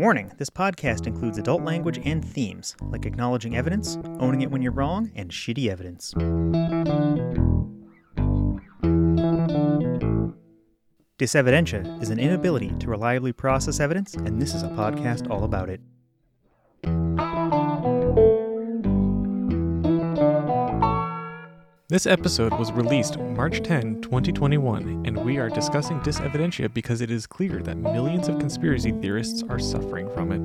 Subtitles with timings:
[0.00, 4.72] Warning this podcast includes adult language and themes, like acknowledging evidence, owning it when you're
[4.72, 6.14] wrong, and shitty evidence.
[11.18, 15.68] Disevidentia is an inability to reliably process evidence, and this is a podcast all about
[15.68, 15.82] it.
[21.90, 27.26] This episode was released March 10, 2021, and we are discussing disevidentia because it is
[27.26, 30.40] clear that millions of conspiracy theorists are suffering from it.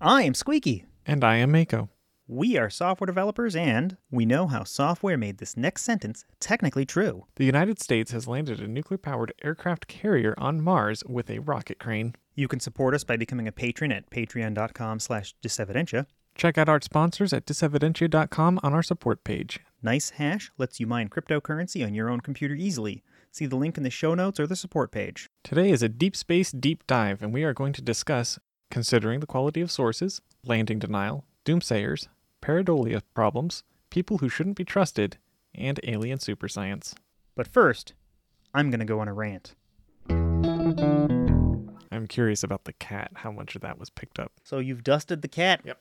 [0.00, 0.84] I am Squeaky.
[1.04, 1.88] And I am Mako.
[2.28, 7.26] We are software developers, and we know how software made this next sentence technically true.
[7.34, 11.80] The United States has landed a nuclear powered aircraft carrier on Mars with a rocket
[11.80, 12.14] crane.
[12.34, 16.06] You can support us by becoming a patron at patreon.com slash disevidentia.
[16.34, 19.60] Check out our sponsors at disevidentia.com on our support page.
[19.84, 23.02] NiceHash lets you mine cryptocurrency on your own computer easily.
[23.30, 25.28] See the link in the show notes or the support page.
[25.44, 28.38] Today is a deep space deep dive, and we are going to discuss
[28.70, 32.08] considering the quality of sources, landing denial, doomsayers,
[32.40, 35.18] pareidolia problems, people who shouldn't be trusted,
[35.54, 36.94] and alien superscience.
[37.34, 37.92] But first,
[38.54, 39.54] I'm going to go on a rant.
[41.92, 44.32] I'm curious about the cat, how much of that was picked up.
[44.44, 45.60] So you've dusted the cat?
[45.64, 45.78] Yep.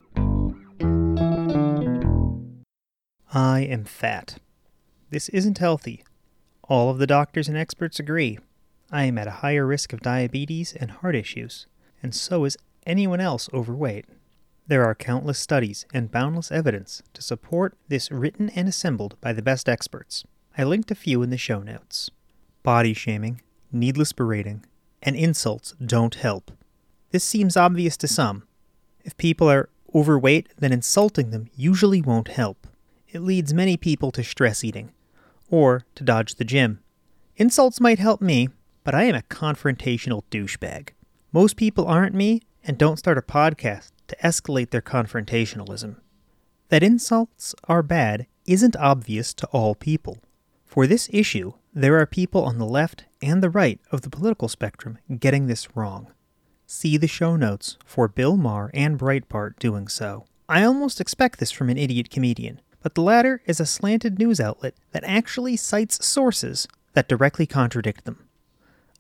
[3.34, 4.39] I am fat.
[5.09, 6.04] This isn't healthy.
[6.64, 8.39] All of the doctors and experts agree.
[8.92, 11.67] I am at a higher risk of diabetes and heart issues,
[12.04, 14.06] and so is anyone else overweight.
[14.67, 19.42] There are countless studies and boundless evidence to support this written and assembled by the
[19.42, 20.26] best experts.
[20.58, 22.09] I linked a few in the show notes.
[22.64, 24.66] Body shaming, needless berating,
[25.02, 26.52] and insults don't help.
[27.12, 28.44] This seems obvious to some.
[29.04, 32.68] If people are overweight, then insulting them usually won't help.
[33.10, 34.92] It leads many people to stress eating,
[35.50, 36.80] or to dodge the gym.
[37.36, 38.50] Insults might help me,
[38.84, 40.90] but I am a confrontational douchebag.
[41.34, 45.98] Most people aren't me and don't start a podcast to escalate their confrontationalism.
[46.70, 50.20] That insults are bad isn't obvious to all people.
[50.66, 54.48] For this issue, there are people on the left and the right of the political
[54.48, 56.11] spectrum getting this wrong.
[56.65, 60.26] See the show notes for Bill Maher and Breitbart doing so.
[60.48, 64.39] I almost expect this from an idiot comedian, but the latter is a slanted news
[64.39, 68.27] outlet that actually cites sources that directly contradict them.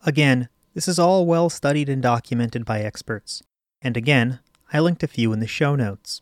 [0.05, 3.43] Again, this is all well studied and documented by experts.
[3.81, 4.39] And again,
[4.71, 6.21] I linked a few in the show notes.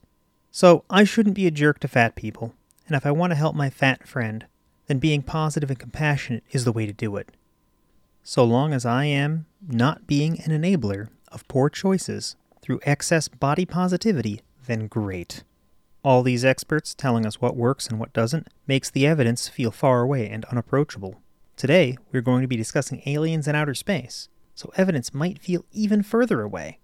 [0.51, 2.55] So, I shouldn't be a jerk to fat people,
[2.88, 4.47] and if I want to help my fat friend,
[4.88, 7.29] then being positive and compassionate is the way to do it.
[8.24, 13.66] So long as I am not being an enabler of poor choices through excess body
[13.66, 15.44] positivity, then great.
[16.03, 20.02] All these experts telling us what works and what doesn't makes the evidence feel far
[20.02, 21.22] away and unapproachable.
[21.57, 26.03] Today, we're going to be discussing aliens in outer space, so evidence might feel even
[26.03, 26.80] further away.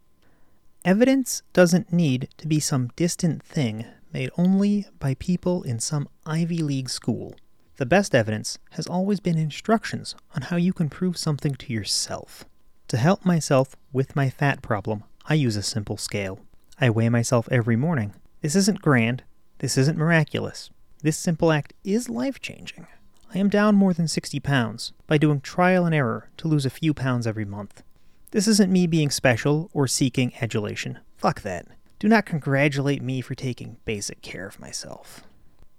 [0.83, 6.59] Evidence doesn't need to be some distant thing made only by people in some Ivy
[6.59, 7.35] League school.
[7.77, 12.45] The best evidence has always been instructions on how you can prove something to yourself.
[12.87, 16.39] To help myself with my fat problem, I use a simple scale.
[16.79, 18.13] I weigh myself every morning.
[18.41, 19.23] This isn't grand,
[19.59, 20.69] this isn't miraculous.
[21.01, 22.87] This simple act is life changing.
[23.33, 26.69] I am down more than 60 pounds by doing trial and error to lose a
[26.69, 27.83] few pounds every month.
[28.31, 30.99] This isn't me being special or seeking adulation.
[31.17, 31.67] Fuck that.
[31.99, 35.23] Do not congratulate me for taking basic care of myself.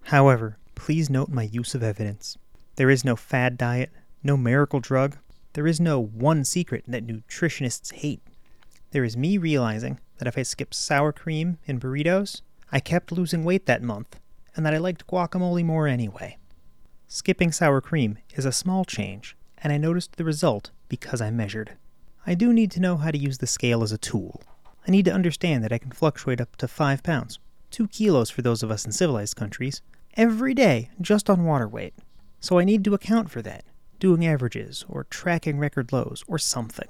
[0.05, 2.39] However, please note my use of evidence.
[2.77, 3.91] There is no fad diet,
[4.23, 5.17] no miracle drug,
[5.55, 8.23] there is no one secret that nutritionists hate.
[8.93, 13.43] There is me realizing that if I skipped sour cream in burritos, I kept losing
[13.43, 14.21] weight that month,
[14.55, 16.39] and that I liked guacamole more anyway.
[17.09, 21.73] Skipping sour cream is a small change, and I noticed the result because I measured.
[22.27, 24.43] I do need to know how to use the scale as a tool.
[24.87, 27.39] I need to understand that I can fluctuate up to 5 pounds,
[27.71, 29.81] 2 kilos for those of us in civilized countries,
[30.17, 31.95] every day just on water weight.
[32.41, 33.65] So I need to account for that,
[34.01, 36.89] doing averages, or tracking record lows, or something.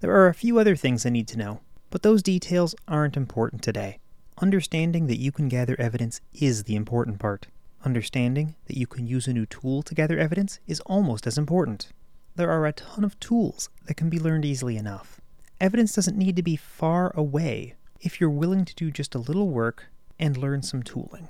[0.00, 3.62] There are a few other things I need to know, but those details aren't important
[3.62, 3.98] today.
[4.38, 7.48] Understanding that you can gather evidence is the important part.
[7.84, 11.88] Understanding that you can use a new tool to gather evidence is almost as important.
[12.36, 15.20] There are a ton of tools that can be learned easily enough.
[15.60, 19.48] Evidence doesn't need to be far away if you're willing to do just a little
[19.48, 19.86] work
[20.18, 21.28] and learn some tooling.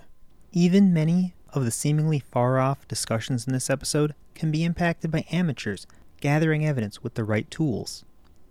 [0.52, 5.24] Even many of the seemingly far off discussions in this episode can be impacted by
[5.30, 5.86] amateurs
[6.20, 8.04] gathering evidence with the right tools.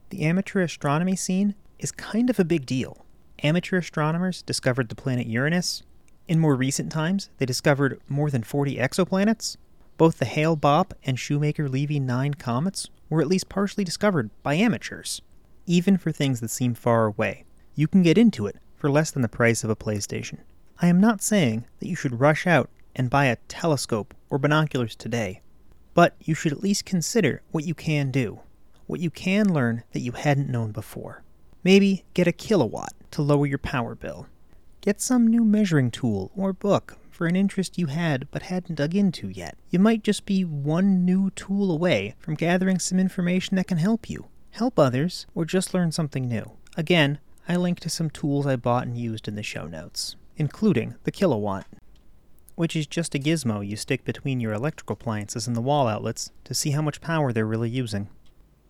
[0.10, 3.06] The amateur astronomy scene is kind of a big deal.
[3.44, 5.84] Amateur astronomers discovered the planet Uranus.
[6.28, 9.58] In more recent times, they discovered more than 40 exoplanets.
[9.98, 14.54] Both the Hale Bopp and Shoemaker Levy 9 comets were at least partially discovered by
[14.54, 15.22] amateurs.
[15.66, 17.44] Even for things that seem far away,
[17.76, 20.40] you can get into it for less than the price of a PlayStation.
[20.82, 24.96] I am not saying that you should rush out and buy a telescope or binoculars
[24.96, 25.42] today,
[25.94, 28.40] but you should at least consider what you can do,
[28.88, 31.22] what you can learn that you hadn't known before.
[31.66, 34.28] Maybe get a Kill A Watt to lower your power bill.
[34.80, 38.96] Get some new measuring tool or book for an interest you had but hadn't dug
[38.96, 39.58] into yet.
[39.70, 44.10] You might just be one new tool away from gathering some information that can help
[44.10, 46.54] you, help others, or just learn something new.
[46.78, 50.96] Again, I link to some tools I bought and used in the show notes, including
[51.04, 51.68] the Kill A Watt,
[52.56, 56.32] which is just a gizmo you stick between your electrical appliances and the wall outlets
[56.46, 58.10] to see how much power they're really using.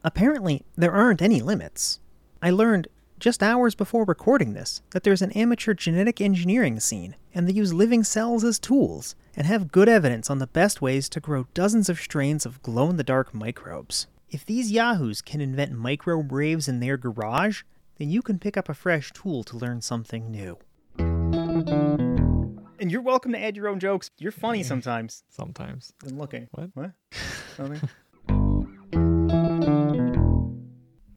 [0.03, 1.99] Apparently, there aren't any limits.
[2.41, 2.87] I learned
[3.19, 7.73] just hours before recording this that there's an amateur genetic engineering scene, and they use
[7.73, 11.89] living cells as tools, and have good evidence on the best ways to grow dozens
[11.89, 14.07] of strains of glow in the dark microbes.
[14.29, 17.63] If these yahoos can invent microbe raves in their garage,
[17.97, 20.57] then you can pick up a fresh tool to learn something new.
[21.67, 24.11] And you're welcome to add your own jokes.
[24.17, 25.23] You're funny sometimes.
[25.29, 25.93] Sometimes.
[26.07, 26.47] I'm looking.
[26.51, 26.69] What?
[26.73, 26.91] What?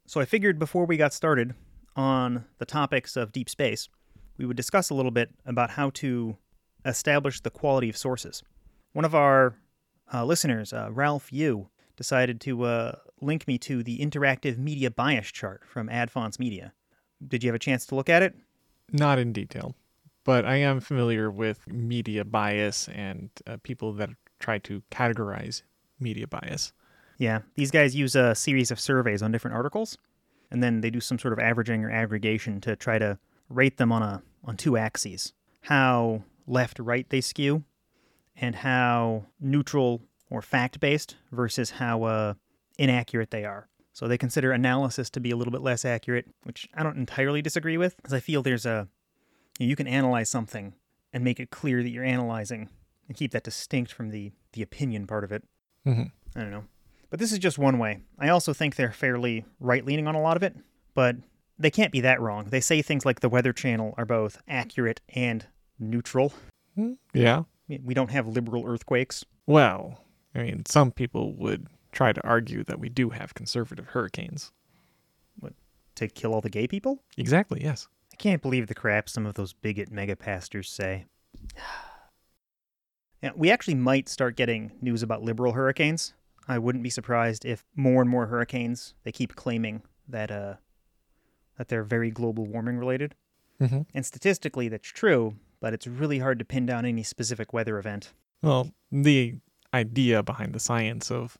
[0.04, 1.54] So I figured before we got started
[1.96, 3.88] on the topics of deep space,
[4.36, 6.36] we would discuss a little bit about how to
[6.84, 8.42] establish the quality of sources.
[8.92, 9.54] One of our
[10.12, 15.32] uh, listeners, uh, Ralph Yu, decided to uh, link me to the interactive media bias
[15.32, 16.74] chart from Ad Fontes Media.
[17.26, 18.34] Did you have a chance to look at it?
[18.92, 19.74] Not in detail,
[20.24, 25.62] but I am familiar with media bias and uh, people that try to categorize
[25.98, 26.72] media bias.
[27.18, 29.98] Yeah, these guys use a series of surveys on different articles,
[30.50, 33.92] and then they do some sort of averaging or aggregation to try to rate them
[33.92, 35.32] on a on two axes:
[35.62, 37.64] how left right they skew,
[38.36, 42.34] and how neutral or fact based versus how uh,
[42.78, 43.68] inaccurate they are.
[43.92, 47.42] So they consider analysis to be a little bit less accurate, which I don't entirely
[47.42, 48.88] disagree with, because I feel there's a
[49.68, 50.74] you can analyze something
[51.12, 52.68] and make it clear that you're analyzing
[53.08, 55.44] and keep that distinct from the the opinion part of it.
[55.86, 56.04] Mm-hmm.
[56.36, 56.64] I don't know.
[57.10, 58.00] But this is just one way.
[58.18, 60.56] I also think they're fairly right leaning on a lot of it,
[60.94, 61.16] but
[61.58, 62.46] they can't be that wrong.
[62.46, 65.46] They say things like the Weather Channel are both accurate and
[65.78, 66.32] neutral.
[67.12, 67.42] Yeah.
[67.68, 69.24] We don't have liberal earthquakes.
[69.46, 69.98] Well,
[70.34, 74.50] I mean, some people would try to argue that we do have conservative hurricanes.
[75.38, 75.52] What,
[75.96, 77.02] to kill all the gay people?
[77.18, 77.88] Exactly, yes.
[78.12, 81.06] I can't believe the crap some of those bigot mega pastors say.
[83.22, 86.14] yeah, we actually might start getting news about liberal hurricanes.
[86.48, 90.54] I wouldn't be surprised if more and more hurricanes they keep claiming that uh
[91.56, 93.14] that they're very global warming related.
[93.60, 93.82] Mm-hmm.
[93.94, 98.12] And statistically that's true, but it's really hard to pin down any specific weather event.
[98.42, 99.36] Well, the
[99.72, 101.38] idea behind the science of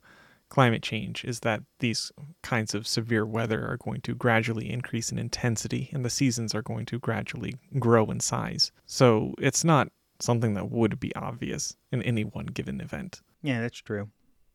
[0.52, 2.12] climate change is that these
[2.42, 6.60] kinds of severe weather are going to gradually increase in intensity and the seasons are
[6.60, 8.70] going to gradually grow in size.
[8.84, 9.88] So it's not
[10.20, 13.22] something that would be obvious in any one given event.
[13.40, 14.10] Yeah, that's true.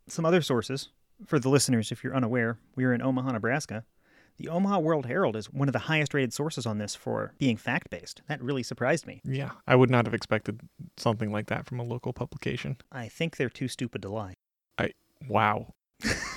[0.08, 0.90] Some other sources,
[1.26, 3.84] for the listeners if you're unaware, we're in Omaha, Nebraska.
[4.38, 7.58] The Omaha World Herald is one of the highest rated sources on this for being
[7.58, 8.22] fact based.
[8.28, 9.20] That really surprised me.
[9.24, 10.62] Yeah, I would not have expected
[10.96, 12.78] something like that from a local publication.
[12.92, 14.36] I think they're too stupid to lie.
[14.78, 14.92] I
[15.28, 15.74] wow.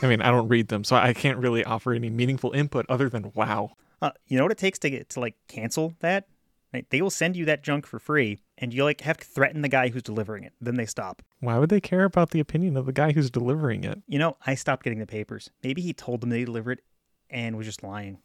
[0.03, 3.09] I mean, I don't read them, so I can't really offer any meaningful input other
[3.09, 3.73] than wow.
[4.01, 6.27] Uh, you know what it takes to get to like cancel that?
[6.73, 6.87] Right?
[6.89, 9.69] They will send you that junk for free, and you like have to threaten the
[9.69, 10.53] guy who's delivering it.
[10.61, 11.23] Then they stop.
[11.41, 14.01] Why would they care about the opinion of the guy who's delivering it?
[14.07, 15.51] You know, I stopped getting the papers.
[15.63, 16.85] Maybe he told them they delivered it
[17.29, 18.19] and was just lying.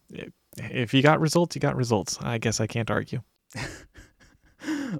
[0.56, 2.18] If you got results, you got results.
[2.20, 3.22] I guess I can't argue.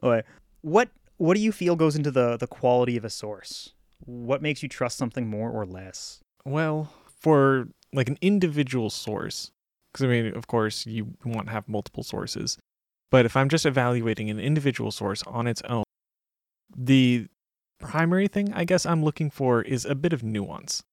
[0.02, 0.26] okay.
[0.62, 3.72] What what do you feel goes into the the quality of a source?
[4.00, 6.20] What makes you trust something more or less?
[6.46, 9.50] Well, for like an individual source,
[9.92, 12.56] because I mean, of course, you want to have multiple sources.
[13.10, 15.82] But if I'm just evaluating an individual source on its own,
[16.74, 17.26] the
[17.80, 20.84] primary thing I guess I'm looking for is a bit of nuance.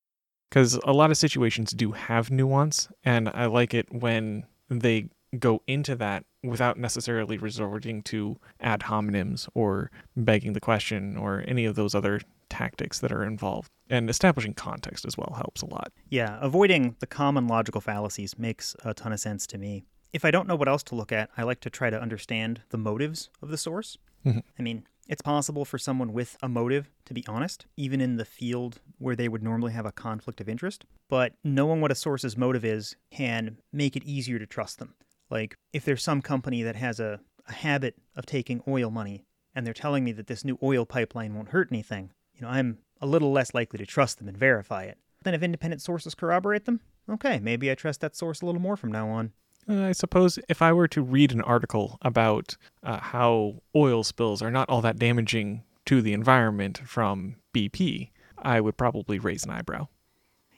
[0.49, 5.61] Because a lot of situations do have nuance, and I like it when they go
[5.67, 11.75] into that without necessarily resorting to ad hominems or begging the question or any of
[11.75, 12.21] those other
[12.53, 13.69] tactics that are involved.
[13.89, 15.91] And establishing context as well helps a lot.
[16.09, 19.83] Yeah, avoiding the common logical fallacies makes a ton of sense to me.
[20.13, 22.61] If I don't know what else to look at, I like to try to understand
[22.69, 23.97] the motives of the source.
[24.25, 24.43] Mhm.
[24.59, 28.25] I mean, it's possible for someone with a motive to be honest, even in the
[28.25, 30.85] field where they would normally have a conflict of interest.
[31.09, 34.93] But knowing what a source's motive is can make it easier to trust them.
[35.29, 39.65] Like, if there's some company that has a, a habit of taking oil money and
[39.65, 43.05] they're telling me that this new oil pipeline won't hurt anything, you know, I'm a
[43.05, 44.97] little less likely to trust them and verify it.
[45.23, 48.75] Then, if independent sources corroborate them, okay, maybe I trust that source a little more
[48.75, 49.31] from now on.
[49.67, 54.41] Uh, I suppose if I were to read an article about uh, how oil spills
[54.41, 59.51] are not all that damaging to the environment from BP, I would probably raise an
[59.51, 59.87] eyebrow.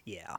[0.04, 0.38] Yeah.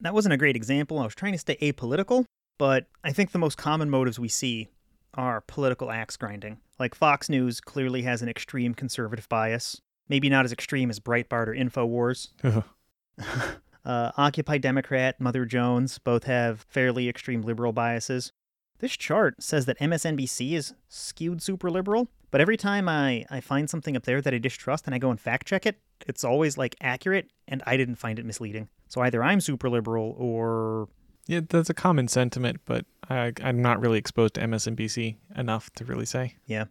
[0.00, 0.98] That wasn't a great example.
[0.98, 2.24] I was trying to stay apolitical,
[2.58, 4.68] but I think the most common motives we see
[5.14, 6.58] are political axe grinding.
[6.78, 11.48] Like Fox News clearly has an extreme conservative bias, maybe not as extreme as Breitbart
[11.48, 12.28] or InfoWars.
[13.84, 18.32] uh, Occupy Democrat, Mother Jones both have fairly extreme liberal biases.
[18.80, 23.68] This chart says that MSNBC is skewed super liberal, but every time I, I find
[23.68, 26.56] something up there that I distrust and I go and fact check it, it's always
[26.56, 28.68] like accurate and I didn't find it misleading.
[28.86, 30.88] So either I'm super liberal or.
[31.26, 35.84] Yeah, that's a common sentiment, but I, I'm not really exposed to MSNBC enough to
[35.84, 36.36] really say.
[36.46, 36.66] Yeah.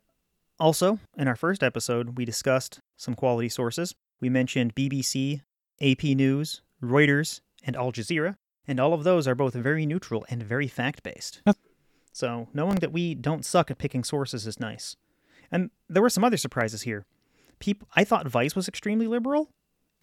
[0.60, 3.96] Also, in our first episode, we discussed some quality sources.
[4.20, 5.42] We mentioned BBC,
[5.82, 8.36] AP News, Reuters, and Al Jazeera,
[8.68, 11.42] and all of those are both very neutral and very fact based.
[12.12, 14.96] So, knowing that we don't suck at picking sources is nice.
[15.52, 17.06] And there were some other surprises here.
[17.60, 19.52] People, I thought Vice was extremely liberal,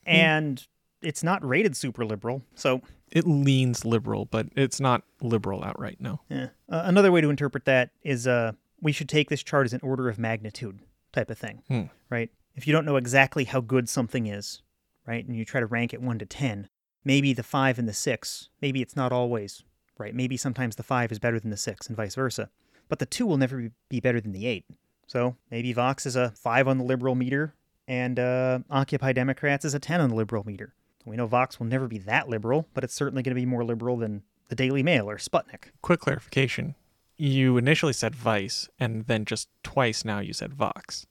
[0.06, 0.64] and
[1.02, 2.42] it's not rated super liberal.
[2.54, 6.20] So, It leans liberal, but it's not liberal outright, no.
[6.28, 6.48] yeah.
[6.68, 9.80] Uh, another way to interpret that is uh, we should take this chart as an
[9.82, 10.78] order of magnitude
[11.12, 11.82] type of thing, Hmm.
[12.10, 12.30] right?
[12.54, 14.62] If you don't know exactly how good something is,
[15.06, 16.68] right, and you try to rank it 1 to 10,
[17.04, 19.64] maybe the 5 and the 6, maybe it's not always,
[19.99, 20.14] right?
[20.14, 22.50] Maybe sometimes the 5 is better than the 6 and vice versa.
[22.88, 24.64] But the 2 will never be- be better than the 8.
[25.06, 27.54] So maybe Vox is a 5 on the liberal meter
[27.87, 30.75] and uh, Occupy Democrats is a 10 on the liberal meter.
[31.04, 33.64] We know Vox will never be that liberal, but it's certainly going to be more
[33.64, 35.70] liberal than the Daily Mail or Sputnik.
[35.82, 36.75] Quick clarification.
[37.16, 41.06] You initially said Vice, and then just twice now you said Vox.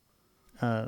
[0.62, 0.88] Uh,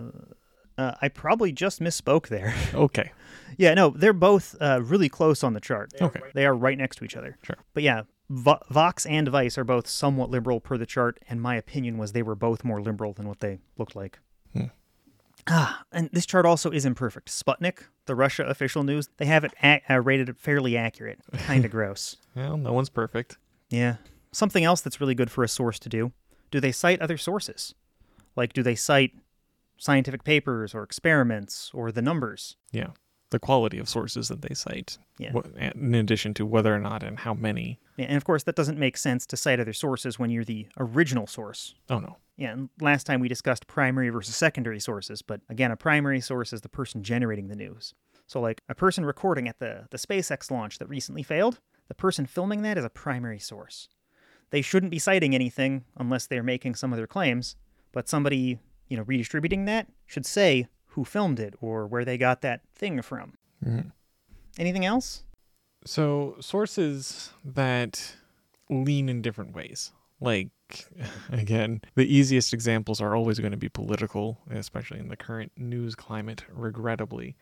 [0.78, 2.54] uh, I probably just misspoke there.
[2.74, 3.12] Okay.
[3.58, 5.94] yeah, no, they're both uh, really close on the chart.
[6.02, 6.20] Okay.
[6.34, 7.38] They are right next to each other.
[7.44, 7.58] Sure.
[7.74, 11.56] But yeah, Vo- Vox and Vice are both somewhat liberal per the chart, and my
[11.56, 14.20] opinion was they were both more liberal than what they looked like.
[14.54, 14.66] Hmm.
[15.48, 17.30] Ah, and this chart also is imperfect.
[17.30, 21.20] Sputnik, the Russia official news, they have it a- uh, rated fairly accurate.
[21.34, 22.18] Kind of gross.
[22.36, 23.38] Well, no one's perfect.
[23.70, 23.98] Yeah.
[24.32, 26.12] Something else that's really good for a source to do
[26.52, 27.74] do they cite other sources?
[28.36, 29.12] Like, do they cite
[29.78, 32.58] scientific papers or experiments or the numbers?
[32.72, 32.90] Yeah.
[33.32, 35.34] The quality of sources that they cite, Yeah.
[35.76, 37.80] in addition to whether or not and how many.
[37.98, 40.68] Yeah, And of course, that doesn't make sense to cite other sources when you're the
[40.78, 41.74] original source.
[41.90, 42.18] Oh, no.
[42.38, 46.54] Yeah, and last time we discussed primary versus secondary sources, but again, a primary source
[46.54, 47.94] is the person generating the news.
[48.28, 52.26] So, like a person recording at the, the SpaceX launch that recently failed, the person
[52.26, 53.88] filming that is a primary source.
[54.50, 57.56] They shouldn't be citing anything unless they're making some other claims,
[57.92, 62.42] but somebody, you know, redistributing that should say who filmed it or where they got
[62.42, 63.34] that thing from.
[63.64, 63.92] Mhm.
[64.58, 65.24] Anything else?
[65.86, 68.16] So, sources that
[68.70, 69.92] lean in different ways.
[70.22, 70.50] Like,
[71.32, 75.96] again, the easiest examples are always going to be political, especially in the current news
[75.96, 77.36] climate, regrettably.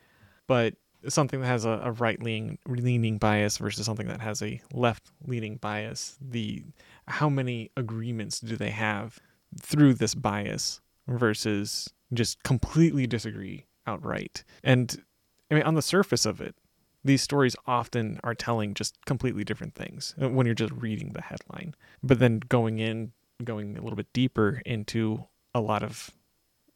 [0.48, 0.76] But
[1.08, 5.12] something that has a, a right leaning leaning bias versus something that has a left
[5.26, 6.64] leaning bias, the
[7.08, 9.20] how many agreements do they have
[9.62, 14.44] through this bias versus just completely disagree outright?
[14.64, 15.04] And
[15.50, 16.56] I mean, on the surface of it,
[17.04, 21.22] these stories often are telling just completely different things uh, when you're just reading the
[21.22, 21.76] headline.
[22.02, 23.12] But then going in,
[23.44, 26.12] going a little bit deeper into a lot of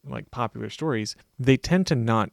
[0.06, 2.32] like popular stories, they tend to not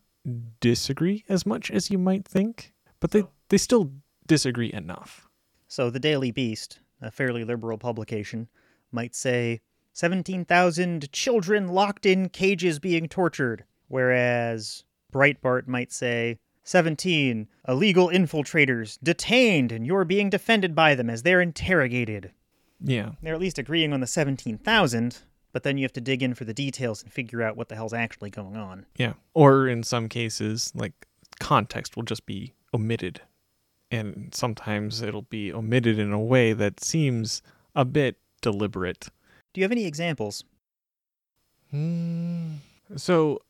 [0.61, 3.93] disagree as much as you might think, but they, they still
[4.27, 5.29] disagree enough.
[5.69, 8.49] So the Daily Beast, a fairly liberal publication,
[8.91, 9.61] might say
[9.95, 19.71] 17,000 children locked in cages being tortured, whereas Breitbart might say 17 illegal infiltrators detained
[19.71, 22.33] and you're being defended by them as they're interrogated.
[22.81, 23.13] Yeah.
[23.23, 25.19] They're at least agreeing on the 17,000,
[25.53, 27.77] but then you have to dig in for the details and figure out what the
[27.77, 28.87] hell's actually going on.
[28.97, 29.13] Yeah.
[29.33, 31.07] Or in some cases, like
[31.39, 33.21] context will just be omitted.
[33.93, 37.43] And sometimes it'll be omitted in a way that seems
[37.77, 39.09] a bit deliberate.
[39.55, 40.45] Do you have any examples?
[41.71, 42.57] Hmm.
[42.97, 43.41] So,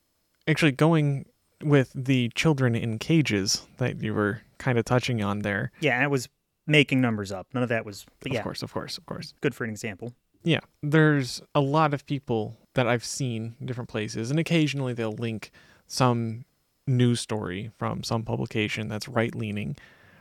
[0.47, 1.27] actually, going
[1.63, 5.73] with the children in cages that you were kind of touching on there.
[5.81, 6.29] Yeah, I was
[6.67, 7.49] making numbers up.
[7.55, 9.35] None of that was, but Of course, of course, of course.
[9.41, 10.13] good for an example.
[10.43, 15.13] Yeah, there's a lot of people that I've seen in different places, and occasionally they'll
[15.13, 15.51] link
[15.87, 16.45] some
[16.87, 19.77] news story from some publication that's right leaning,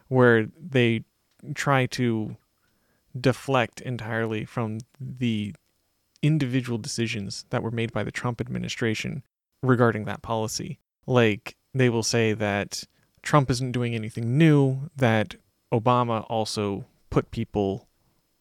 [0.07, 1.03] where they
[1.55, 2.37] try to
[3.19, 5.53] deflect entirely from the
[6.23, 9.21] individual decisions that were made by the Trump administration
[9.61, 10.79] regarding that policy.
[11.05, 12.85] Like they will say that
[13.21, 15.35] Trump isn't doing anything new, that
[15.71, 17.87] Obama also put people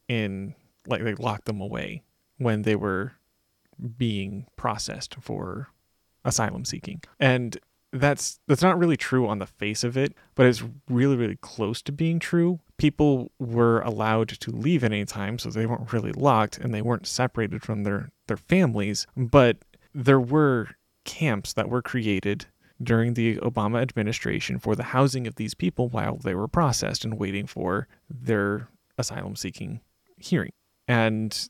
[0.08, 0.54] in,
[0.86, 2.02] like, they locked them away
[2.38, 3.12] when they were
[3.96, 5.68] being processed for
[6.24, 7.02] asylum seeking.
[7.18, 7.58] And
[7.92, 11.82] that's that's not really true on the face of it, but it's really really close
[11.82, 12.60] to being true.
[12.82, 16.82] People were allowed to leave at any time, so they weren't really locked and they
[16.82, 19.58] weren't separated from their their families, but
[19.94, 20.70] there were
[21.04, 22.46] camps that were created
[22.82, 27.20] during the Obama administration for the housing of these people while they were processed and
[27.20, 29.80] waiting for their asylum seeking
[30.16, 30.52] hearing.
[30.88, 31.48] And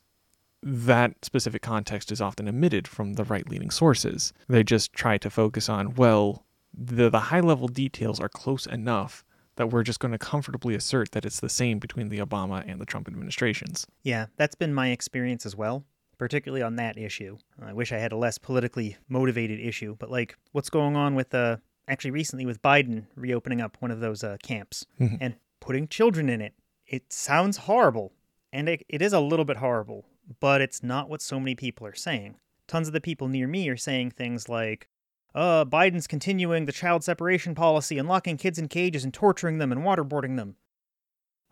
[0.61, 4.33] that specific context is often omitted from the right leaning sources.
[4.47, 9.25] They just try to focus on, well, the, the high level details are close enough
[9.55, 12.79] that we're just going to comfortably assert that it's the same between the Obama and
[12.81, 13.85] the Trump administrations.
[14.03, 15.85] Yeah, that's been my experience as well,
[16.17, 17.37] particularly on that issue.
[17.61, 21.33] I wish I had a less politically motivated issue, but like what's going on with
[21.33, 21.57] uh
[21.87, 25.17] actually recently with Biden reopening up one of those uh, camps Mhm.
[25.19, 26.53] and putting children in it.
[26.87, 28.13] It sounds horrible,
[28.53, 30.05] and it, it is a little bit horrible,
[30.39, 32.35] but it's not what so many people are saying.
[32.67, 34.87] Tons of the people near me are saying things like,
[35.35, 39.71] uh, Biden's continuing the child separation policy and locking kids in cages and torturing them
[39.71, 40.55] and waterboarding them.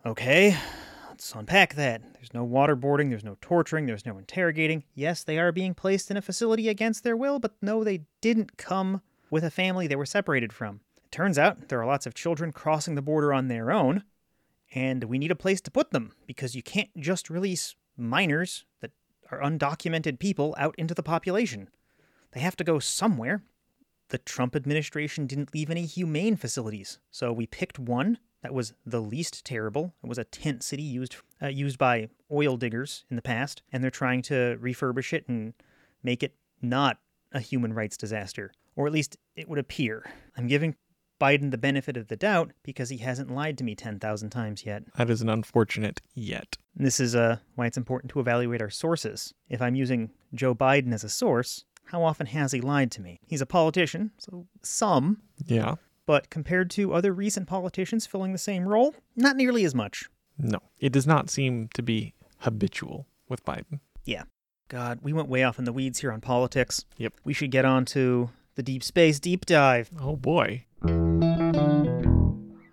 [0.04, 0.56] Okay,
[1.08, 2.02] let's unpack that.
[2.14, 4.84] There's no waterboarding, there's no torturing, there's no interrogating.
[4.94, 8.56] Yes, they are being placed in a facility against their will, but no, they didn't
[8.56, 10.80] come with a family they were separated from.
[11.04, 14.04] It turns out there are lots of children crossing the border on their own,
[14.74, 18.90] and we need a place to put them because you can't just release minors that
[19.30, 21.68] are undocumented people out into the population.
[22.32, 23.42] They have to go somewhere.
[24.08, 29.00] The Trump administration didn't leave any humane facilities, so we picked one that was the
[29.00, 29.94] least terrible.
[30.02, 33.82] It was a tent city used uh, used by oil diggers in the past, and
[33.82, 35.54] they're trying to refurbish it and
[36.02, 36.98] make it not
[37.32, 40.04] a human rights disaster, or at least it would appear.
[40.36, 40.76] I'm giving
[41.20, 44.82] Biden the benefit of the doubt because he hasn't lied to me 10,000 times yet.
[44.96, 46.56] That is an unfortunate yet.
[46.74, 49.32] This is uh, why it's important to evaluate our sources.
[49.48, 53.20] If I'm using Joe Biden as a source, how often has he lied to me?
[53.26, 55.74] He's a politician, so some, Yeah.
[56.06, 60.08] but compared to other recent politicians filling the same role, not nearly as much.
[60.38, 63.80] No, it does not seem to be habitual with Biden.
[64.04, 64.24] Yeah.
[64.68, 66.86] God, we went way off in the weeds here on politics.
[66.96, 67.14] Yep.
[67.24, 69.90] We should get on to the deep space deep dive.
[70.00, 70.64] Oh boy.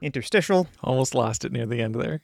[0.01, 0.67] Interstitial.
[0.81, 2.21] Almost lost it near the end there.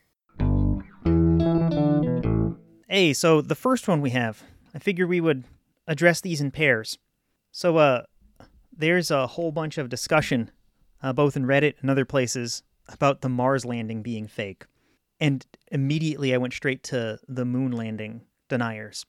[2.88, 4.41] Hey, so the first one we have,
[4.74, 5.43] I figured we would
[5.88, 6.98] address these in pairs.
[7.52, 8.04] So, uh,
[8.78, 10.52] there's a whole bunch of discussion,
[11.02, 14.65] uh, both in Reddit and other places, about the Mars landing being fake.
[15.19, 19.06] And immediately I went straight to the moon landing deniers.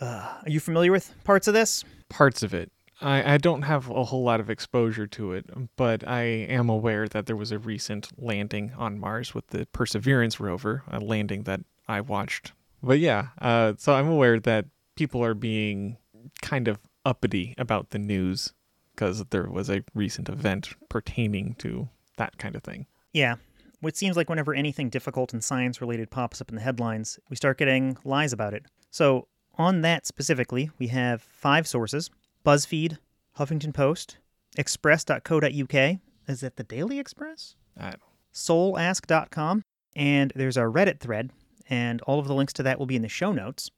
[0.00, 1.84] Uh, are you familiar with parts of this?
[2.08, 2.70] Parts of it.
[3.02, 7.08] I, I don't have a whole lot of exposure to it, but I am aware
[7.08, 11.60] that there was a recent landing on Mars with the Perseverance rover, a landing that
[11.88, 12.52] I watched.
[12.82, 15.96] But yeah, uh, so I'm aware that people are being
[16.42, 18.52] kind of uppity about the news
[18.94, 22.86] because there was a recent event pertaining to that kind of thing.
[23.12, 23.36] Yeah.
[23.80, 27.36] Which seems like whenever anything difficult and science related pops up in the headlines, we
[27.36, 28.66] start getting lies about it.
[28.90, 32.10] So, on that specifically, we have five sources
[32.44, 32.98] BuzzFeed,
[33.38, 34.18] Huffington Post,
[34.56, 35.98] Express.co.uk.
[36.28, 37.56] Is that the Daily Express?
[37.78, 38.00] I don't
[38.32, 39.62] soulask.com,
[39.96, 41.30] and there's a Reddit thread,
[41.68, 43.70] and all of the links to that will be in the show notes.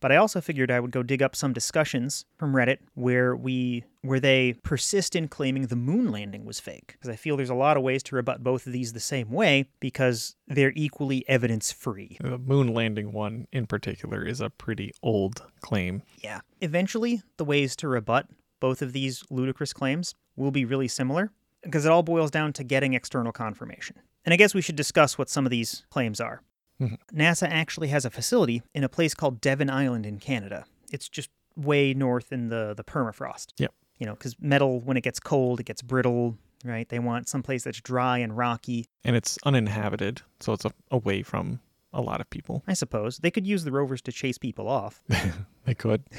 [0.00, 3.84] But I also figured I would go dig up some discussions from Reddit where we
[4.02, 7.54] where they persist in claiming the moon landing was fake because I feel there's a
[7.54, 11.70] lot of ways to rebut both of these the same way because they're equally evidence
[11.70, 12.16] free.
[12.20, 16.02] The moon landing one in particular is a pretty old claim.
[16.18, 16.40] Yeah.
[16.62, 18.26] Eventually, the ways to rebut
[18.58, 21.30] both of these ludicrous claims will be really similar
[21.62, 23.96] because it all boils down to getting external confirmation.
[24.24, 26.42] And I guess we should discuss what some of these claims are.
[26.80, 26.96] Mhm.
[27.12, 30.64] NASA actually has a facility in a place called Devon Island in Canada.
[30.92, 33.48] It's just way north in the, the permafrost.
[33.58, 33.72] Yep.
[33.98, 36.88] You know, because metal, when it gets cold, it gets brittle, right?
[36.88, 38.86] They want someplace that's dry and rocky.
[39.04, 41.60] And it's uninhabited, so it's a, away from
[41.92, 42.62] a lot of people.
[42.66, 45.02] I suppose they could use the rovers to chase people off.
[45.66, 46.02] They could.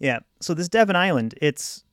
[0.00, 0.20] Yeah.
[0.40, 1.84] So this Devon Island, it's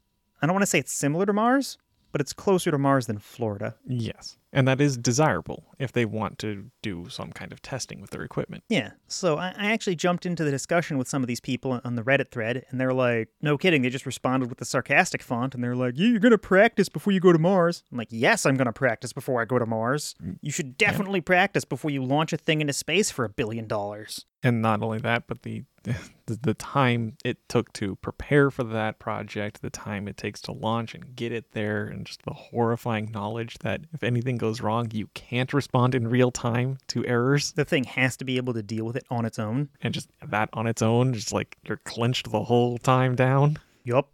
[0.41, 1.77] I don't want to say it's similar to Mars,
[2.11, 3.75] but it's closer to Mars than Florida.
[3.85, 4.37] Yes.
[4.53, 8.21] And that is desirable if they want to do some kind of testing with their
[8.21, 8.63] equipment.
[8.69, 8.91] Yeah.
[9.07, 12.03] So I, I actually jumped into the discussion with some of these people on the
[12.03, 13.81] Reddit thread, and they're like, no kidding.
[13.81, 16.87] They just responded with the sarcastic font, and they're like, yeah, you're going to practice
[16.87, 17.83] before you go to Mars.
[17.91, 20.13] I'm like, yes, I'm going to practice before I go to Mars.
[20.23, 20.37] Mm.
[20.41, 24.25] You should definitely practice before you launch a thing into space for a billion dollars.
[24.43, 25.95] And not only that, but the, the
[26.41, 30.93] the time it took to prepare for that project, the time it takes to launch
[30.93, 35.08] and get it there, and just the horrifying knowledge that if anything goes wrong, you
[35.13, 37.53] can't respond in real time to errors.
[37.53, 39.69] The thing has to be able to deal with it on its own.
[39.82, 43.58] And just that on its own, just like you're clenched the whole time down.
[43.86, 44.10] Yup.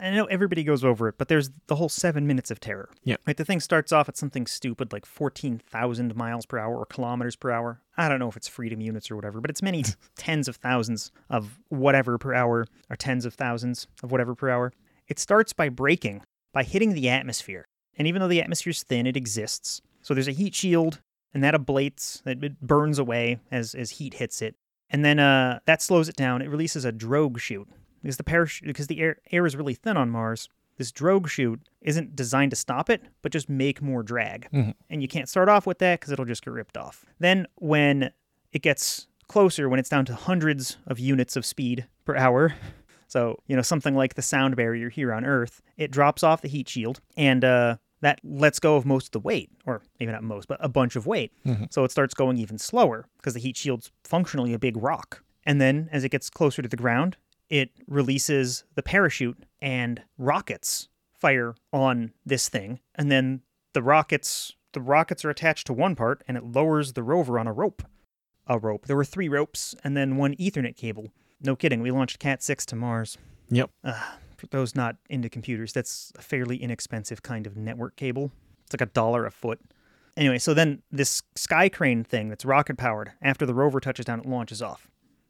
[0.00, 2.88] I know everybody goes over it, but there's the whole seven minutes of terror.
[3.04, 3.14] Yeah.
[3.28, 7.36] Right, the thing starts off at something stupid like 14,000 miles per hour or kilometers
[7.36, 7.80] per hour.
[7.96, 9.84] I don't know if it's freedom units or whatever, but it's many
[10.16, 14.72] tens of thousands of whatever per hour or tens of thousands of whatever per hour.
[15.06, 17.66] It starts by braking, by hitting the atmosphere.
[17.98, 19.82] And even though the atmosphere is thin, it exists.
[20.02, 21.00] So there's a heat shield,
[21.34, 24.56] and that ablates, it burns away as, as heat hits it.
[24.88, 26.42] And then uh, that slows it down.
[26.42, 27.68] It releases a drogue chute
[28.02, 30.48] because the parachute because the air, air is really thin on Mars.
[30.78, 34.48] This drogue chute isn't designed to stop it, but just make more drag.
[34.88, 37.04] And you can't start off with that because it'll just get ripped off.
[37.18, 38.10] Then when
[38.52, 42.54] it gets closer, when it's down to hundreds of units of speed per hour,
[43.10, 46.48] so you know something like the sound barrier here on Earth, it drops off the
[46.48, 50.22] heat shield and uh, that lets go of most of the weight, or maybe not
[50.22, 51.32] most, but a bunch of weight.
[51.70, 55.22] So it starts going even slower because the heat shield's functionally a big rock.
[55.44, 57.16] And then as it gets closer to the ground,
[57.48, 62.80] it releases the parachute and rockets fire on this thing.
[62.94, 63.42] And then
[63.74, 67.48] the rockets the rockets are attached to one part and it lowers the rover on
[67.48, 67.82] a rope.
[68.46, 68.86] A rope.
[68.86, 71.08] There were three ropes and then one Ethernet cable.
[71.42, 73.18] No kidding, we launched Cat 6 to Mars.
[73.50, 73.70] Yep.
[74.36, 78.30] For those not into computers, that's a fairly inexpensive kind of network cable.
[78.64, 79.60] It's like a dollar a foot.
[80.16, 84.20] Anyway, so then this sky crane thing that's rocket powered, after the rover touches down,
[84.20, 84.88] it launches off.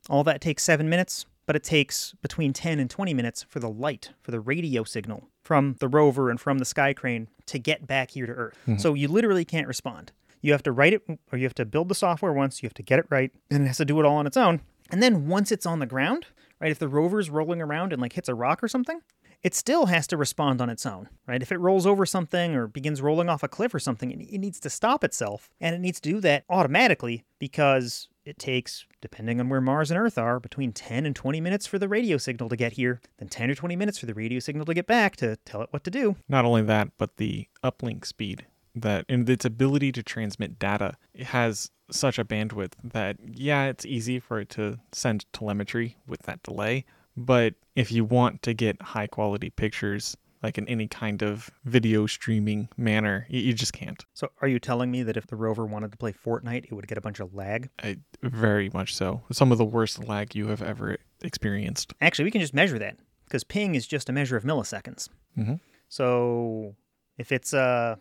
[0.08, 3.68] All that takes seven minutes, but it takes between 10 and 20 minutes for the
[3.68, 7.86] light, for the radio signal from the rover and from the sky crane to get
[7.86, 8.58] back here to Earth.
[8.62, 8.78] Mm-hmm.
[8.78, 10.12] So you literally can't respond.
[10.42, 12.74] You have to write it, or you have to build the software once, you have
[12.74, 14.60] to get it right, and it has to do it all on its own.
[14.90, 16.26] And then once it's on the ground,
[16.60, 19.00] right, if the rover's rolling around and like hits a rock or something,
[19.42, 21.42] it still has to respond on its own, right?
[21.42, 24.60] If it rolls over something or begins rolling off a cliff or something, it, needs
[24.60, 25.48] to stop itself.
[25.60, 29.98] And it needs to do that automatically because it takes, depending on where Mars and
[29.98, 33.28] Earth are, between 10 and 20 minutes for the radio signal to get here, then
[33.28, 35.84] 10 or 20 minutes for the radio signal to get back to tell it what
[35.84, 36.16] to do.
[36.28, 41.26] Not only that, but the uplink speed that and its ability to transmit data it
[41.26, 46.42] has such a bandwidth that yeah, it's easy for it to send telemetry with that
[46.42, 46.84] delay,
[47.16, 52.06] but if you want to get high quality pictures like in any kind of video
[52.06, 54.06] streaming manner, you, you just can't.
[54.14, 56.88] So, are you telling me that if the rover wanted to play Fortnite, it would
[56.88, 57.68] get a bunch of lag?
[57.82, 59.20] I, very much so.
[59.32, 61.92] Some of the worst lag you have ever experienced.
[62.00, 65.08] Actually, we can just measure that because ping is just a measure of milliseconds.
[65.36, 65.60] Mhm.
[65.88, 66.74] So
[67.18, 67.96] if it's uh,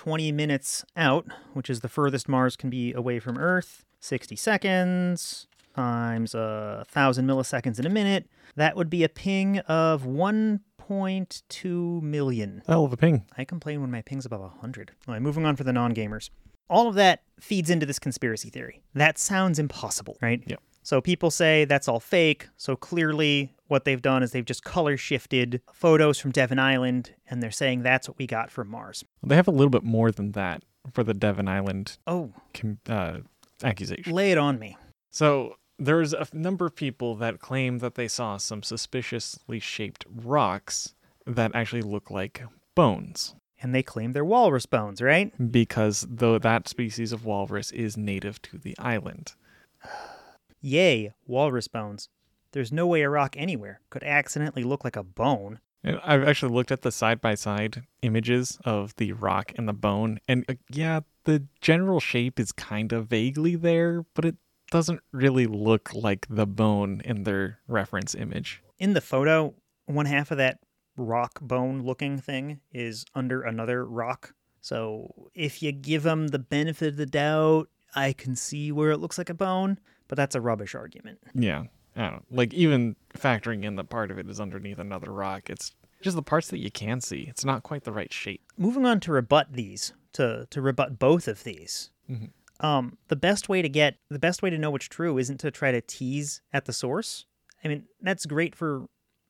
[0.00, 5.46] 20 minutes out, which is the furthest Mars can be away from Earth, 60 seconds
[5.74, 12.62] times a 1,000 milliseconds in a minute, that would be a ping of 1.2 million.
[12.66, 13.26] Hell of a ping.
[13.36, 14.92] I complain when my ping's above 100.
[15.06, 16.30] All right, moving on for the non gamers.
[16.70, 18.80] All of that feeds into this conspiracy theory.
[18.94, 20.42] That sounds impossible, right?
[20.46, 20.62] Yep.
[20.90, 22.48] So people say that's all fake.
[22.56, 27.40] So clearly, what they've done is they've just color shifted photos from Devon Island, and
[27.40, 29.04] they're saying that's what we got from Mars.
[29.22, 33.18] They have a little bit more than that for the Devon Island Oh, com- uh,
[33.62, 34.12] accusation.
[34.12, 34.76] lay it on me.
[35.10, 40.96] So there's a number of people that claim that they saw some suspiciously shaped rocks
[41.24, 42.42] that actually look like
[42.74, 45.30] bones And they claim they're walrus bones, right?
[45.52, 49.34] because though that species of walrus is native to the island.
[50.60, 52.08] Yay, walrus bones.
[52.52, 55.60] There's no way a rock anywhere could accidentally look like a bone.
[55.82, 60.20] I've actually looked at the side by side images of the rock and the bone,
[60.28, 64.36] and uh, yeah, the general shape is kind of vaguely there, but it
[64.70, 68.62] doesn't really look like the bone in their reference image.
[68.78, 69.54] In the photo,
[69.86, 70.58] one half of that
[70.96, 74.34] rock bone looking thing is under another rock.
[74.60, 78.98] So if you give them the benefit of the doubt, I can see where it
[78.98, 79.78] looks like a bone,
[80.10, 81.20] but that's a rubbish argument.
[81.34, 81.64] Yeah,
[81.96, 82.22] I don't know.
[82.30, 86.22] Like even factoring in that part of it is underneath another rock, it's just the
[86.22, 87.26] parts that you can see.
[87.28, 88.42] It's not quite the right shape.
[88.58, 91.90] Moving on to rebut these, to to rebut both of these.
[92.10, 92.30] Mhm.
[92.58, 95.50] Um, the best way to get the best way to know what's true isn't to
[95.52, 97.24] try to tease at the source.
[97.64, 98.86] I mean, that's great for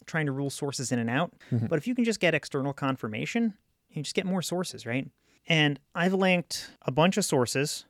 [0.07, 1.69] trying to rule sources in and out, Mhm.
[1.69, 3.55] but if you can just get external confirmation,
[3.91, 5.11] you just get more sources, right?
[5.47, 7.85] And I've linked a bunch of sources,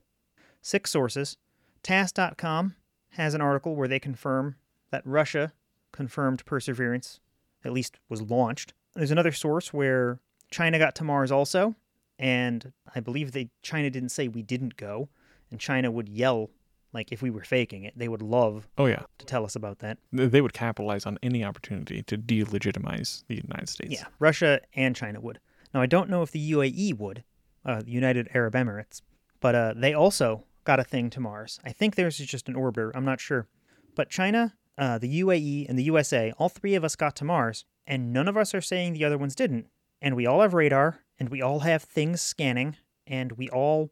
[0.61, 1.37] six sources.
[1.83, 2.75] TASS.com
[3.11, 4.57] has an article where they confirm
[4.91, 5.53] that Russia
[5.93, 7.21] confirmed Perseverance,
[7.65, 8.73] at least was launched.
[8.95, 10.21] There's another source where
[10.51, 11.75] China got to Mars also,
[12.19, 15.09] and I believe they China didn't say we didn't go,
[15.51, 16.51] and China would yell
[16.93, 17.95] like if we were faking it.
[17.97, 19.99] They would love Oh yeah, to tell us about that.
[20.13, 23.93] They would capitalize on any opportunity to delegitimize the United States.
[23.93, 25.39] Yeah, Russia and China would.
[25.73, 27.25] Now I don't know if the UAE would,
[27.65, 29.03] uh, the United Arab Emirates,
[29.41, 31.59] but uh, they also got a thing to Mars.
[31.65, 32.91] I think theirs is just an orbiter.
[32.95, 33.47] I'm not sure,
[33.95, 37.65] but China, uh, the UAE, and the USA, all three of us got to Mars,
[37.87, 39.67] and none of us are saying the other ones didn't.
[40.01, 43.91] And we all have radar, and we all have things scanning, and we all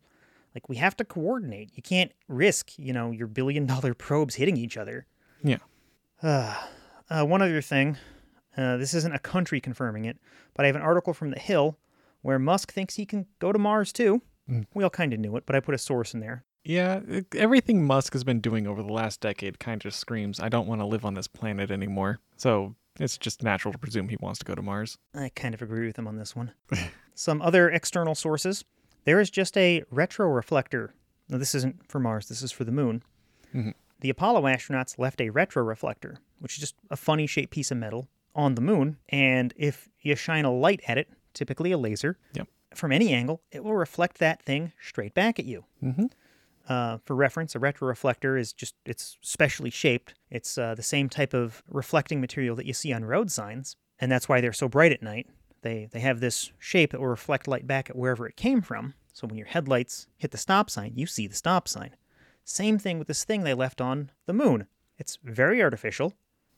[0.54, 1.70] like we have to coordinate.
[1.74, 5.06] You can't risk, you know, your billion dollar probes hitting each other.
[5.42, 5.58] Yeah.
[6.22, 6.54] Uh,
[7.10, 7.96] uh, one other thing.
[8.56, 10.18] Uh, this isn't a country confirming it,
[10.54, 11.78] but I have an article from The Hill
[12.22, 14.20] where Musk thinks he can go to Mars too.
[14.50, 14.66] Mm.
[14.74, 16.44] We all kind of knew it, but I put a source in there.
[16.68, 17.00] Yeah,
[17.34, 20.82] everything Musk has been doing over the last decade kind of screams, I don't want
[20.82, 22.20] to live on this planet anymore.
[22.36, 24.98] So it's just natural to presume he wants to go to Mars.
[25.14, 26.52] I kind of agree with him on this one.
[27.14, 28.66] Some other external sources.
[29.04, 30.90] There is just a retroreflector.
[31.30, 33.02] Now, this isn't for Mars, this is for the moon.
[33.54, 33.72] Mhm.
[34.00, 38.08] The Apollo astronauts left a retroreflector, which is just a funny shaped piece of metal,
[38.34, 38.98] on the moon.
[39.08, 42.46] And if you shine a light at it, typically a laser, Yep.
[42.74, 45.64] from any angle, it will reflect that thing straight back at you.
[45.82, 46.06] Mm-hmm.
[46.68, 50.14] Uh, for reference, a retroreflector is just it's specially shaped.
[50.30, 54.12] It's uh, the same type of reflecting material that you see on road signs, and
[54.12, 55.28] that's why they're so bright at night.
[55.62, 58.94] They they have this shape that will reflect light back at wherever it came from.
[59.14, 61.96] So when your headlights hit the stop sign, you see the stop sign.
[62.44, 64.66] Same thing with this thing they left on the moon.
[64.98, 66.14] It's very artificial.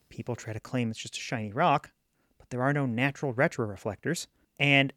[0.09, 1.93] People try to claim it's just a shiny rock,
[2.37, 4.27] but there are no natural retroreflectors,
[4.59, 4.93] and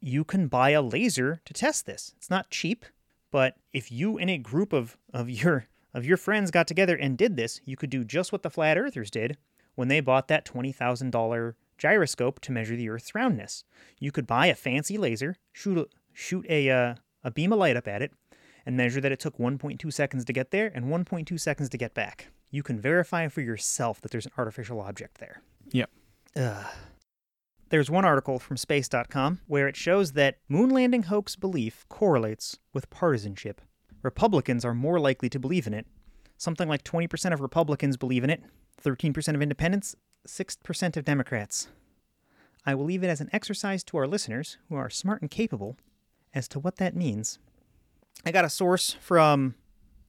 [0.00, 2.12] you can buy a laser to test this.
[2.16, 2.84] It's not cheap,
[3.30, 7.16] but if you and a group of, of your of your friends got together and
[7.16, 9.38] did this, you could do just what the flat earthers did
[9.76, 13.64] when they bought that $20,000 gyroscope to measure the earth's roundness.
[13.98, 17.76] You could buy a fancy laser, shoot a, shoot a uh, a beam of light
[17.76, 18.12] up at it
[18.64, 21.94] and measure that it took 1.2 seconds to get there and 1.2 seconds to get
[21.94, 22.28] back.
[22.50, 25.42] You can verify for yourself that there's an artificial object there.
[25.72, 25.90] Yep.
[26.36, 26.66] Ugh.
[27.68, 32.90] There's one article from space.com where it shows that moon landing hoax belief correlates with
[32.90, 33.60] partisanship.
[34.02, 35.86] Republicans are more likely to believe in it.
[36.36, 38.42] Something like 20% of Republicans believe in it,
[38.84, 39.96] 13% of independents,
[40.28, 41.68] 6% of Democrats.
[42.64, 45.76] I will leave it as an exercise to our listeners, who are smart and capable,
[46.34, 47.38] as to what that means.
[48.24, 49.54] I got a source from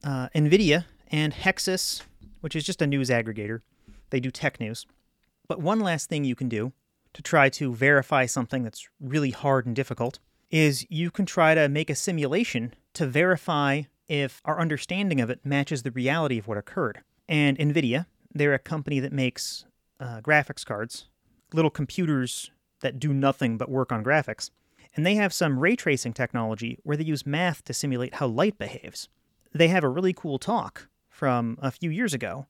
[0.04, 2.02] uh, NVIDIA and Hexus,
[2.40, 3.62] which is just a news aggregator.
[4.10, 4.86] They do tech news.
[5.48, 6.72] But one last thing you can do
[7.14, 10.18] to try to verify something that's really hard and difficult
[10.50, 15.44] is you can try to make a simulation to verify if our understanding of it
[15.44, 17.00] matches the reality of what occurred.
[17.28, 19.66] And NVIDIA, they're a company that makes
[20.00, 21.08] uh, graphics cards,
[21.52, 24.50] little computers that do nothing but work on graphics.
[24.96, 28.58] And they have some ray tracing technology where they use math to simulate how light
[28.58, 29.08] behaves.
[29.52, 32.46] They have a really cool talk from a few years ago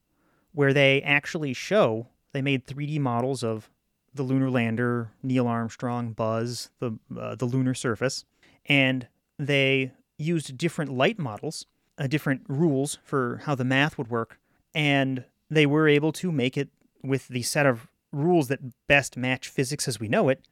[0.52, 3.70] where they actually show they made 3D models of
[4.14, 8.24] the lunar lander, Neil Armstrong, Buzz, the uh, the lunar surface,
[8.66, 9.06] and
[9.38, 11.66] they used different light models,
[11.98, 14.38] uh, different rules for how the math would work,
[14.74, 16.68] and they were able to make it
[17.02, 20.46] with the set of rules that best match physics as we know it,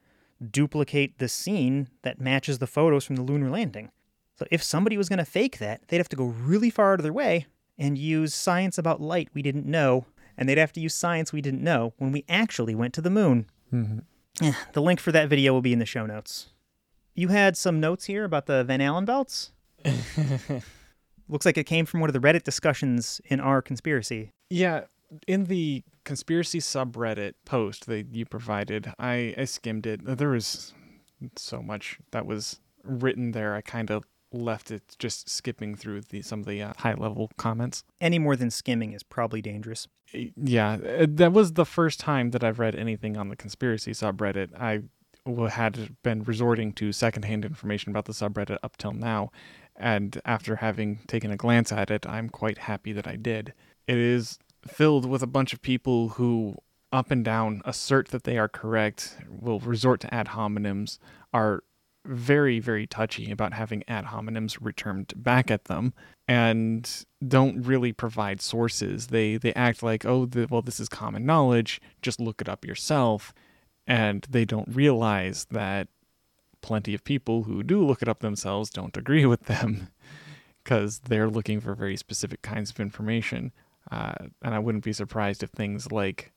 [0.50, 3.90] duplicate the scene that matches the photos from the lunar landing.
[4.38, 7.00] So if somebody was going to fake that, they'd have to go really far out
[7.00, 7.46] of their way
[7.78, 10.06] and use science about light we didn't know,
[10.37, 13.11] and they'd have to use science we didn't know when we actually went to the
[13.11, 13.46] moon.
[13.72, 13.99] Mm-hmm.
[14.44, 16.49] Eh, The link for that video will be in the show notes.
[17.14, 19.53] You had some notes here about the Van Allen belts?
[21.29, 24.31] Looks like it came from one of the Reddit discussions in our conspiracy.
[24.51, 24.85] Yeah,
[25.27, 30.01] in the conspiracy subreddit post that you provided, I, I skimmed it.
[30.05, 30.72] There was
[31.37, 33.55] so much that was written there.
[33.55, 34.05] I kind of
[34.37, 37.85] left it just skipping through the some of the uh, high level comments.
[38.01, 39.88] Any more than skimming is probably dangerous.
[40.12, 44.51] Yeah, uh, that was the first time that I've read anything on the conspiracy subreddit.
[44.59, 44.83] I
[45.51, 49.31] had been resorting to secondhand information about the subreddit up till now,
[49.75, 53.53] and after having taken a glance at it, I'm quite happy that I did.
[53.87, 56.57] It is filled with a bunch of people who,
[56.92, 60.99] up and down, assert that they are correct, will resort to ad hominems,
[61.33, 61.62] are
[62.06, 65.94] very, very touchy about having ad hominems returned back at them,
[66.28, 69.08] and don't really provide sources.
[69.08, 71.80] They they act like, oh, the, well, this is common knowledge.
[72.02, 73.34] Just look it up yourself,
[73.86, 75.88] and they don't realize that
[76.60, 79.88] plenty of people who do look it up themselves don't agree with them
[80.64, 83.52] because they're looking for very specific kinds of information.
[83.90, 86.32] Uh, and I wouldn't be surprised if things like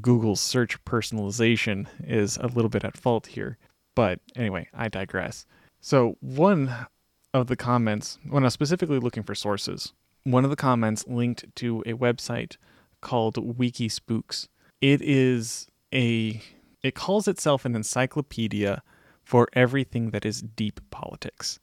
[0.00, 3.58] Google's search personalization is a little bit at fault here.
[3.94, 5.46] But anyway, I digress.
[5.80, 6.86] So, one
[7.32, 9.92] of the comments, when I was specifically looking for sources,
[10.24, 12.56] one of the comments linked to a website
[13.00, 14.48] called Wikispooks.
[14.80, 16.42] It is a
[16.82, 18.82] it calls itself an encyclopedia
[19.22, 21.58] for everything that is deep politics.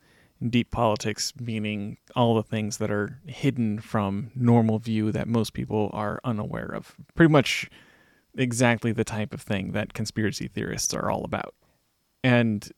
[0.48, 5.89] Deep politics meaning all the things that are hidden from normal view that most people
[5.94, 6.96] are unaware of.
[7.13, 7.70] Pretty much
[8.36, 11.54] exactly the type of thing that conspiracy theorists are all about.
[12.23, 12.69] And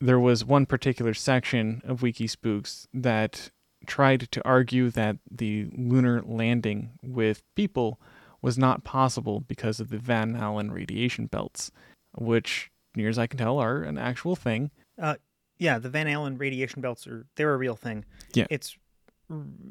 [0.00, 3.50] there was one particular section of Wikispooks that
[3.86, 8.00] tried to argue that the lunar landing with people
[8.42, 11.70] was not possible because of the Van Allen radiation belts,
[12.16, 14.70] which, near as I can tell, are an actual thing.
[15.00, 15.16] Uh,
[15.58, 18.04] yeah, the Van Allen radiation belts are they're a real thing.
[18.32, 18.46] Yeah.
[18.50, 18.76] It's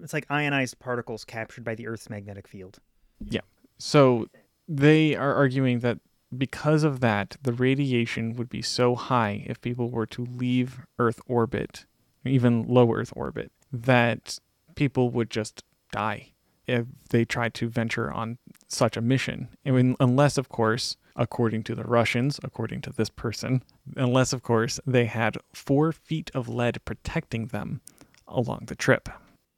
[0.02, 2.80] it's like ionized particles captured by the Earth's magnetic field.
[3.20, 3.42] Yeah,
[3.78, 4.28] so
[4.68, 6.00] they are arguing that
[6.38, 11.20] because of that, the radiation would be so high if people were to leave Earth
[11.28, 11.86] orbit,
[12.26, 14.40] even low Earth orbit, that
[14.76, 16.34] people would just die
[16.68, 18.38] if they tried to venture on
[18.68, 19.50] such a mission.
[19.66, 23.64] Unless, of course, according to the Russians, according to this person,
[23.96, 27.82] unless, of course, they had four feet of lead protecting them
[28.28, 29.10] along the trip.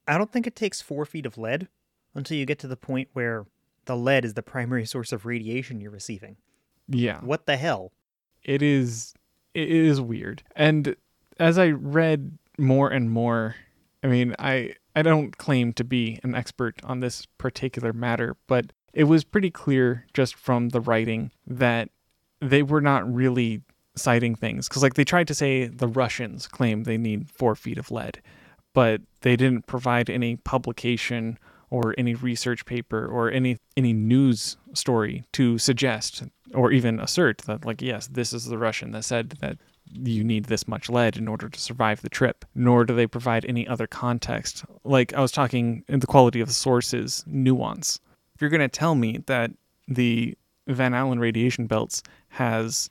[0.07, 1.67] I don't think it takes four feet of lead
[2.15, 3.45] until you get to the point where
[3.85, 6.37] the lead is the primary source of radiation you're receiving.
[6.91, 7.19] Yeah.
[7.21, 7.91] What the hell?
[8.43, 9.13] it is
[9.53, 10.95] it is weird and
[11.39, 13.55] as i read more and more
[14.03, 18.71] i mean i i don't claim to be an expert on this particular matter but
[18.93, 21.89] it was pretty clear just from the writing that
[22.39, 23.61] they were not really
[23.95, 27.77] citing things because like they tried to say the russians claim they need four feet
[27.77, 28.21] of lead
[28.73, 31.37] but they didn't provide any publication
[31.71, 37.65] or any research paper or any any news story to suggest or even assert that
[37.65, 39.57] like yes this is the russian that said that
[39.93, 43.45] you need this much lead in order to survive the trip nor do they provide
[43.45, 44.63] any other context.
[44.83, 47.99] Like i was talking in the quality of the sources nuance.
[48.35, 49.51] If you're going to tell me that
[49.87, 50.35] the
[50.67, 52.89] van allen radiation belts has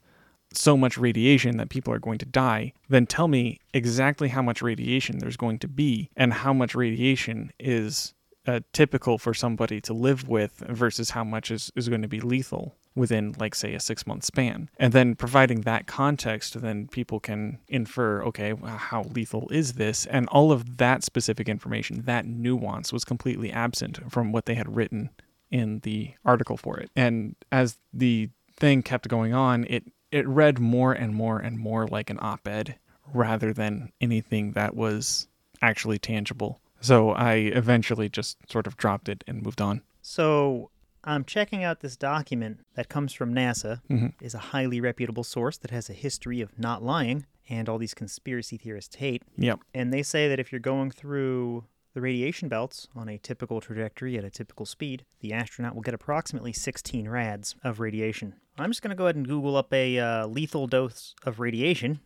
[0.52, 4.62] so much radiation that people are going to die, then tell me exactly how much
[4.62, 8.14] radiation there's going to be and how much radiation is
[8.46, 12.20] uh, typical for somebody to live with versus how much is, is going to be
[12.20, 14.68] lethal within, like, say, a six month span.
[14.78, 20.06] And then providing that context, then people can infer, okay, well, how lethal is this?
[20.06, 24.74] And all of that specific information, that nuance was completely absent from what they had
[24.74, 25.10] written
[25.50, 26.90] in the article for it.
[26.96, 31.86] And as the thing kept going on, it it read more and more and more
[31.86, 32.76] like an op-ed
[33.14, 35.28] rather than anything that was
[35.62, 36.60] actually tangible.
[36.80, 39.82] So I eventually just sort of dropped it and moved on.
[40.02, 40.70] So
[41.04, 43.80] I'm checking out this document that comes from NASA.
[43.90, 44.12] Mhm.
[44.20, 47.94] is a highly reputable source that has a history of not lying and all these
[47.94, 49.22] conspiracy theorists hate.
[49.36, 49.60] Yep.
[49.74, 51.64] And they say that if you're going through
[51.94, 55.92] the radiation belts on a typical trajectory at a typical speed, the astronaut will get
[55.94, 58.34] approximately 16 rads of radiation.
[58.58, 61.98] I'm just going to go ahead and Google up a uh, lethal dose of radiation.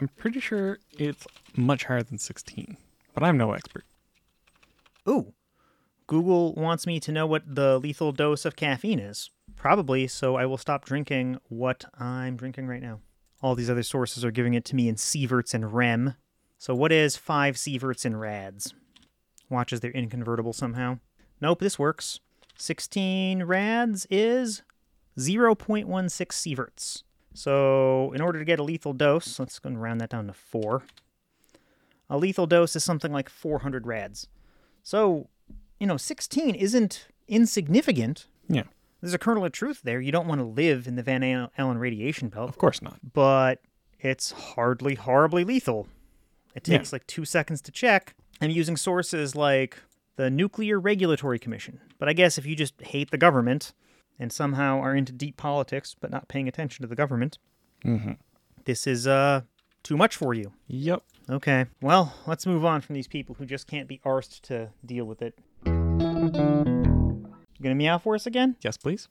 [0.00, 2.76] I'm pretty sure it's much higher than 16,
[3.14, 3.84] but I'm no expert.
[5.08, 5.32] Ooh,
[6.06, 9.30] Google wants me to know what the lethal dose of caffeine is.
[9.56, 13.00] Probably, so I will stop drinking what I'm drinking right now.
[13.40, 16.14] All these other sources are giving it to me in sieverts and rem.
[16.58, 18.74] So what is 5 sieverts in rads?
[19.50, 20.98] Watches they're inconvertible somehow.
[21.40, 22.20] Nope, this works.
[22.58, 24.62] 16 rads is
[25.18, 27.02] 0.16 sieverts.
[27.34, 30.32] So in order to get a lethal dose, let's go and round that down to
[30.32, 30.82] 4.
[32.10, 34.28] A lethal dose is something like 400 rads.
[34.82, 35.28] So,
[35.80, 38.26] you know, 16 isn't insignificant.
[38.48, 38.64] Yeah.
[39.00, 40.00] There's a kernel of truth there.
[40.00, 41.22] You don't want to live in the Van
[41.58, 42.98] Allen radiation belt, Of course not.
[43.12, 43.60] but
[44.00, 45.88] it's hardly horribly lethal.
[46.54, 46.78] It Yeah.
[46.78, 48.14] takes like two seconds to check.
[48.40, 49.78] I'm using sources like
[50.16, 51.80] the Nuclear Regulatory Commission.
[51.98, 53.72] But I guess if you just hate the government
[54.18, 57.38] and somehow are into deep politics but not paying attention to the government,
[57.84, 58.12] Mm-hmm.
[58.64, 59.42] this is uh
[59.84, 60.52] too much for you.
[60.66, 61.02] Yep.
[61.30, 65.04] Okay, well, let's move on from these people who just can't be arsed to deal
[65.04, 65.38] with it.
[65.64, 65.72] You
[67.62, 68.56] gonna meow for us again?
[68.62, 69.08] Yes, please.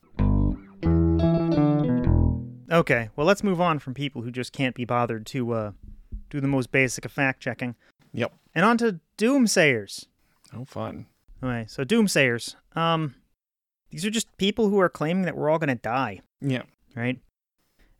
[2.71, 5.71] Okay, well, let's move on from people who just can't be bothered to uh,
[6.29, 7.75] do the most basic of fact checking.
[8.13, 8.33] Yep.
[8.55, 10.05] And on to doomsayers.
[10.55, 11.05] Oh, fun.
[11.43, 12.55] Okay, so doomsayers.
[12.75, 13.15] Um,
[13.91, 16.63] these are just people who are claiming that we're all gonna die, Yeah.
[16.95, 17.19] right?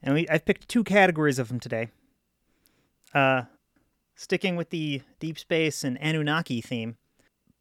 [0.01, 1.89] And we, I've picked two categories of them today.
[3.13, 3.43] Uh,
[4.15, 6.97] sticking with the deep space and Anunnaki theme,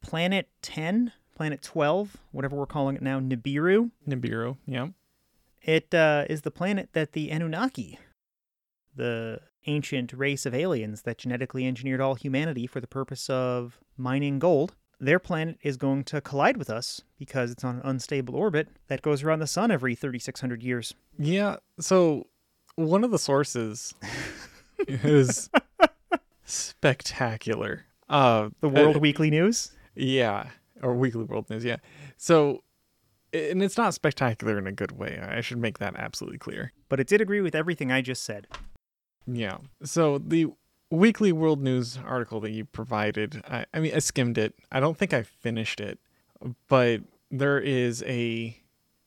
[0.01, 4.87] Planet 10, Planet 12, whatever we're calling it now, Nibiru, Nibiru, yeah.
[5.61, 7.99] it uh, is the planet that the Anunnaki,
[8.95, 14.39] the ancient race of aliens that genetically engineered all humanity for the purpose of mining
[14.39, 18.69] gold, their planet is going to collide with us because it's on an unstable orbit
[18.87, 20.93] that goes around the sun every 3,600 years.
[21.17, 22.27] Yeah, so
[22.75, 23.93] one of the sources
[24.87, 25.49] is
[26.45, 27.85] spectacular.
[28.09, 29.71] Uh The World uh, Weekly News?
[29.95, 30.47] Yeah,
[30.81, 31.77] or Weekly World News, yeah.
[32.17, 32.63] So
[33.33, 35.19] and it's not spectacular in a good way.
[35.21, 36.71] I should make that absolutely clear.
[36.87, 38.47] But it did agree with everything I just said.
[39.25, 39.57] Yeah.
[39.83, 40.47] So the
[40.91, 44.53] Weekly World News article that you provided, I, I mean, I skimmed it.
[44.71, 45.99] I don't think I finished it,
[46.67, 48.61] but there is a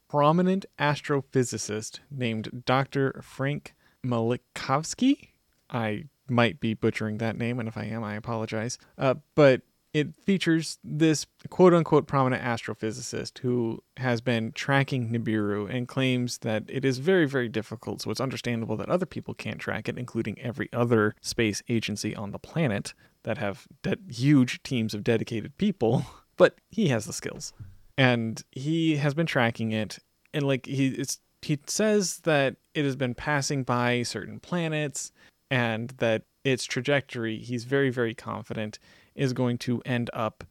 [0.09, 3.21] prominent astrophysicist named Dr.
[3.23, 3.75] Frank
[4.05, 5.29] Malikovsky.
[5.71, 8.79] I might be butchering that name, and if I am, I apologize.
[8.99, 9.63] Uh, but
[9.97, 16.65] it features this quote unquote prominent astrophysicist who has been tracking Nibiru and claims that
[16.69, 18.03] it is very, very difficult.
[18.03, 22.31] So it's understandable that other people can't track it, including every other space agency on
[22.31, 22.93] the planet
[23.23, 26.05] that have de- huge teams of dedicated people.
[26.39, 27.55] But he has the skills.
[27.97, 29.99] And he has been tracking it.
[30.35, 35.13] And like he it's he says that it has been passing by certain planets
[35.51, 38.79] and that its trajectory, he's very, very confident,
[39.15, 40.45] is going to end up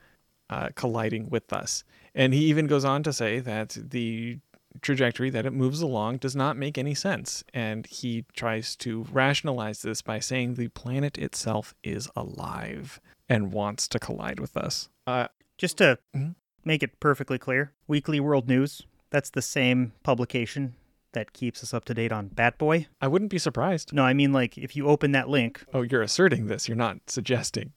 [0.50, 1.84] uh, colliding with us.
[2.14, 4.40] And he even goes on to say that the
[4.82, 7.44] trajectory that it moves along does not make any sense.
[7.54, 13.88] And he tries to rationalize this by saying the planet itself is alive and wants
[13.90, 14.90] to collide with us.
[15.08, 15.28] Uh,
[15.58, 16.36] Just to Mhm.
[16.66, 20.76] make it perfectly clear, Weekly World News, that's the same publication
[21.16, 22.86] that keeps us up to date on Batboy.
[23.02, 23.92] I wouldn't be surprised.
[23.92, 26.68] No, I mean, like, if you open that link, Oh, you're asserting this.
[26.70, 27.74] You're not suggesting.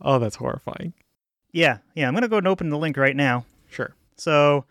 [0.00, 0.94] Oh, that's horrifying.
[1.52, 3.44] yeah, yeah, I'm going to go and open the link right now.
[3.68, 3.94] Sure.
[4.16, 4.64] So,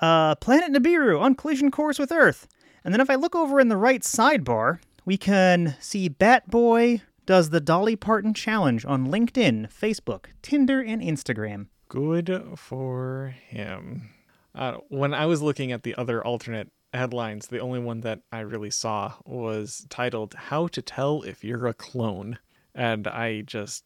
[0.00, 2.48] uh, Planet Nibiru on collision course with Earth.
[2.84, 7.50] And then if I look over in the right sidebar, we can see Batboy does
[7.50, 11.66] the Dolly Parton challenge on LinkedIn, Facebook, Tinder, and Instagram.
[11.88, 14.10] Good for him.
[14.54, 18.40] Uh, when I was looking at the other alternate headlines, the only one that I
[18.40, 22.38] really saw was titled "How to Tell If You're a Clone,"
[22.74, 23.84] and I just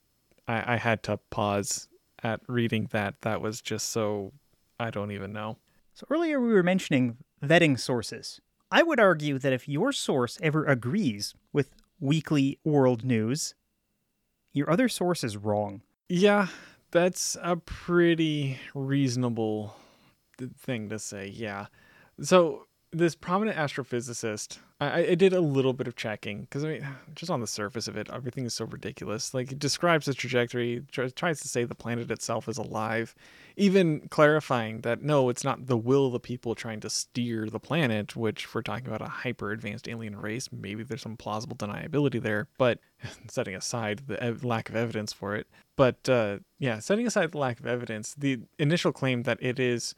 [0.48, 1.88] I, I had to pause
[2.22, 3.20] at reading that.
[3.22, 4.32] That was just so
[4.78, 5.58] I don't even know.
[5.94, 8.40] So earlier we were mentioning vetting sources.
[8.70, 13.54] I would argue that if your source ever agrees with weekly world news,
[14.52, 15.82] your other source is wrong.
[16.08, 16.48] Yeah,
[16.90, 19.76] that's a pretty reasonable
[20.58, 21.28] thing to say.
[21.28, 21.66] Yeah.
[22.20, 26.88] So this prominent astrophysicist, I, I did a little bit of checking because I mean,
[27.14, 29.32] just on the surface of it, everything is so ridiculous.
[29.32, 33.14] Like it describes the trajectory, tr- tries to say the planet itself is alive,
[33.56, 37.60] even clarifying that no, it's not the will of the people trying to steer the
[37.60, 38.16] planet.
[38.16, 42.20] Which, if we're talking about a hyper advanced alien race, maybe there's some plausible deniability
[42.20, 42.48] there.
[42.58, 42.80] But
[43.28, 47.38] setting aside the ev- lack of evidence for it, but uh, yeah, setting aside the
[47.38, 49.94] lack of evidence, the initial claim that it is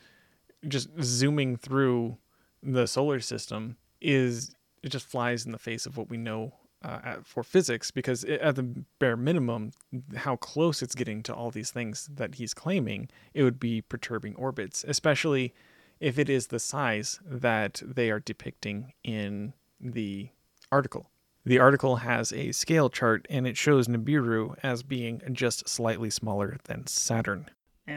[0.68, 2.18] just zooming through
[2.62, 6.52] the solar system is it just flies in the face of what we know
[6.84, 9.70] uh, at, for physics because it, at the bare minimum
[10.16, 14.34] how close it's getting to all these things that he's claiming it would be perturbing
[14.36, 15.54] orbits especially
[16.00, 20.28] if it is the size that they are depicting in the
[20.72, 21.08] article
[21.44, 26.58] the article has a scale chart and it shows Nibiru as being just slightly smaller
[26.64, 27.50] than Saturn.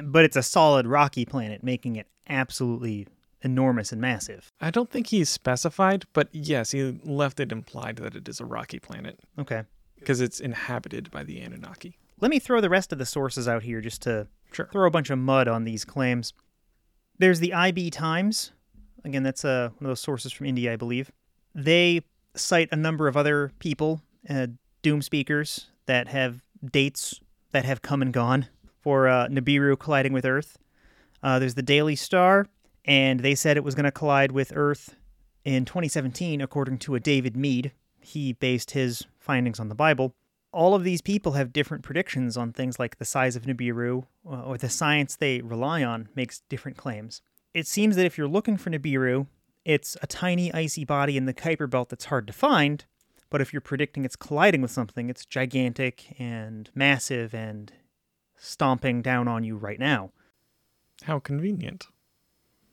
[0.03, 3.07] But it's a solid rocky planet, making it absolutely
[3.45, 4.51] enormous and massive.
[4.59, 8.45] I don't think he's specified, but yes, he left it implied that it is a
[8.45, 9.63] rocky planet Okay.
[9.99, 11.97] because it's inhabited by the Anunnaki.
[12.19, 14.67] Let me throw the rest of the sources out here just to Sure.
[14.71, 16.33] throw a bunch of mud on these claims.
[17.19, 18.51] There's the IB Times.
[19.03, 21.11] Again, that's uh, one of those sources from India, I believe.
[21.53, 22.01] They
[22.35, 24.47] cite a number of other people, uh,
[24.81, 26.41] doom speakers, that have
[26.71, 27.19] dates
[27.51, 28.47] that have come and gone
[28.81, 30.57] for uh, Nibiru colliding with Earth.
[31.23, 32.47] Uh, there's the Daily Star,
[32.85, 34.95] and they said it was going to collide with Earth
[35.43, 37.71] in 2017, according to a David Meade.
[37.99, 40.13] He based his findings on the Bible
[40.55, 44.43] all of these people have different predictions on things like the size of Nibiru uh,
[44.43, 47.21] or the science they rely on makes different claims.
[47.53, 49.27] It seems that if you're looking for Nibiru,
[49.65, 52.85] it's a tiny icy body in the Kuiper belt that's hard to find,
[53.29, 57.73] but if you're predicting it's colliding with something, it's gigantic and massive and
[58.37, 60.11] stomping down on you right now.
[61.03, 61.87] How convenient.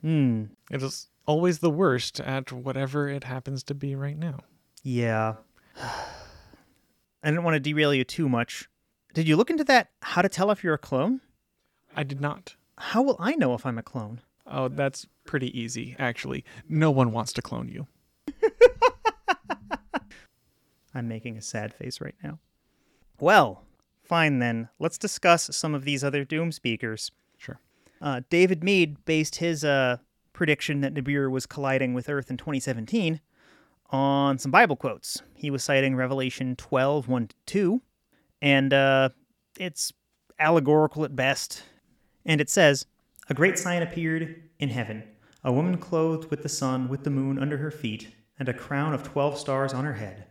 [0.03, 4.39] Hmm, It is always the worst at whatever it happens to be right now.
[4.83, 5.35] yeah.
[7.25, 8.67] I didn't want to derail you too much.
[9.13, 9.91] Did you look into that?
[10.01, 11.21] How to tell if you're a clone?
[11.95, 12.55] I did not.
[12.77, 14.19] How will I know if I'm a clone?
[14.45, 16.43] Oh, that's pretty easy, actually.
[16.67, 17.87] No one wants to clone you.
[20.95, 22.39] I'm making a sad face right now.
[23.19, 23.63] Well,
[24.03, 24.69] fine then.
[24.79, 27.09] Let's discuss some of these other Doom speakers.
[27.37, 27.59] Sure.
[28.03, 29.97] Uh, David Meade based his uh,
[30.33, 33.21] prediction that Nibiru was colliding with Earth in 2017
[33.91, 35.21] on some Bible quotes.
[35.33, 37.81] He was citing Revelation 12, 1 to 2,
[38.41, 39.09] and uh,
[39.57, 39.93] it's
[40.37, 41.63] allegorical at best.
[42.25, 42.85] And it says,
[43.29, 45.03] A great sign appeared in heaven
[45.45, 48.93] a woman clothed with the sun, with the moon under her feet, and a crown
[48.93, 50.25] of 12 stars on her head.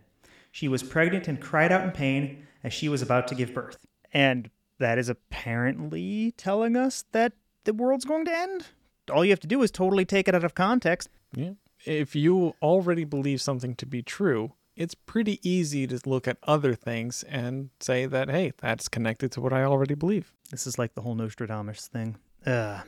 [0.51, 3.85] She was pregnant and cried out in pain as she was about to give birth.
[4.13, 7.35] And that is apparently telling us that
[7.65, 8.67] the world's going to end.
[9.11, 11.09] All you have to do is totally take it out of context.
[11.35, 11.53] Yeah.
[11.85, 16.75] If you already believe something to be true, it's pretty easy to look at other
[16.75, 20.33] things and say that, hey, that's connected to what I already believe.
[20.51, 22.17] This is like the whole Nostradamus thing.
[22.47, 22.87] Ugh.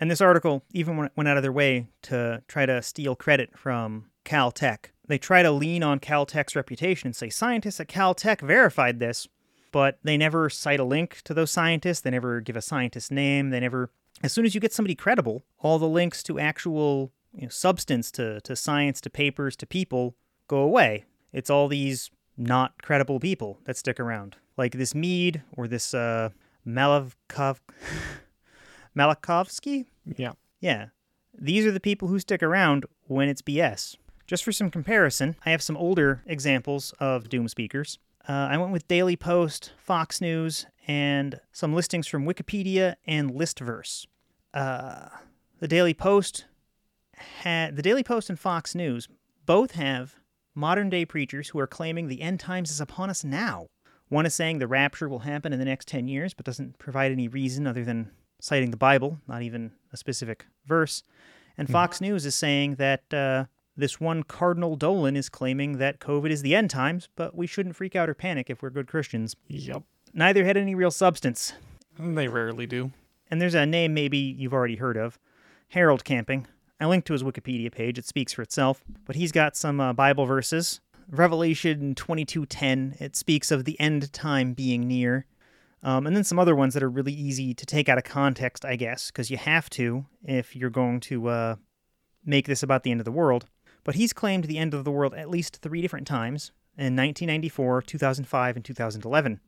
[0.00, 3.56] And this article even went went out of their way to try to steal credit
[3.56, 4.86] from Caltech.
[5.06, 9.28] They try to lean on Caltech's reputation and say scientists at Caltech verified this,
[9.72, 12.00] but they never cite a link to those scientists.
[12.00, 13.50] They never give a scientist's name.
[13.50, 13.90] They never.
[14.22, 18.10] As soon as you get somebody credible, all the links to actual you know, substance,
[18.12, 20.14] to, to science, to papers, to people
[20.46, 21.04] go away.
[21.32, 26.30] It's all these not credible people that stick around, like this Meade or this uh,
[26.66, 27.58] Malavkov.
[28.96, 29.86] Malakovsky?
[30.16, 30.32] Yeah.
[30.60, 30.86] Yeah.
[31.38, 33.96] These are the people who stick around when it's BS.
[34.26, 37.98] Just for some comparison, I have some older examples of Doom speakers.
[38.28, 44.06] Uh, I went with Daily Post, Fox News, and some listings from Wikipedia and Listverse.
[44.54, 45.08] Uh,
[45.60, 46.46] the Daily Post
[47.16, 49.08] had the Daily Post and Fox News
[49.46, 50.16] both have
[50.54, 53.66] modern day preachers who are claiming the end times is upon us now.
[54.08, 57.12] One is saying the rapture will happen in the next 10 years, but doesn't provide
[57.12, 58.10] any reason other than
[58.40, 61.02] citing the Bible, not even a specific verse.
[61.56, 63.44] And Fox News is saying that uh,
[63.82, 67.74] this one Cardinal Dolan is claiming that COVID is the end times, but we shouldn't
[67.74, 69.34] freak out or panic if we're good Christians.
[69.48, 69.82] Yep.
[70.14, 71.52] Neither had any real substance.
[71.98, 72.92] They rarely do.
[73.28, 75.18] And there's a name maybe you've already heard of
[75.70, 76.46] Harold Camping.
[76.80, 78.84] I linked to his Wikipedia page, it speaks for itself.
[79.04, 80.80] But he's got some uh, Bible verses.
[81.10, 85.26] Revelation 22:10, it speaks of the end time being near.
[85.82, 88.64] Um, and then some other ones that are really easy to take out of context,
[88.64, 91.56] I guess, because you have to if you're going to uh,
[92.24, 93.46] make this about the end of the world.
[93.84, 97.82] But he's claimed the end of the world at least three different times in 1994,
[97.82, 99.40] 2005, and 2011.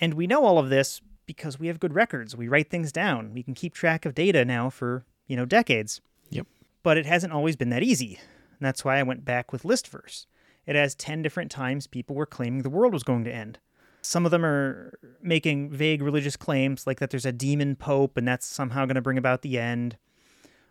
[0.00, 2.36] And we know all of this because we have good records.
[2.36, 3.32] We write things down.
[3.32, 6.00] We can keep track of data now for, you know, decades.
[6.30, 6.46] Yep.
[6.82, 8.16] But it hasn't always been that easy.
[8.16, 10.26] And that's why I went back with Listverse.
[10.66, 13.58] It has 10 different times people were claiming the world was going to end.
[14.00, 18.26] Some of them are making vague religious claims, like that there's a demon pope and
[18.26, 19.96] that's somehow going to bring about the end.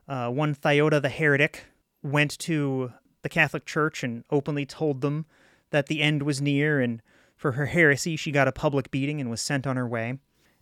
[0.08, 1.66] Uh, one Thiota the heretic
[2.04, 2.92] went to
[3.22, 5.26] the Catholic Church and openly told them
[5.70, 7.02] that the end was near, and
[7.36, 10.20] for her heresy, she got a public beating and was sent on her way.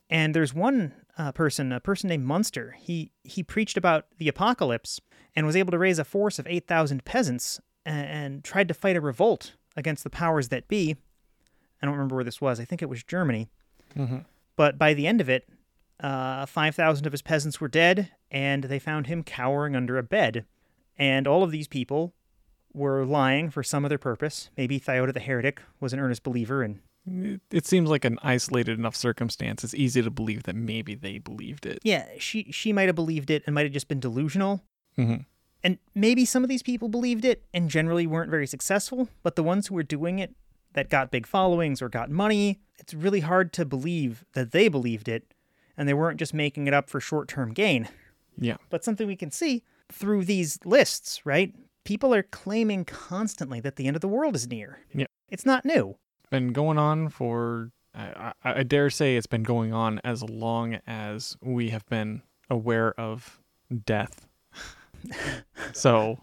[0.09, 2.75] And there's one uh, person, a person named Munster.
[2.79, 4.99] He he preached about the apocalypse
[5.35, 8.73] and was able to raise a force of eight thousand peasants and, and tried to
[8.73, 10.95] fight a revolt against the powers that be.
[11.81, 12.59] I don't remember where this was.
[12.59, 13.49] I think it was Germany.
[13.95, 14.25] Mhm.
[14.55, 15.47] But by the end of it,
[16.01, 20.45] uh, 5,000 of his peasants were dead, and they found him cowering under a bed.
[20.97, 22.13] And all of these people
[22.73, 24.49] were lying for some other purpose.
[24.57, 26.79] Maybe Thiota the heretic was an earnest believer, and
[27.51, 29.63] It, seems like an isolated enough circumstance.
[29.63, 31.79] It's easy to believe that maybe they believed it.
[31.83, 34.61] yeah, she she might have believed it and might have just been delusional.
[34.97, 35.23] Mm-hmm.
[35.63, 39.43] And maybe some of these people believed it and generally weren't very successful, but the
[39.43, 40.33] ones who were doing it
[40.73, 45.09] that got big followings or got money, it's really hard to believe that they believed
[45.09, 45.33] it
[45.75, 47.89] and they weren't just making it up for short-term gain.
[48.41, 48.55] Yeah.
[48.69, 51.53] but something we can see through these lists, right?
[51.83, 54.79] People are claiming constantly that the end of the world is near.
[54.93, 55.07] Yeah.
[55.29, 55.97] It's not new.
[56.29, 60.79] Been going on for, I, I, I dare say it's been going on as long
[60.85, 63.39] as we have been aware of
[63.85, 64.27] death.
[65.73, 66.19] so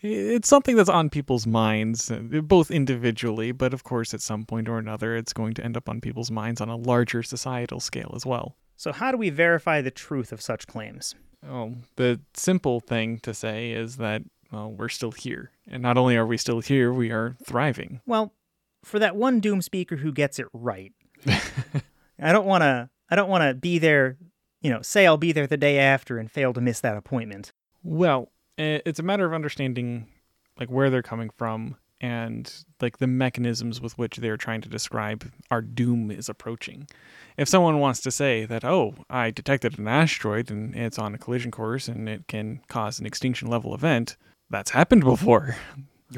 [0.00, 4.68] it's something that's on people's minds, uh, both individually, but of course, at some point
[4.68, 8.12] or another, it's going to end up on people's minds on a larger societal scale
[8.14, 8.56] as well.
[8.76, 11.16] So, how do we verify the truth of such claims?
[11.46, 14.22] Oh, the simple thing to say is that
[14.52, 18.00] well, we're still here, and not only are we still here, we are thriving.
[18.06, 18.32] Well,
[18.84, 20.92] for that one doom speaker who gets it right,
[21.26, 22.90] I don't want to.
[23.10, 24.16] I don't want to be there.
[24.60, 27.52] You know, say I'll be there the day after and fail to miss that appointment.
[27.82, 30.08] Well, it's a matter of understanding
[30.58, 35.30] like where they're coming from and like the mechanisms with which they're trying to describe
[35.50, 36.88] our doom is approaching.
[37.36, 41.18] If someone wants to say that, oh, I detected an asteroid and it's on a
[41.18, 44.16] collision course and it can cause an extinction level event,
[44.50, 45.56] that's happened before.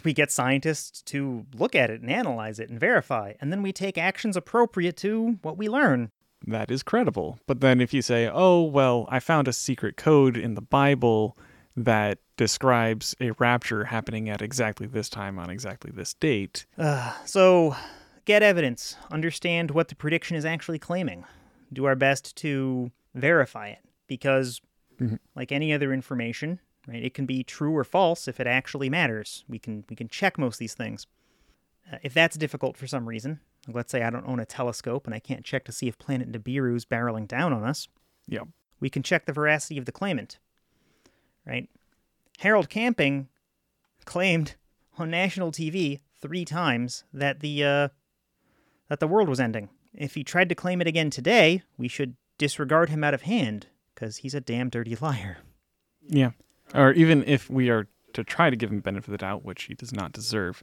[0.04, 3.72] We get scientists to look at it and analyze it and verify, and then we
[3.72, 6.10] take actions appropriate to what we learn.
[6.46, 7.38] That is credible.
[7.46, 11.36] But then if you say, oh, well, I found a secret code in the Bible
[11.76, 16.66] that describes a rapture happening at exactly this time on exactly this date.
[16.78, 17.76] Uh, so,
[18.24, 21.24] get evidence, understand what the prediction is actually claiming,
[21.72, 24.60] do our best to verify it, because,
[25.00, 25.18] Mhm.
[25.34, 29.44] like any other information, right, it can be true or false if it actually matters.
[29.48, 31.06] We can we can check most of these things.
[31.92, 35.06] Uh, if that's difficult for some reason, like let's say I don't own a telescope
[35.06, 37.88] and I can't check to see if planet Nibiru is barreling down on us,
[38.28, 38.44] Yeah.
[38.80, 40.38] we can check the veracity of the claimant.
[41.46, 41.68] Right?
[42.38, 43.28] Harold Camping
[44.04, 44.54] claimed
[44.98, 47.88] on national TV three times that the uh,
[48.88, 49.68] that the world was ending.
[49.94, 53.66] If he tried to claim it again today, we should disregard him out of hand
[53.94, 55.38] because he's a damn dirty liar.
[56.06, 56.30] Yeah.
[56.74, 59.64] Or even if we are to try to give him benefit of the doubt, which
[59.64, 60.62] he does not deserve,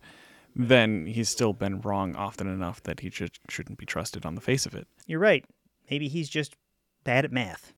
[0.56, 4.42] then he's still been wrong often enough that he should, shouldn't be trusted on the
[4.42, 4.88] face of it.
[5.06, 5.46] You're right.
[5.90, 6.56] Maybe he's just
[7.04, 7.74] bad at math.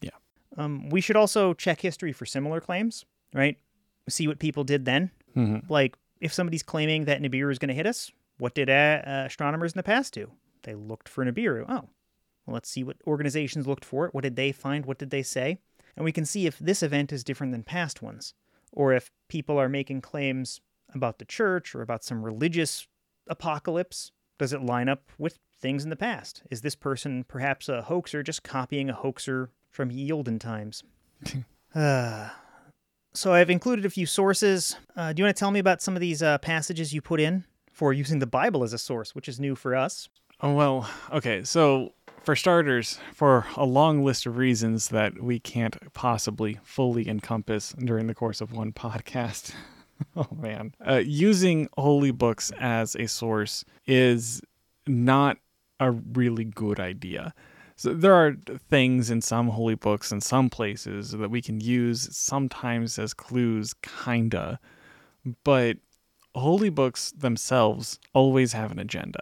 [0.00, 0.10] Yeah.
[0.56, 3.58] Um, we should also check history for similar claims, right?
[4.08, 5.10] See what people did then.
[5.36, 5.72] Mm-hmm.
[5.72, 9.24] Like, if somebody's claiming that Nibiru is going to hit us, what did uh, uh,
[9.26, 10.30] astronomers in the past do?
[10.62, 11.64] They looked for Nibiru.
[11.68, 11.88] Oh,
[12.46, 14.14] well, let's see what organizations looked for it.
[14.14, 14.86] What did they find?
[14.86, 15.58] What did they say?
[15.96, 18.34] And we can see if this event is different than past ones,
[18.72, 20.60] or if people are making claims
[20.94, 22.86] about the church or about some religious
[23.26, 24.10] apocalypse.
[24.38, 26.42] Does it line up with things in the past?
[26.50, 30.82] Is this person perhaps a hoaxer just copying a hoaxer from ye olden times?
[31.74, 32.28] uh,
[33.12, 34.76] so I've included a few sources.
[34.96, 37.20] Uh, do you want to tell me about some of these uh, passages you put
[37.20, 40.08] in for using the Bible as a source, which is new for us?
[40.40, 41.44] Oh, well, okay.
[41.44, 41.94] So,
[42.24, 48.06] for starters, for a long list of reasons that we can't possibly fully encompass during
[48.06, 49.52] the course of one podcast.
[50.16, 50.74] oh, man.
[50.86, 54.40] Uh, using holy books as a source is
[54.86, 55.38] not
[55.80, 57.34] a really good idea.
[57.76, 58.36] So there are
[58.70, 63.74] things in some holy books and some places that we can use sometimes as clues,
[63.82, 64.60] kinda,
[65.42, 65.78] but
[66.34, 69.20] holy books themselves always have an agenda.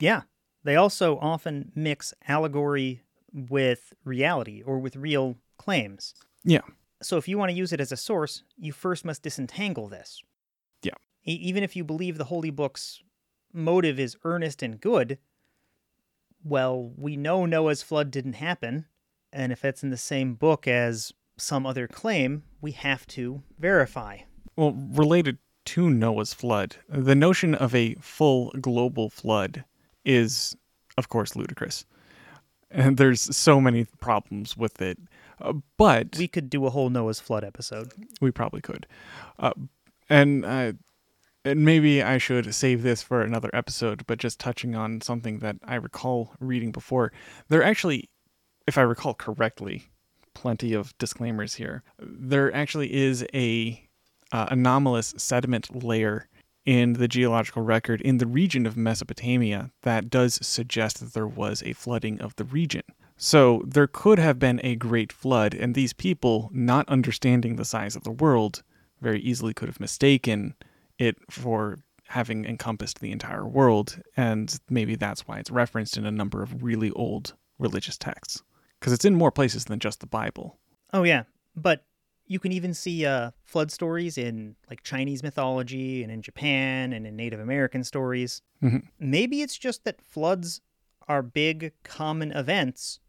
[0.00, 0.22] Yeah.
[0.64, 3.02] They also often mix allegory
[3.32, 6.14] with reality or with real claims.
[6.42, 6.62] Yeah.
[7.02, 10.22] So if you want to use it as a source, you first must disentangle this.
[10.82, 10.94] Yeah.
[11.26, 13.02] E- even if you believe the holy book's
[13.52, 15.18] motive is earnest and good,
[16.42, 18.86] well, we know Noah's flood didn't happen,
[19.32, 24.18] and if it's in the same book as some other claim, we have to verify.
[24.56, 29.64] Well, related to Noah's flood, the notion of a full global flood
[30.04, 30.56] is,
[30.96, 31.84] of course, ludicrous.
[32.70, 34.98] And there's so many problems with it.
[35.40, 37.92] Uh, but We could do a whole Noah's flood episode.
[38.20, 38.86] we probably could.
[39.38, 39.52] Uh,
[40.08, 40.72] and, uh,
[41.44, 45.56] and maybe I should save this for another episode, but just touching on something that
[45.64, 47.12] I recall reading before.
[47.48, 48.08] There actually,
[48.66, 49.84] if I recall correctly,
[50.34, 51.82] plenty of disclaimers here.
[51.98, 53.88] There actually is a
[54.32, 56.28] uh, anomalous sediment layer
[56.64, 61.62] in the geological record in the region of Mesopotamia that does suggest that there was
[61.62, 62.82] a flooding of the region.
[63.16, 67.94] So there could have been a great flood, and these people, not understanding the size
[67.94, 68.62] of the world,
[69.00, 70.54] very easily could have mistaken
[70.98, 76.10] it for having encompassed the entire world, and maybe that's why it's referenced in a
[76.10, 78.42] number of really old religious texts.
[78.80, 80.58] Because it's in more places than just the Bible.
[80.92, 81.22] Oh yeah,
[81.56, 81.84] but
[82.26, 87.06] you can even see uh, flood stories in like Chinese mythology and in Japan and
[87.06, 88.40] in Native American stories.
[88.62, 88.82] Mhm.
[88.98, 90.60] Maybe it's just that floods
[91.08, 93.00] are big, common events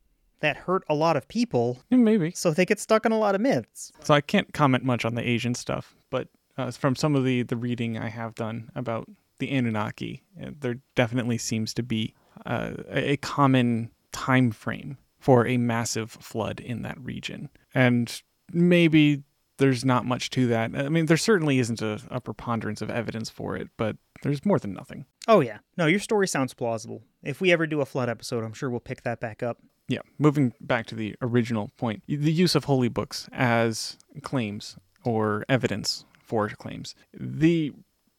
[0.41, 2.31] that hurt a lot of people, Yeah, maybe.
[2.31, 3.93] so they get stuck in a lot of myths.
[4.03, 7.43] So I can't comment much on the Asian stuff, but uh, from some of the,
[7.43, 9.09] the reading I have done about
[9.39, 12.13] the Anunnaki, uh, there definitely seems to be
[12.45, 17.49] uh, a common time frame for a massive flood in that region.
[17.73, 18.21] And
[18.51, 19.23] maybe
[19.57, 20.75] there's not much to that.
[20.75, 24.59] I mean, there certainly isn't a, a preponderance of evidence for it, but there's more
[24.59, 25.05] than nothing.
[25.27, 27.03] Oh yeah, no, your story sounds plausible.
[27.23, 29.57] If we ever do a flood episode, I'm sure we'll pick that back up.
[29.87, 35.45] Yeah, moving back to the original point, the use of holy books as claims or
[35.47, 36.95] evidence for claims.
[37.13, 37.71] The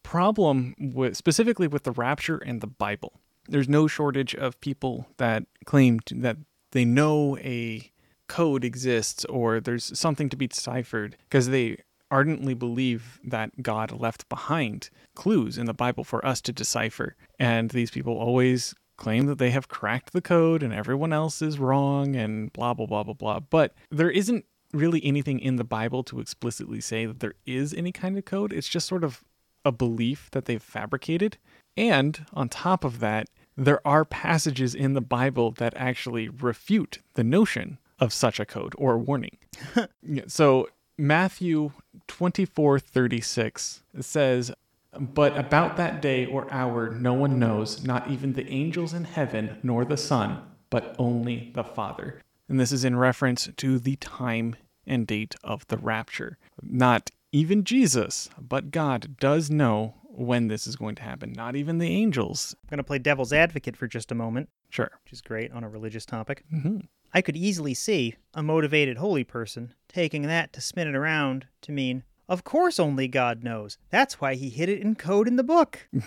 [0.02, 5.44] problem with specifically with the rapture and the Bible, there's no shortage of people that
[5.64, 6.36] claim to, that
[6.70, 7.90] they know a
[8.28, 11.78] code exists or there's something to be deciphered because they
[12.10, 17.16] ardently believe that God left behind clues in the Bible for us to decipher.
[17.38, 21.58] And these people always claim that they have cracked the code and everyone else is
[21.58, 23.40] wrong and blah, blah, blah, blah, blah.
[23.40, 27.92] But there isn't really anything in the Bible to explicitly say that there is any
[27.92, 28.52] kind of code.
[28.52, 29.24] It's just sort of
[29.64, 31.38] a belief that they've fabricated.
[31.76, 37.24] And on top of that, there are passages in the Bible that actually refute the
[37.24, 39.38] notion of such a code or warning.
[40.28, 40.68] So
[40.98, 41.72] Matthew
[42.08, 44.52] 24:36 says,
[44.98, 49.58] "But about that day or hour no one knows, not even the angels in heaven
[49.62, 54.56] nor the Son, but only the Father." And this is in reference to the time
[54.86, 56.38] and date of the rapture.
[56.62, 61.32] Not even Jesus, but God does know when this is going to happen.
[61.32, 62.54] Not even the angels.
[62.64, 64.90] I'm going to play devil's advocate for just a moment, Sure.
[65.04, 66.44] which is great on a religious topic.
[66.50, 66.78] hmm
[67.12, 71.72] I could easily see a motivated holy person taking that to spin it around to
[71.72, 73.78] mean, of course only God knows.
[73.90, 75.88] That's why he hid it in code in the book.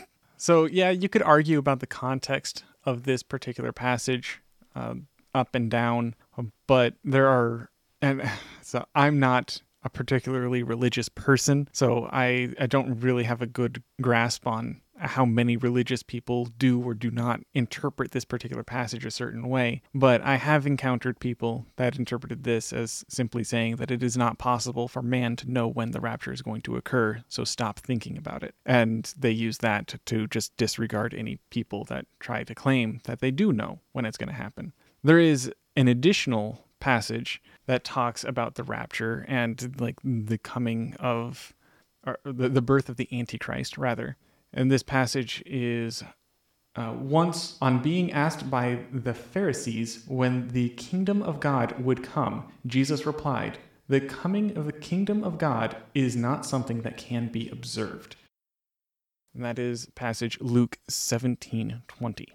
[0.41, 4.39] So, yeah, you could argue about the context of this particular passage,
[4.73, 6.15] um, up and down,
[6.65, 7.69] but there are,
[8.01, 8.23] and
[8.61, 13.83] so I'm not a particularly religious person, so I, I don't really have a good
[14.01, 19.11] grasp on how many religious people do or do not interpret this particular passage a
[19.11, 19.81] certain way.
[19.93, 24.37] But I have encountered people that interpreted this as simply saying that it is not
[24.37, 28.17] possible for man to know when the rapture is going to occur, so stop thinking
[28.17, 28.55] about it.
[28.65, 33.31] And they use that to, just disregard any people that try to claim that they
[33.31, 34.73] do know when it's going to happen.
[35.03, 41.53] There is an additional passage that talks about the rapture and like the coming of
[42.05, 44.17] or the, the birth of the antichrist rather
[44.53, 46.03] and this passage is
[46.75, 52.51] uh, once on being asked by the pharisees when the kingdom of god would come
[52.65, 57.49] jesus replied the coming of the kingdom of god is not something that can be
[57.49, 58.15] observed.
[59.33, 62.27] And that is passage luke 17 20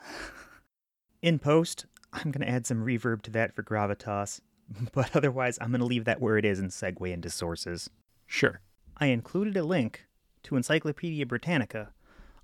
[1.22, 4.40] In post, I'm going to add some reverb to that for gravitas,
[4.92, 7.90] but otherwise, I'm going to leave that where it is and segue into sources.
[8.26, 8.60] sure.
[8.98, 10.06] I included a link
[10.46, 11.92] to Encyclopedia Britannica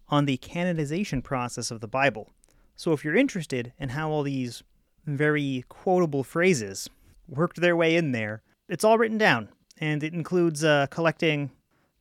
[0.08, 2.30] on the canonization process of the Bible.
[2.76, 4.62] So if you're interested in how all these
[5.06, 6.90] very quotable phrases
[7.28, 9.48] worked their way in there, it's all written down,
[9.78, 11.50] and it includes uh, collecting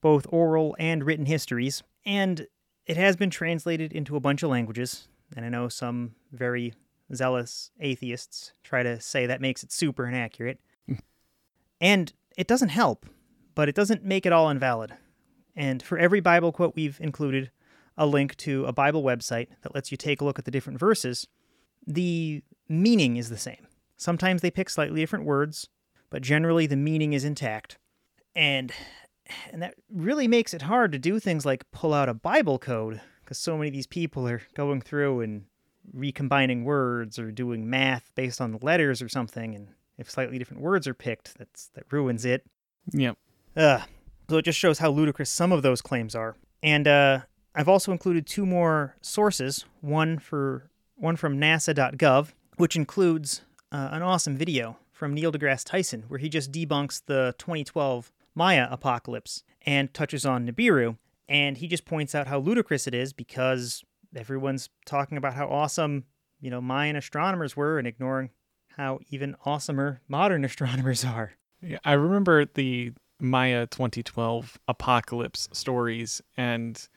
[0.01, 2.47] both oral and written histories, and
[2.87, 5.07] it has been translated into a bunch of languages.
[5.35, 6.73] And I know some very
[7.13, 10.59] zealous atheists try to say that makes it super inaccurate.
[11.79, 13.05] and it doesn't help,
[13.53, 14.93] but it doesn't make it all invalid.
[15.55, 17.51] And for every Bible quote, we've included
[17.97, 20.79] a link to a Bible website that lets you take a look at the different
[20.79, 21.27] verses.
[21.85, 23.67] The meaning is the same.
[23.97, 25.67] Sometimes they pick slightly different words,
[26.09, 27.77] but generally the meaning is intact.
[28.35, 28.71] And
[29.51, 33.01] and that really makes it hard to do things like pull out a Bible code
[33.23, 35.45] because so many of these people are going through and
[35.93, 40.61] recombining words or doing math based on the letters or something and if slightly different
[40.61, 42.45] words are picked that's that ruins it
[42.91, 43.17] yep
[43.55, 43.81] Ugh.
[44.31, 46.37] So it just shows how ludicrous some of those claims are.
[46.63, 47.19] And uh,
[47.53, 49.65] I've also included two more sources.
[49.81, 53.41] One for one from NASA.gov, which includes
[53.73, 58.69] uh, an awesome video from Neil deGrasse Tyson, where he just debunks the 2012 Maya
[58.71, 60.95] apocalypse and touches on Nibiru.
[61.27, 63.83] And he just points out how ludicrous it is because
[64.15, 66.05] everyone's talking about how awesome,
[66.39, 68.29] you know, Mayan astronomers were and ignoring
[68.77, 71.33] how even awesomer modern astronomers are.
[71.61, 76.87] Yeah, I remember the Maya 2012 apocalypse stories, and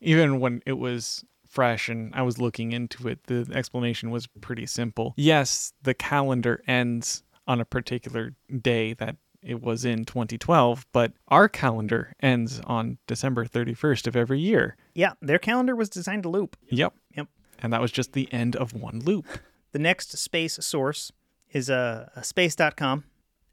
[0.00, 4.66] even when it was fresh and I was looking into it, the explanation was pretty
[4.66, 5.14] simple.
[5.16, 8.32] Yes, the calendar ends on a particular
[8.62, 14.40] day that it was in 2012, but our calendar ends on December 31st of every
[14.40, 14.76] year.
[14.94, 16.56] Yeah, their calendar was designed to loop.
[16.70, 16.94] Yep.
[17.14, 17.28] Yep.
[17.60, 19.26] And that was just the end of one loop.
[19.72, 21.10] The next space source
[21.52, 23.02] is uh, a, a space.com,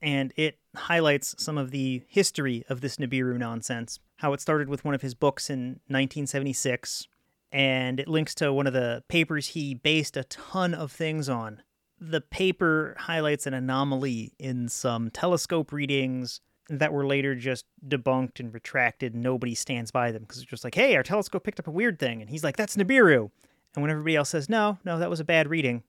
[0.03, 3.99] and it highlights some of the history of this Nibiru nonsense.
[4.17, 7.07] How it started with one of his books in 1976,
[7.51, 11.61] and it links to one of the papers he based a ton of things on.
[11.99, 18.53] The paper highlights an anomaly in some telescope readings that were later just debunked and
[18.53, 19.13] retracted.
[19.13, 21.71] And nobody stands by them because it's just like, hey, our telescope picked up a
[21.71, 22.21] weird thing.
[22.21, 23.29] And he's like, that's Nibiru.
[23.75, 25.83] And when everybody else says, no, no, that was a bad reading,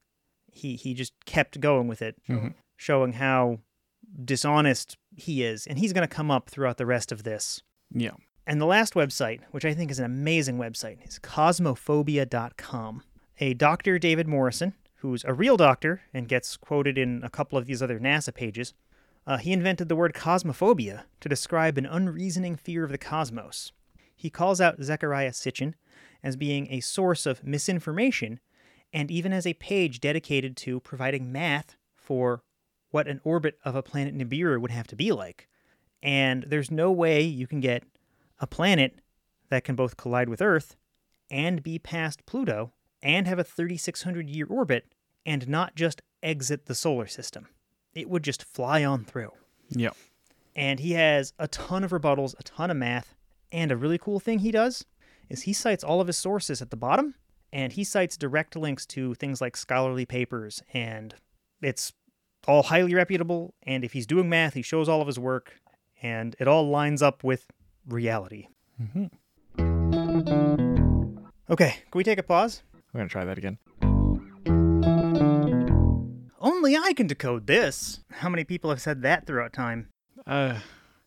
[0.50, 2.54] he, he just kept going with it, Mhm.
[2.76, 3.60] showing how
[4.24, 5.66] dishonest he is.
[5.66, 7.62] And he's going to come up throughout the rest of this.
[7.90, 8.12] Yeah.
[8.46, 13.02] And the last website, which I think is an amazing website, is cosmophobia.com.
[13.38, 13.98] A Dr.
[13.98, 17.98] David Morrison, who's a real doctor and gets quoted in a couple of these other
[17.98, 18.74] NASA pages,
[19.24, 23.70] Uh, he invented the word cosmophobia to describe an unreasoning fear of the cosmos.
[24.16, 25.74] He calls out Zecharia Sitchin
[26.24, 28.40] as being a source of misinformation
[28.92, 32.42] and even as a page dedicated to providing math for
[32.92, 35.48] what an orbit of a planet Nibiru would have to be like.
[36.02, 37.82] And there's no way you can get
[38.38, 39.00] a planet
[39.48, 40.76] that can both collide with Earth
[41.30, 42.72] and be past Pluto
[43.02, 44.92] and have a 3,600 year orbit
[45.26, 47.48] and not just exit the solar system.
[47.94, 49.32] It would just fly on through.
[49.68, 49.90] Yeah.
[50.54, 53.14] And he has a ton of rebuttals, a ton of math,
[53.50, 54.84] and a really cool thing he does
[55.28, 57.14] is he cites all of his sources at the bottom
[57.52, 61.14] and he cites direct links to things like scholarly papers and
[61.60, 61.92] it's
[62.46, 65.60] all highly reputable and if he's doing math he shows all of his work
[66.02, 67.46] and it all lines up with
[67.86, 68.46] reality
[68.82, 69.06] Mm-hmm.
[71.50, 72.62] okay can we take a pause
[72.92, 73.58] We're to try that again.
[76.40, 79.88] only i can decode this how many people have said that throughout time
[80.26, 80.58] Uh,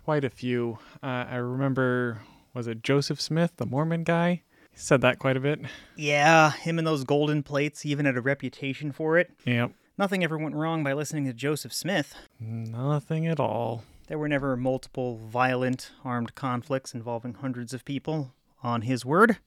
[0.04, 0.78] quite a few.
[1.02, 2.22] Uh, I remember,
[2.54, 4.44] was it Joseph Smith, the Mormon guy?
[4.72, 5.60] He said that quite a bit.
[5.96, 9.72] yeah him and those golden plates he even had a reputation for it Yep.
[9.98, 13.84] Nothing ever went wrong by listening to joseph smith Nothing at all.
[14.08, 18.34] There were never multiple violent armed conflicts involving hundreds of people,
[18.66, 19.38] on his word.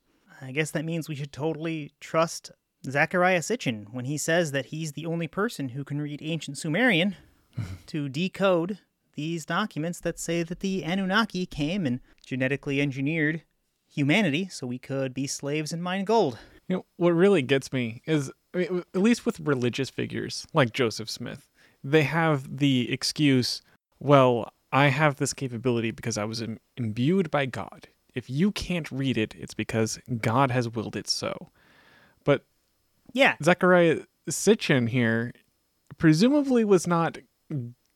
[0.40, 2.52] I guess that means we should totally trust
[2.86, 7.16] Zecharia Sitchin when he says that he's the only person who can read ancient Sumerian
[7.86, 8.78] to decode
[9.14, 13.42] these documents that say that the Anunnaki came and genetically engineered
[13.90, 16.38] humanity so we could be slaves and mine gold.
[16.68, 20.72] You know, what really gets me is, I mean, at least with religious figures like
[20.72, 21.48] Joseph Smith,
[21.84, 23.62] they have the excuse,
[24.00, 27.88] well, I have this capability because I was Im- imbued by God.
[28.14, 31.50] If you can't read it, it's because God has willed it so.
[32.24, 32.44] But
[33.12, 35.32] Yeah, Zecharia Sitchin here
[35.98, 37.18] presumably was not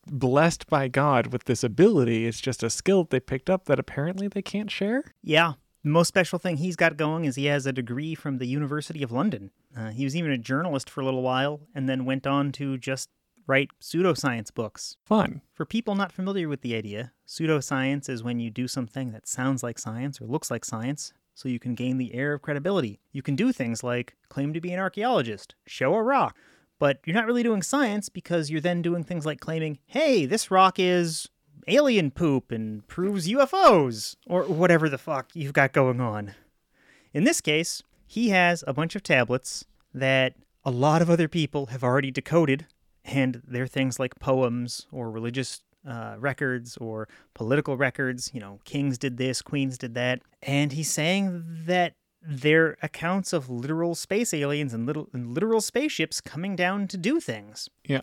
[0.07, 2.27] blessed by God with this ability.
[2.27, 5.05] It's just a skill they picked up that apparently they can't share.
[5.23, 5.55] Yeah.
[5.85, 9.03] The most special thing he's got going is he has a degree from the University
[9.03, 9.51] of London.
[9.77, 12.79] Uh, he was even a journalist for a little while and then went on to
[12.79, 13.09] just
[13.49, 14.97] write pseudoscience books.
[15.05, 15.43] Fun.
[15.53, 19.65] For people not familiar with the idea, pseudoscience is when you do something that sounds
[19.65, 23.01] like science or looks like science so you can gain the air of credibility.
[23.11, 26.37] You can do things like claim to be an archaeologist, show a rock,
[26.79, 30.51] but you're not really doing science because you're then doing things like claiming, hey, this
[30.51, 31.29] rock is
[31.69, 36.35] alien poop and proves UFOs, or whatever the fuck you've got going on.
[37.13, 40.35] In this case, he has a bunch of tablets that
[40.65, 42.67] a lot of other people have already decoded,
[43.05, 48.31] and they're things like poems or religious uh, records or political records.
[48.33, 50.23] You know, kings did this, queens did that.
[50.43, 56.21] And he's saying that they're accounts of literal space aliens and, little, and literal spaceships
[56.21, 57.69] coming down to do things.
[57.85, 58.03] Yeah.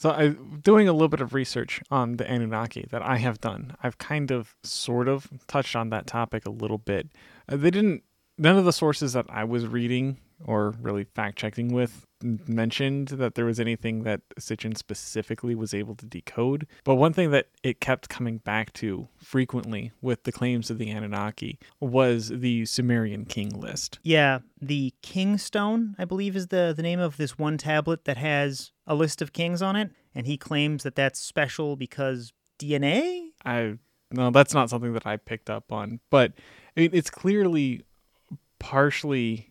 [0.00, 0.28] So I
[0.62, 3.76] doing a little bit of research on the Anunnaki that I have done.
[3.82, 7.10] I've kind of sort of touched on that topic a little bit.
[7.46, 8.02] Uh, they didn't
[8.38, 13.34] none of the sources that I was reading or really fact checking with mentioned that
[13.34, 16.66] there was anything that Sitchin specifically was able to decode.
[16.84, 20.90] But one thing that it kept coming back to frequently with the claims of the
[20.90, 23.98] Anunnaki was the Sumerian king list.
[24.02, 28.72] Yeah, the Kingstone, I believe, is the, the name of this one tablet that has
[28.86, 29.90] a list of kings on it.
[30.14, 33.28] And he claims that that's special because DNA?
[33.44, 33.78] I
[34.12, 36.32] no, that's not something that I picked up on, but
[36.76, 37.84] I it's clearly
[38.58, 39.49] partially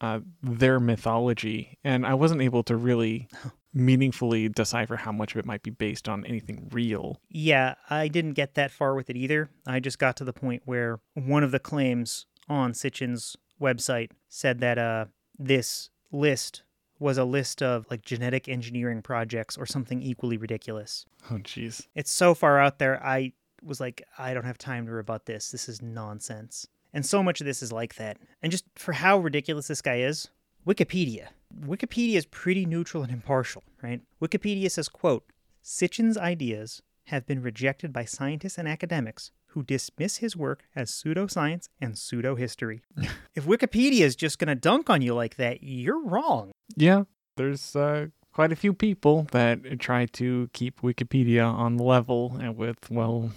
[0.00, 3.28] uh, their mythology, and I wasn't able to really
[3.74, 7.20] meaningfully decipher how much of it might be based on anything real.
[7.28, 9.50] Yeah, I didn't get that far with it either.
[9.66, 14.60] I just got to the point where one of the claims on Sitchin's website said
[14.60, 15.06] that uh,
[15.38, 16.62] this list
[16.98, 21.04] was a list of like genetic engineering projects or something equally ridiculous.
[21.30, 21.86] Oh, jeez.
[21.94, 23.32] It's so far out there, I
[23.62, 25.50] was like, I don't have time to rebut this.
[25.50, 26.66] This is nonsense.
[26.92, 28.18] And so much of this is like that.
[28.42, 30.28] And just for how ridiculous this guy is,
[30.66, 31.28] Wikipedia.
[31.66, 34.00] Wikipedia is pretty neutral and impartial, right?
[34.22, 35.24] Wikipedia says, quote,
[35.62, 41.68] Sitchin's ideas have been rejected by scientists and academics who dismiss his work as pseudoscience
[41.80, 42.82] and pseudo-history.
[43.34, 46.52] if Wikipedia is just going to dunk on you like that, you're wrong.
[46.76, 47.04] Yeah,
[47.36, 52.56] there's uh, quite a few people that try to keep Wikipedia on the level and
[52.56, 53.32] with well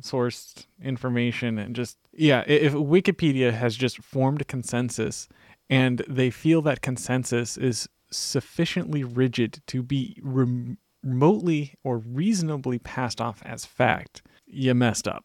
[0.00, 5.28] sourced information and just yeah if wikipedia has just formed consensus
[5.68, 13.20] and they feel that consensus is sufficiently rigid to be rem- remotely or reasonably passed
[13.20, 15.24] off as fact you messed up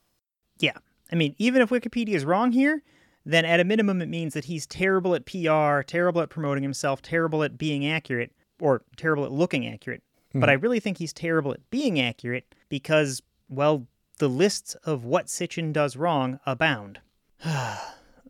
[0.60, 0.78] Yeah.
[1.12, 2.84] I mean, even if Wikipedia is wrong here,
[3.26, 7.02] then at a minimum it means that he's terrible at PR, terrible at promoting himself,
[7.02, 10.04] terrible at being accurate, or terrible at looking accurate.
[10.34, 10.50] but mm-hmm.
[10.50, 13.86] I really think he's terrible at being accurate because, well,
[14.20, 17.00] the lists of what Sitchin does wrong abound.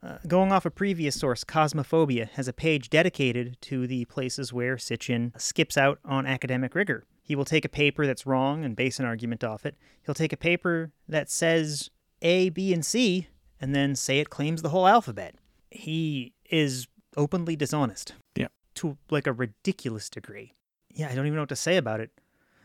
[0.04, 4.76] Uh, going off a previous source, Cosmophobia has a page dedicated to the places where
[4.76, 7.06] Sitchin skips out on academic rigor.
[7.22, 9.76] He will take a paper that's wrong and base an argument off it.
[10.04, 11.92] He'll take a paper that says
[12.24, 13.28] A, B, and C
[13.60, 15.36] and then say it claims the whole alphabet.
[15.70, 18.14] He is openly dishonest.
[18.36, 18.48] Yeah.
[18.76, 20.56] To like a ridiculous degree.
[20.90, 22.10] Yeah, I don't even know what to say about it.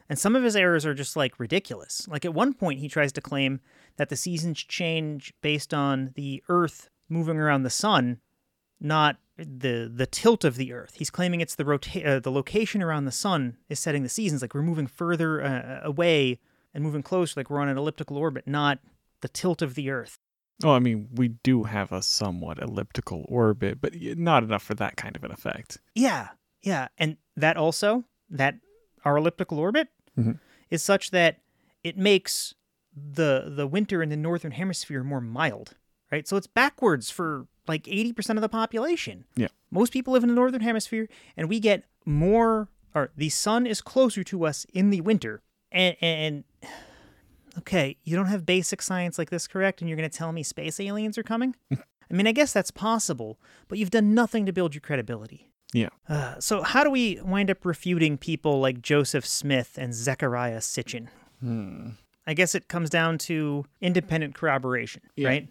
[0.09, 2.07] And some of his errors are just like ridiculous.
[2.09, 3.61] Like at one point, he tries to claim
[3.96, 8.20] that the seasons change based on the Earth moving around the sun,
[8.80, 10.94] not the the tilt of the Earth.
[10.96, 14.42] He's claiming it's the rota- uh, the location around the sun is setting the seasons.
[14.42, 16.40] Like we're moving further uh, away
[16.72, 18.78] and moving closer, like we're on an elliptical orbit, not
[19.22, 20.18] the tilt of the Earth.
[20.64, 24.96] Oh, I mean, we do have a somewhat elliptical orbit, but not enough for that
[24.96, 25.78] kind of an effect.
[25.94, 26.28] Yeah,
[26.62, 28.54] yeah, and that also that
[29.04, 29.88] our elliptical orbit
[30.19, 30.39] Mhm.
[30.71, 31.41] is such that
[31.85, 32.55] it makes
[32.95, 35.75] the the winter in the northern hemisphere more mild,
[36.11, 36.27] right?
[36.27, 39.25] So it's backwards for like eighty percent of the population.
[39.37, 39.49] Yeah.
[39.71, 42.69] most people live in the northern hemisphere, and we get more.
[42.95, 46.45] Or the sun is closer to us in the winter, and and
[47.59, 50.43] okay, you don't have basic science like this correct, and you're going to tell me
[50.43, 51.55] space aliens are coming?
[51.73, 53.39] I mean, I guess that's possible,
[53.69, 55.51] but you've done nothing to build your credibility.
[55.73, 55.89] Yeah.
[56.09, 61.09] Uh, so, how do we wind up refuting people like Joseph Smith and Zecharia Sitchin?
[61.41, 61.91] Hmm.
[62.27, 65.29] I guess it comes down to independent corroboration, Yeah.
[65.29, 65.49] right?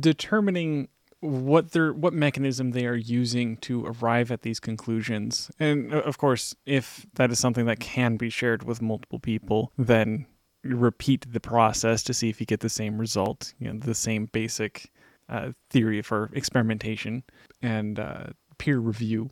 [0.00, 0.88] Determining
[1.20, 5.50] what they're what mechanism they are using to arrive at these conclusions.
[5.58, 10.26] And of course, if that is something that can be shared with multiple people, then
[10.62, 14.26] repeat the process to see if you get the same result, you know, the same
[14.26, 14.90] basic
[15.28, 17.22] uh, theory for experimentation
[17.62, 18.26] and uh,
[18.58, 19.30] peer review.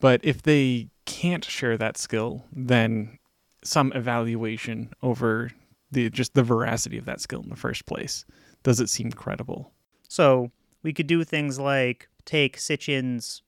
[0.00, 3.18] But if they can't share that skill, then
[3.62, 5.50] some evaluation over
[5.92, 8.24] the just the veracity of that skill in the first place.
[8.62, 9.72] Does it seem credible?
[10.08, 10.50] So,
[10.82, 13.42] we could do things like take Sitchin's,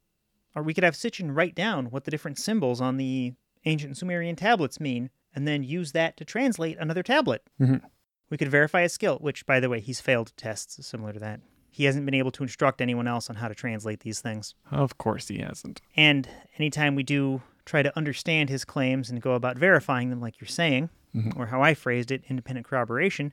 [0.54, 3.32] or we could have Sitchin write down what the different symbols on the
[3.64, 7.42] ancient Sumerian tablets mean, and then use that to translate another tablet.
[7.60, 7.80] Mhm.
[8.28, 11.40] We could verify his skill, which, by the way, he's failed tests similar to that.
[11.74, 14.54] He hasn't been able to instruct anyone else on how to translate these things.
[14.70, 15.80] Of course he hasn't.
[15.96, 20.40] And anytime we do try to understand his claims and go about verifying them, like
[20.40, 21.36] you're saying, Mhm.
[21.36, 23.32] or how I phrased it, independent corroboration,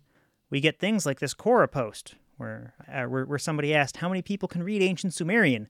[0.49, 4.21] we get things like this Quora post, where, uh, where, where somebody asked, How many
[4.21, 5.67] people can read ancient Sumerian?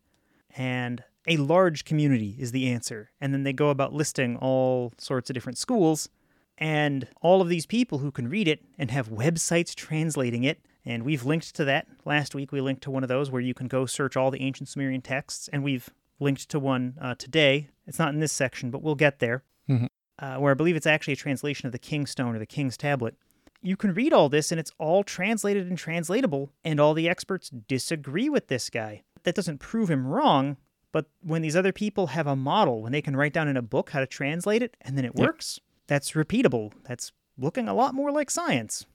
[0.56, 3.10] And a large community is the answer.
[3.20, 6.10] And then they go about listing all sorts of different schools.
[6.58, 10.60] And all of these people who can read it and have websites translating it.
[10.90, 11.86] And we've linked to that.
[12.04, 14.42] Last week we linked to one of those where you can go search all the
[14.42, 15.48] ancient Sumerian texts.
[15.54, 15.88] And we've
[16.20, 17.70] linked to one uh, today.
[17.86, 19.44] It's not in this section, but we'll get there.
[19.70, 19.88] Mhm.
[20.18, 22.76] Uh, where I believe it's actually a translation of the King's Stone or the King's
[22.76, 23.16] Tablet.
[23.62, 27.50] You can read all this and it's all translated and translatable, and all the experts
[27.50, 29.04] disagree with this guy.
[29.24, 30.58] That doesn't prove him wrong,
[30.92, 33.62] but when these other people have a model, when they can write down in a
[33.62, 35.28] book how to translate it and then it Yep.
[35.28, 36.74] works, that's repeatable.
[36.86, 38.86] That's looking a lot more like science.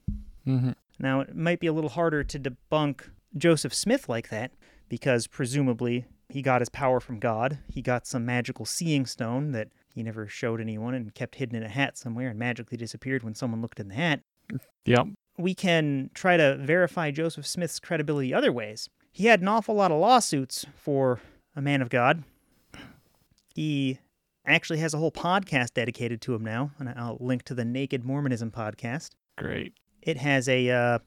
[0.47, 0.73] Mm-hmm.
[0.99, 4.53] Now, it might be a little harder to debunk Joseph Smith like that
[4.89, 7.59] because presumably he got his power from God.
[7.69, 11.63] He got some magical seeing stone that he never showed anyone and kept hidden in
[11.63, 14.21] a hat somewhere and magically disappeared when someone looked in the hat.
[14.85, 15.07] Yep.
[15.37, 18.89] We can try to verify Joseph Smith's credibility other ways.
[19.11, 21.21] He had an awful lot of lawsuits for
[21.57, 22.25] a man of God.
[23.55, 23.99] He
[24.47, 28.05] actually has a whole podcast dedicated to him now, and I'll link to the Naked
[28.05, 29.75] Mormonism podcast Great.
[30.05, 30.99] It has a uh,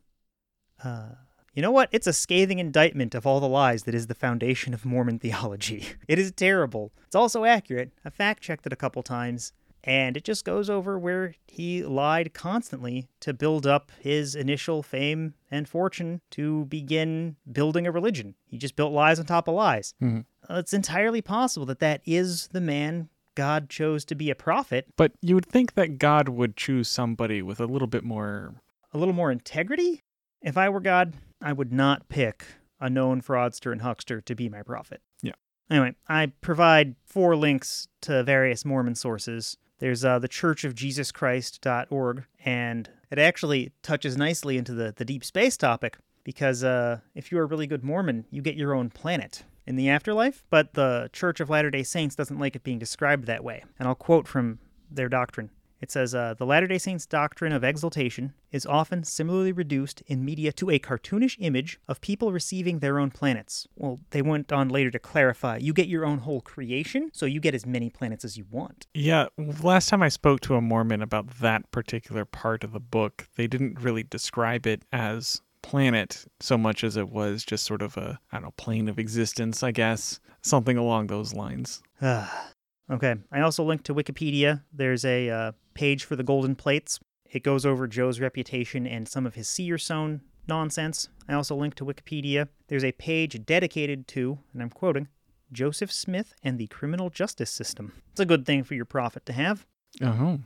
[0.83, 1.09] uh,
[1.53, 1.89] you know what?
[1.91, 5.87] It's a scathing indictment of all the lies that is the foundation of mormon theology.
[6.07, 6.91] It is terrible.
[7.07, 7.91] It's also accurate.
[8.05, 12.33] I fact checked it a couple times and it just goes over where he lied
[12.33, 18.35] constantly to build up his initial fame and fortune to begin building a religion.
[18.45, 19.93] He just built lies on top of lies.
[20.01, 20.25] Mhm.
[20.49, 24.87] Uh, it's entirely possible that that is the man god chose to be a prophet.
[24.95, 28.55] But you would think that God would choose somebody with a little bit more.
[28.97, 30.03] A little more integrity.
[30.41, 32.45] If I were God, I would not pick
[32.79, 35.01] a known fraudster and huckster to be my prophet.
[35.21, 35.33] Yeah.
[35.69, 39.57] Anyway, I provide four links to various Mormon sources.
[39.79, 45.05] There's uh, the Church of Jesus Christ.org, and it actually touches nicely into the, the
[45.05, 48.89] deep space topic because uh, if you're a really good Mormon, you get your own
[48.89, 52.79] planet in the afterlife, but the Church of Latter day Saints doesn't like it being
[52.79, 53.63] described that way.
[53.77, 55.51] And I'll quote from their doctrine.
[55.79, 60.25] It says uh, the Latter day Saints' doctrine of exaltation is often similarly reduced in
[60.25, 63.67] media to a cartoonish image of people receiving their own planets.
[63.75, 67.39] Well, they went on later to clarify you get your own whole creation, so you
[67.39, 68.87] get as many planets as you want.
[68.93, 69.27] Yeah,
[69.61, 73.47] last time I spoke to a Mormon about that particular part of the book, they
[73.47, 78.19] didn't really describe it as planet so much as it was just sort of a
[78.31, 81.81] I don't know plane of existence, I guess, something along those lines.
[82.01, 83.15] okay.
[83.31, 84.63] I also linked to Wikipedia.
[84.71, 86.99] There's a uh, page for the golden plates.
[87.29, 91.07] It goes over Joe's reputation and some of his Seerstone nonsense.
[91.29, 92.47] I also linked to Wikipedia.
[92.67, 95.07] There's a page dedicated to, and I'm quoting,
[95.51, 97.93] Joseph Smith and the criminal justice system.
[98.11, 99.67] It's a good thing for your prophet to have.
[100.01, 100.39] Oh.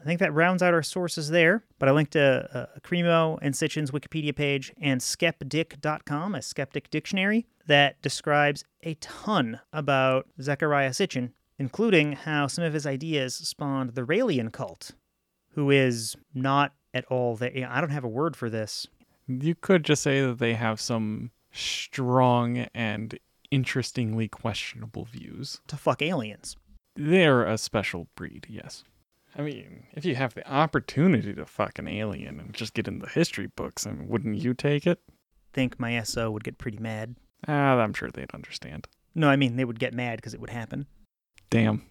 [0.00, 3.54] I think that rounds out our sources there, but I linked to uh, Cremo and
[3.54, 11.32] Sitchin's Wikipedia page and skepdic.com, a skeptic dictionary that describes a ton about Zecharia Sitchin,
[11.60, 14.92] including how some of his ideas spawned the Raelian cult,
[15.50, 17.52] who is not at all that.
[17.54, 18.86] I don't have a word for this.
[19.28, 23.18] You could just say that they have some strong and
[23.50, 25.60] interestingly questionable views.
[25.68, 26.56] To fuck aliens.
[26.96, 28.82] They're a special breed, yes.
[29.36, 33.00] I mean, if you have the opportunity to fuck an alien and just get in
[33.00, 34.98] the history books, I mean, wouldn't you take it?
[35.52, 37.16] Think my SO would get pretty mad.
[37.46, 38.88] Ah, I'm sure they'd understand.
[39.14, 40.86] No, I mean, they would get mad because it would happen.
[41.50, 41.82] Damn.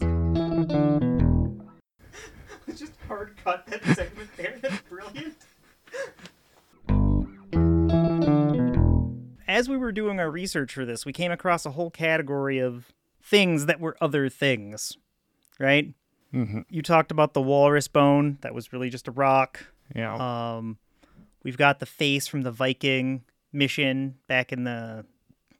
[2.74, 4.58] just hard cut that segment there.
[4.60, 5.36] That's brilliant.
[9.48, 12.92] As we were doing our research for this, we came across a whole category of
[13.22, 14.96] things that were other things,
[15.60, 15.94] right?
[16.34, 16.62] Mm-hmm.
[16.68, 18.38] You talked about the walrus bone.
[18.40, 19.64] That was really just a rock.
[19.94, 20.56] Yeah.
[20.56, 20.78] Um,
[21.44, 23.22] we've got the face from the Viking
[23.52, 25.06] mission back in the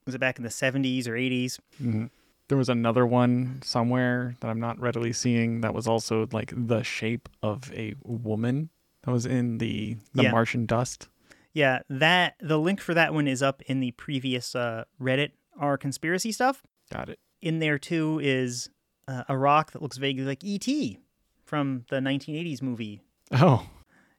[0.07, 1.59] was it back in the 70s or 80s?
[1.83, 2.07] Mm-hmm.
[2.49, 6.83] There was another one somewhere that I'm not readily seeing that was also like the
[6.85, 8.71] shape of a woman
[9.03, 10.31] that was in the the Yeah.
[10.31, 11.09] Martian dust.
[11.53, 15.77] Yeah, that the link for that one is up in the previous uh, Reddit our
[15.77, 16.63] conspiracy stuff.
[16.93, 17.19] Got it.
[17.43, 18.69] In there too is
[19.09, 20.67] uh, a rock that looks vaguely like ET
[21.45, 23.01] from the 1980s movie.
[23.33, 23.67] Oh,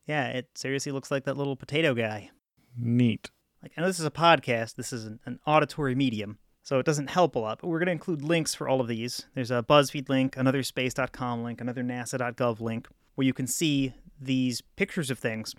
[0.06, 2.32] Yeah, it seriously looks like that little potato guy.
[2.78, 3.30] neat.
[3.62, 6.86] Like I know this is a podcast, this is an, an auditory medium, so it
[6.86, 9.26] doesn't help a lot, but we're going to include links for all of these.
[9.36, 14.62] There's a BuzzFeed link, another space.com link, another nasa.gov link where you can see these
[14.76, 15.54] pictures of things.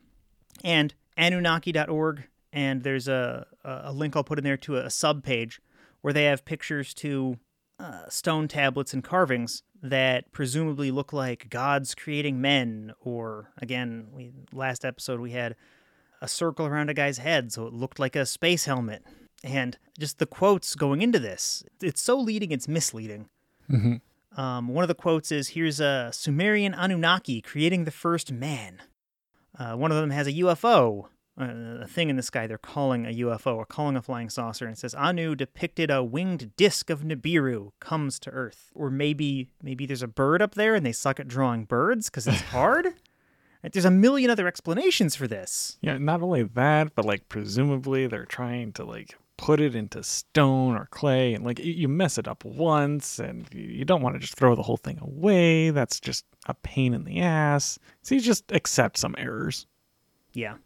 [0.63, 5.61] And Anunnaki.org, and there's a, a link I'll put in there to a, sub page
[6.01, 7.39] where they have pictures to
[7.81, 14.33] uh, stone tablets and carvings that presumably look like gods creating men, or again, we
[14.53, 15.57] last episode we had
[16.21, 19.05] a circle around a guy's head, so it looked like a space helmet.
[19.45, 23.29] And just the quotes going into this, it's so leading, it's misleading.
[23.71, 24.41] Mm-hmm.
[24.41, 28.83] Um, one of the quotes is Here's a Sumerian Anunnaki creating the first man.
[29.59, 31.07] Uh, one of them has a UFO,
[31.41, 34.67] uh, a thing in the sky they're calling a UFO or calling a flying saucer,
[34.67, 38.71] and it says Anu depicted a winged disc of Nibiru comes to Earth.
[38.75, 42.27] Or maybe maybe there's a bird up there and they suck at drawing birds because
[42.27, 42.95] it's hard.
[43.63, 45.79] Right, There's a million other explanations for this.
[45.81, 50.77] Yeah, not only that, but like presumably they're trying to like put it into stone
[50.77, 54.19] or clay and like you- mess it up once and you you don't want to
[54.21, 55.71] just throw the whole thing away.
[55.71, 57.79] That's just a pain in the ass.
[58.03, 59.67] So you just accept some errors.
[60.33, 60.57] Yeah.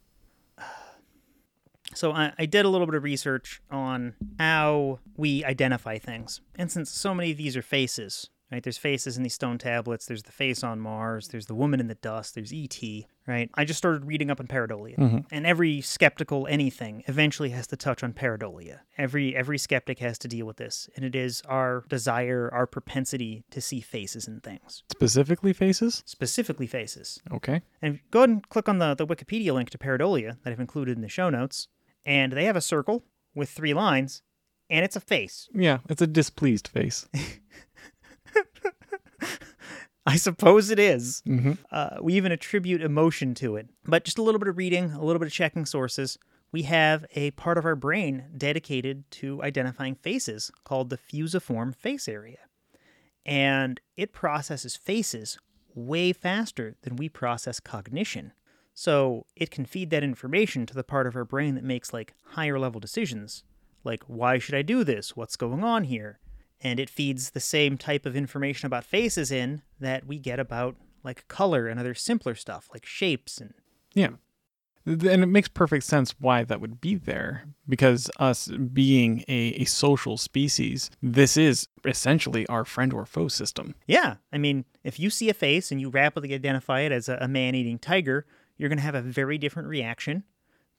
[1.94, 6.40] So I, I did a little bit of research on how we identify things.
[6.56, 8.62] And since so many of these are faces, right?
[8.62, 11.88] There's faces in these stone tablets, there's the face on Mars, there's the woman in
[11.88, 13.50] the dust, there's E.T., right?
[13.54, 14.98] I just started reading up on pareidolia.
[14.98, 15.18] Mm-hmm.
[15.30, 18.80] And every skeptical anything eventually has to touch on pareidolia.
[18.98, 20.90] Every every skeptic has to deal with this.
[20.94, 24.82] And it is our desire, our propensity to see faces in things.
[24.92, 26.02] Specifically faces?
[26.04, 27.20] Specifically faces.
[27.32, 27.62] Okay.
[27.80, 30.96] And go ahead and click on the, the Wikipedia link to pareidolia that I've included
[30.96, 31.68] in the show notes.
[32.04, 33.04] And they have a circle
[33.34, 34.22] with three lines,
[34.68, 35.48] and it's a face.
[35.54, 37.08] Yeah, it's a displeased face.
[40.06, 41.22] I suppose it is.
[41.26, 41.52] Mm-hmm.
[41.70, 43.68] Uh, we even attribute emotion to it.
[43.84, 46.18] But just a little bit of reading, a little bit of checking sources.
[46.50, 52.08] We have a part of our brain dedicated to identifying faces called the fusiform face
[52.08, 52.38] area.
[53.24, 55.38] And it processes faces
[55.74, 58.32] way faster than we process cognition.
[58.74, 62.14] So it can feed that information to the part of our brain that makes like
[62.22, 63.44] higher level decisions,
[63.84, 65.16] like why should I do this?
[65.16, 66.18] What's going on here?
[66.62, 70.76] And it feeds the same type of information about faces in that we get about
[71.04, 73.54] like color and other simpler stuff like shapes and
[73.94, 74.10] Yeah.
[74.84, 79.64] And it makes perfect sense why that would be there because us being a, a
[79.64, 83.76] social species, this is essentially our friend or foe system.
[83.86, 87.16] Yeah, I mean, if you see a face and you rapidly identify it as a,
[87.20, 88.26] a man eating tiger,
[88.56, 90.24] you're going to have a very different reaction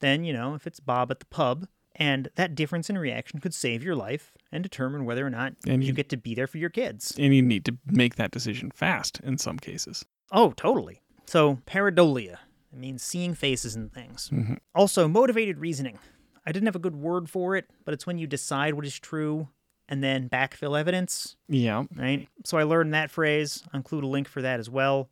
[0.00, 1.66] than, you know, if it's Bob at the pub.
[1.96, 5.82] And that difference in reaction could save your life and determine whether or not And
[5.82, 7.14] you you- get to be there for your kids.
[7.18, 10.04] And you need to make that decision fast in some cases.
[10.32, 11.02] Oh, totally.
[11.26, 12.38] So, pareidolia.
[12.72, 14.28] It means seeing faces and things.
[14.30, 14.58] Mhm.
[14.74, 15.98] Also, motivated reasoning.
[16.44, 18.98] I didn't have a good word for it, but it's when you decide what is
[18.98, 19.48] true
[19.88, 21.84] and then backfill evidence, Yeah.
[21.94, 22.28] right?
[22.44, 23.62] So I learned that phrase.
[23.72, 25.08] I'll include a link for that as well.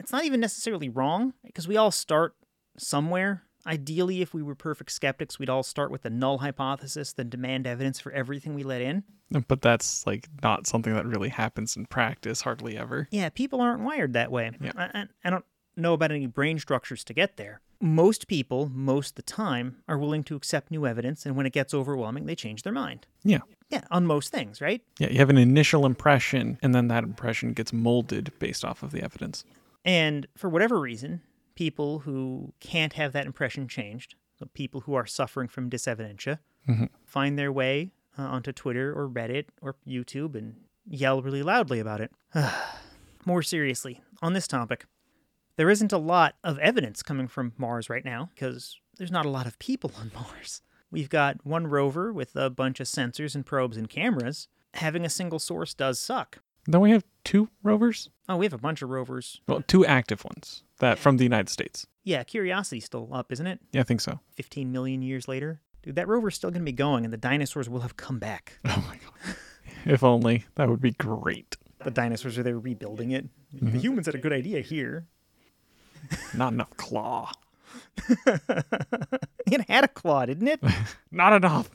[0.00, 2.34] It's not even necessarily wrong because we all start
[2.78, 3.42] somewhere.
[3.66, 7.66] Ideally, if we were perfect skeptics, we'd all start with the null hypothesis, then demand
[7.66, 9.04] evidence for everything we let in.
[9.48, 13.08] But that's like not something that really happens in practice hardly ever.
[13.10, 14.50] Yeah, people aren't wired that way.
[14.60, 14.72] Yeah.
[14.76, 15.44] I, I, I don't
[15.76, 17.60] know about any brain structures to get there.
[17.80, 21.52] Most people, most of the time, are willing to accept new evidence, and when it
[21.52, 23.06] gets overwhelming, they change their mind.
[23.24, 23.40] Yeah.
[23.70, 24.82] Yeah, on most things, right?
[24.98, 28.92] Yeah, you have an initial impression and then that impression gets molded based off of
[28.92, 29.44] the evidence.
[29.82, 31.22] And for whatever reason,
[31.62, 36.88] people who can't have that impression changed, so people who are suffering from disevidentia, Mhm.
[37.04, 40.54] find their way uh, onto Twitter or Reddit or YouTube and
[40.86, 42.10] yell really loudly about it.
[43.24, 44.86] More seriously, on this topic,
[45.56, 49.30] there isn't a lot of evidence coming from Mars right now because there's not a
[49.30, 50.62] lot of people on Mars.
[50.90, 54.48] We've got one rover with a bunch of sensors and probes and cameras.
[54.74, 56.40] Having a single source does suck.
[56.68, 58.08] Don't we have two rovers?
[58.28, 59.40] Oh, we have a bunch of rovers.
[59.48, 61.86] Well, two active ones that from the United States.
[62.04, 63.60] Yeah, Curiosity's still up, isn't it?
[63.72, 64.20] Yeah, I think so.
[64.36, 65.60] 15 million years later.
[65.82, 68.58] Dude, that rover's still going to be going, and the dinosaurs will have come back.
[68.68, 69.36] Oh my god.
[69.84, 70.46] if only.
[70.54, 71.56] That would be great.
[71.84, 73.26] The dinosaurs are there rebuilding it.
[73.52, 73.78] The mm-hmm.
[73.78, 75.06] humans had a good idea here.
[76.34, 77.32] Not enough claw.
[79.52, 80.60] It had a claw, didn't it?
[81.10, 81.70] Not enough.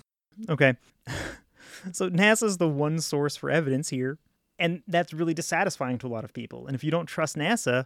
[0.49, 0.75] Okay.
[1.91, 4.17] so NASA's the one source for evidence here,
[4.59, 6.67] and that's really dissatisfying to a lot of people.
[6.67, 7.85] And if you don't trust NASA,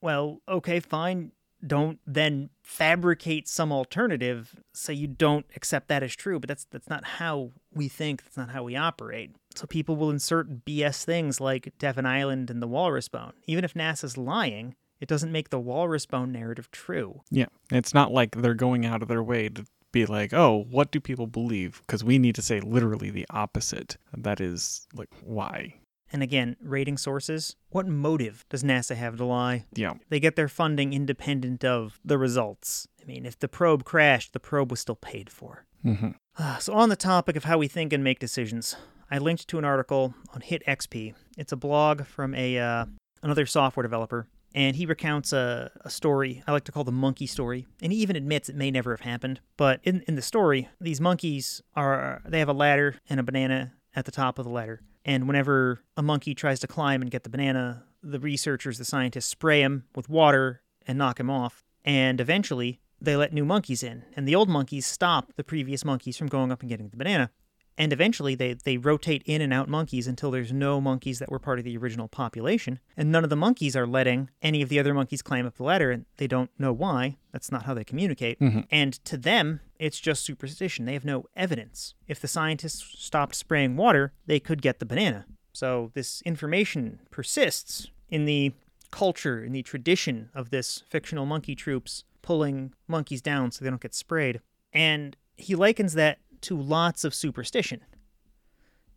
[0.00, 1.32] well, okay, fine.
[1.66, 6.38] Don't then fabricate some alternative so you don't accept that as true.
[6.38, 8.22] But that's that's not how we think.
[8.22, 9.34] That's not how we operate.
[9.56, 13.32] So people will insert BS things like Devon Island and the walrus bone.
[13.46, 17.22] Even if NASA's lying, it doesn't make the walrus bone narrative true.
[17.30, 17.46] Yeah.
[17.72, 21.00] It's not like they're going out of their way to be like, oh, what do
[21.00, 21.82] people believe?
[21.86, 23.96] Because we need to say literally the opposite.
[24.16, 25.74] That is like, why?
[26.12, 27.56] And again, rating sources.
[27.70, 29.66] What motive does NASA have to lie?
[29.74, 29.94] Yeah.
[30.08, 32.88] They get their funding independent of the results.
[33.02, 35.64] I mean, if the probe crashed, the probe was still paid for.
[35.82, 38.76] hmm Ah, So, on the topic of how we think and make decisions,
[39.10, 41.14] I linked to an article on HitXP.
[41.36, 42.84] It's a blog from a uh,
[43.22, 47.26] another software developer, and he recounts a, a story I like to call the monkey
[47.26, 47.66] story.
[47.82, 49.40] And he even admits it may never have happened.
[49.56, 53.72] But in in the story, these monkeys are they have a ladder and a banana
[53.96, 54.80] at the top of the ladder.
[55.04, 59.26] And whenever a monkey tries to climb and get the banana, the researchers, the scientists,
[59.26, 61.64] spray him with water and knock him off.
[61.84, 66.16] And eventually, they let new monkeys in, and the old monkeys stop the previous monkeys
[66.16, 67.30] from going up and getting the banana.
[67.78, 71.38] And eventually, they, they rotate in and out monkeys until there's no monkeys that were
[71.38, 72.80] part of the original population.
[72.96, 75.62] And none of the monkeys are letting any of the other monkeys climb up the
[75.62, 77.16] ladder, and they don't know why.
[77.32, 78.40] That's not how they communicate.
[78.40, 78.66] Mhm.
[78.70, 80.84] And to them, it's just superstition.
[80.86, 81.94] They have no evidence.
[82.08, 85.24] If the scientists stopped spraying water, they could get the banana.
[85.52, 88.52] So this information persists in the
[88.90, 93.80] culture, in the tradition of this fictional monkey troops pulling monkeys down so they don't
[93.80, 94.40] get sprayed.
[94.72, 97.80] And he likens that to lots of superstition.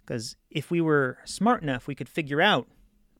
[0.05, 2.67] Because if we were smart enough, we could figure out,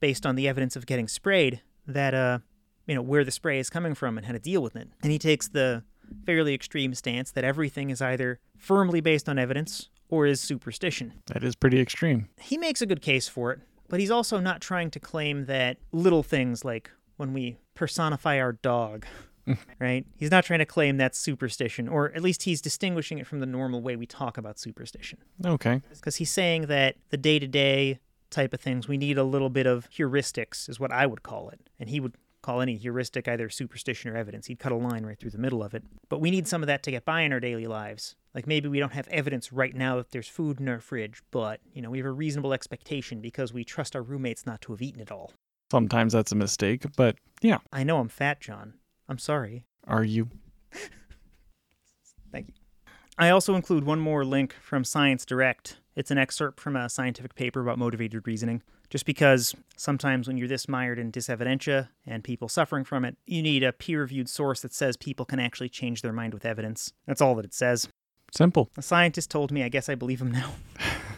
[0.00, 2.38] based on the evidence of getting sprayed, that uh,
[2.86, 4.88] you know, where the spray is coming from and how to deal with it.
[5.02, 5.84] And he takes the
[6.26, 11.14] fairly extreme stance that everything is either firmly based on evidence or is superstition.
[11.26, 12.28] That is pretty extreme.
[12.38, 15.78] He makes a good case for it, but he's also not trying to claim that
[15.92, 19.06] little things like when we personify our dog,
[19.78, 20.06] right?
[20.16, 23.46] He's not trying to claim that's superstition, or at least he's distinguishing it from the
[23.46, 25.18] normal way we talk about superstition.
[25.44, 25.80] Okay.
[25.90, 27.98] Because he's saying that the day to day
[28.30, 31.50] type of things, we need a little bit of heuristics, is what I would call
[31.50, 31.60] it.
[31.78, 34.46] And he would call any heuristic either superstition or evidence.
[34.46, 35.84] He'd cut a line right through the middle of it.
[36.08, 38.16] But we need some of that to get by in our daily lives.
[38.34, 41.60] Like maybe we don't have evidence right now that there's food in our fridge, but,
[41.72, 44.82] you know, we have a reasonable expectation because we trust our roommates not to have
[44.82, 45.32] eaten it all.
[45.70, 47.58] Sometimes that's a mistake, but yeah.
[47.72, 48.74] I know I'm fat, John.
[49.12, 49.66] I'm sorry.
[49.86, 50.30] Are you?
[52.32, 52.54] Thank you.
[53.18, 55.76] I also include one more link from Science Direct.
[55.94, 58.62] It's an excerpt from a scientific paper about motivated reasoning.
[58.88, 63.42] Just because sometimes when you're this mired in disevidentia and people suffering from it, you
[63.42, 66.94] need a peer reviewed source that says people can actually change their mind with evidence.
[67.06, 67.88] That's all that it says.
[68.34, 68.70] Simple.
[68.78, 70.54] A scientist told me, I guess I believe him now.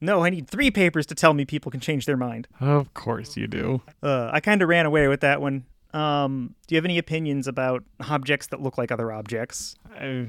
[0.00, 2.48] no, I need three papers to tell me people can change their mind.
[2.60, 3.82] Of course you do.
[4.02, 5.64] Uh, I kind of ran away with that one.
[5.92, 9.76] Um, do you have any opinions about objects that look like other objects?
[10.00, 10.24] Uh,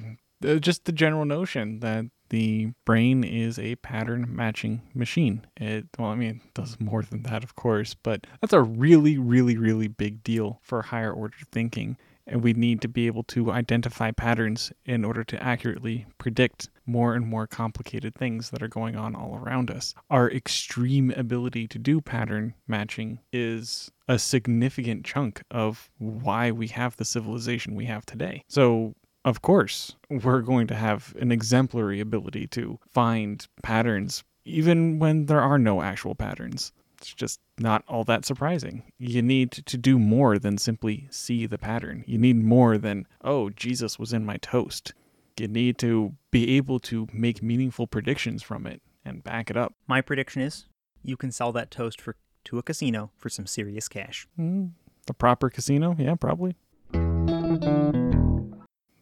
[0.45, 5.45] uh, just the general notion that the brain is a pattern matching machine.
[5.57, 9.18] It well, I mean, it does more than that, of course, but that's a really,
[9.18, 11.98] really, really big deal for higher order thinking.
[12.27, 17.15] And we need to be able to identify patterns in order to accurately predict more
[17.15, 19.93] and more complicated things that are going on all around us.
[20.10, 26.98] Our extreme ability to do pattern matching is a significant chunk of why we have
[26.98, 28.43] the civilization we have today.
[28.48, 28.93] So,
[29.23, 35.41] of course, we're going to have an exemplary ability to find patterns even when there
[35.41, 36.72] are no actual patterns.
[37.02, 38.84] It's just not all that surprising.
[38.99, 42.03] You need to do more than simply see the pattern.
[42.06, 44.94] You need more than, oh, Jesus was in my toast.
[45.40, 49.73] You need to be able to make meaningful predictions from it and back it up.
[49.88, 50.65] My prediction is
[51.03, 54.28] you can sell that toast for to a casino for some serious cash.
[54.40, 54.73] Mm,
[55.07, 55.95] the proper casino?
[55.98, 56.56] Yeah, probably.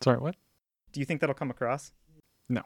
[0.01, 0.35] Sorry, what?
[0.93, 1.91] Do you think that'll come across?
[2.47, 2.61] No.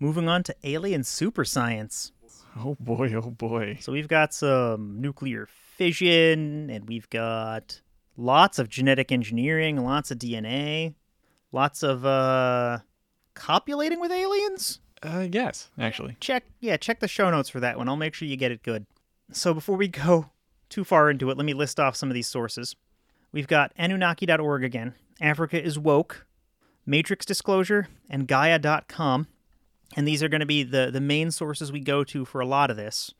[0.00, 2.12] Moving on to alien super science.
[2.56, 3.78] Oh boy, oh boy.
[3.80, 7.80] So we've got some nuclear fission, and we've got
[8.16, 10.94] lots of genetic engineering, lots of DNA,
[11.52, 12.78] lots of uh,
[13.34, 14.80] copulating with aliens.
[15.02, 16.16] Uh, yes, actually.
[16.20, 17.88] Check, yeah, check the show notes for that one.
[17.88, 18.86] I'll make sure you get it good.
[19.32, 20.30] So before we go
[20.68, 22.76] too far into it, let me list off some of these sources.
[23.30, 26.26] We've got Anunnaki.org again, Africa is Woke,
[26.86, 29.28] Matrix Disclosure, and Gaia.com.
[29.96, 32.46] And these are going to be the, the main sources we go to for a
[32.46, 33.12] lot of this.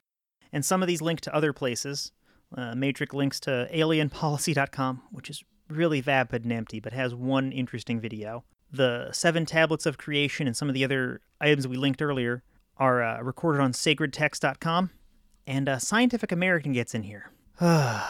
[0.53, 2.12] And some of these link to other places.
[2.57, 8.01] Uh, Matrix links to alienpolicy.com, which is really vapid and empty, but has one interesting
[8.01, 8.45] video.
[8.70, 12.43] The seven tablets of creation and some of the other items we linked earlier
[12.77, 14.90] are uh, recorded on sacredtext.com.
[15.47, 17.31] And uh, Scientific American gets in here.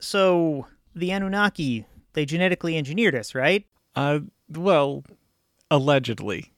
[0.00, 3.66] so, the Anunnaki, they genetically engineered us, right?
[3.96, 5.04] Uh, well,
[5.70, 6.51] allegedly.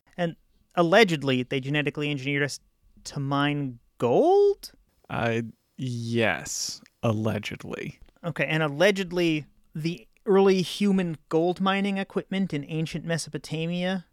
[0.75, 2.59] Allegedly they genetically engineered us
[3.05, 4.71] to mine gold?
[5.09, 5.41] Uh,
[5.77, 7.99] yes, allegedly.
[8.23, 14.05] Okay, and allegedly the early human gold mining equipment in ancient Mesopotamia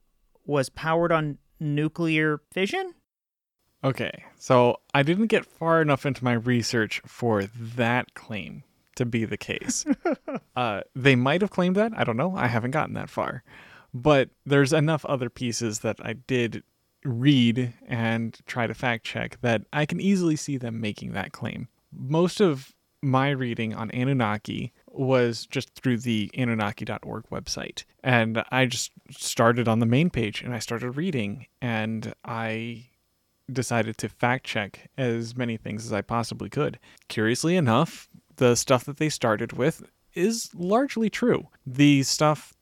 [0.44, 2.94] was powered on nuclear fission?
[3.84, 8.62] Okay, so I didn't get far enough into my research for that claim
[8.96, 9.84] to be the case.
[10.56, 11.92] uh, they might have claimed that.
[11.96, 12.36] I don't know.
[12.36, 13.42] I haven't gotten that far.
[13.94, 16.62] But there's enough other pieces that I did
[17.04, 21.68] read and try to fact check that I can easily see them making that claim.
[21.92, 27.84] Most of my reading on Anunnaki was just through the Anunnaki.org website.
[28.04, 32.86] And I just started on the main page and I started reading and I
[33.52, 36.78] decided to fact check as many things as I possibly could.
[37.08, 39.82] Curiously enough, the stuff that they started with
[40.14, 41.48] is largely true.
[41.66, 42.54] The stuff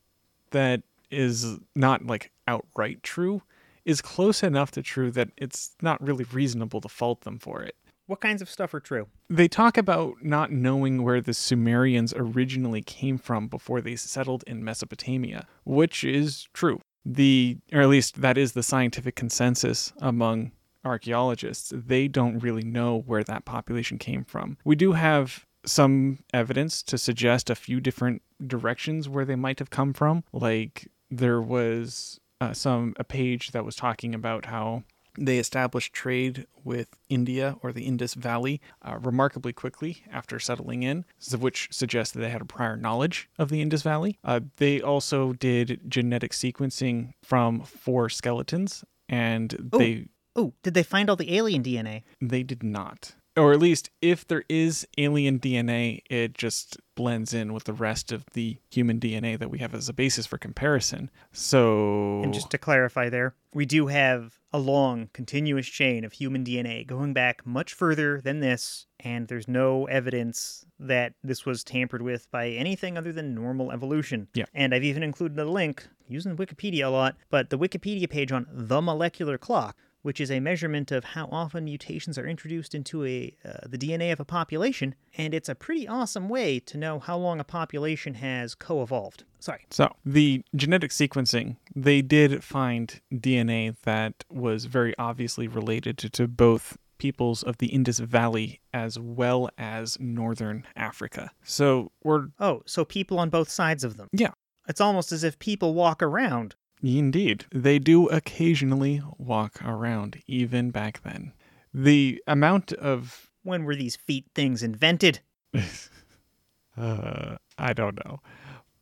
[0.49, 0.81] that
[1.11, 3.41] is not like outright true
[3.85, 7.75] is close enough to true that it's not really reasonable to fault them for it.
[8.07, 9.07] What kinds of stuff are true?
[9.29, 14.63] They talk about not knowing where the Sumerians originally came from before they settled in
[14.63, 16.81] Mesopotamia, which is true.
[17.05, 20.51] The or at least that is the scientific consensus among
[20.83, 21.71] archaeologists.
[21.73, 24.57] They don't really know where that population came from.
[24.65, 29.69] We do have some evidence to suggest a few different directions where they might have
[29.69, 34.83] come from, like there was uh, some a page that was talking about how
[35.19, 41.03] they established trade with India or the Indus Valley uh, remarkably quickly after settling in,
[41.37, 44.17] which suggests that they had a prior knowledge of the Indus Valley.
[44.23, 49.77] Uh, they also did genetic sequencing from four skeletons, and Ooh.
[49.77, 52.03] they Oh, did they find all the alien DNA?
[52.21, 53.15] they did not.
[53.37, 58.11] Or at least if there is alien DNA, it just blends in with the rest
[58.11, 61.09] of the human DNA that we have as a basis for comparison.
[61.31, 66.43] So And just to clarify there, we do have a long, continuous chain of human
[66.43, 72.01] DNA going back much further than this, and there's no evidence that this was tampered
[72.01, 74.27] with by anything other than normal evolution.
[74.33, 74.45] Yeah.
[74.53, 78.45] And I've even included a link using Wikipedia a lot, but the Wikipedia page on
[78.51, 83.35] the molecular clock, which is a measurement of how often mutations are introduced into a
[83.45, 87.17] uh, the DNA of a population, and it's a pretty awesome way to know how
[87.17, 89.23] long a population has co-evolved.
[89.39, 89.65] Sorry.
[89.69, 96.27] So, the genetic sequencing, they did find DNA that was very obviously related to, to
[96.27, 101.31] both peoples of the Indus Valley as well as northern Africa.
[101.43, 104.07] So, we're Oh, so people on both sides of them.
[104.13, 104.31] Yeah.
[104.67, 106.55] It's almost as if people walk around.
[106.83, 107.45] Indeed.
[107.51, 111.33] They do occasionally walk around, even back then.
[111.73, 113.29] The amount of.
[113.43, 115.19] When were these feet things invented?
[116.77, 118.19] uh, I don't know.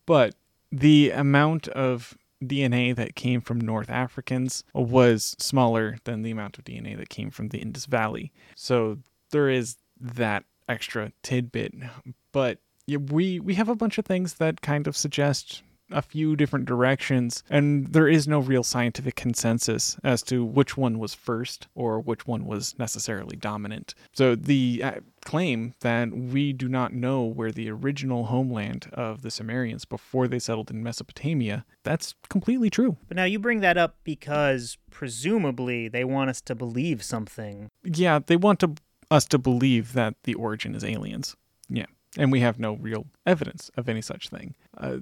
[0.05, 0.35] But
[0.71, 6.65] the amount of DNA that came from North Africans was smaller than the amount of
[6.65, 8.31] DNA that came from the Indus Valley.
[8.55, 8.99] So
[9.31, 11.73] there is that extra tidbit.
[12.31, 16.65] But we, we have a bunch of things that kind of suggest a few different
[16.65, 21.99] directions, and there is no real scientific consensus as to which one was first or
[21.99, 23.93] which one was necessarily dominant.
[24.13, 24.91] So the uh,
[25.25, 30.39] claim that we do not know where the original homeland of the Sumerians before they
[30.39, 32.97] settled in Mesopotamia, that's completely true.
[33.07, 37.69] But now you bring that up because presumably they want us to believe something.
[37.83, 38.75] Yeah, they want to,
[39.11, 41.35] us to believe that the origin is aliens.
[41.67, 41.85] Yeah.
[42.17, 44.55] And we have no real evidence of any such thing.
[44.75, 44.97] Uh,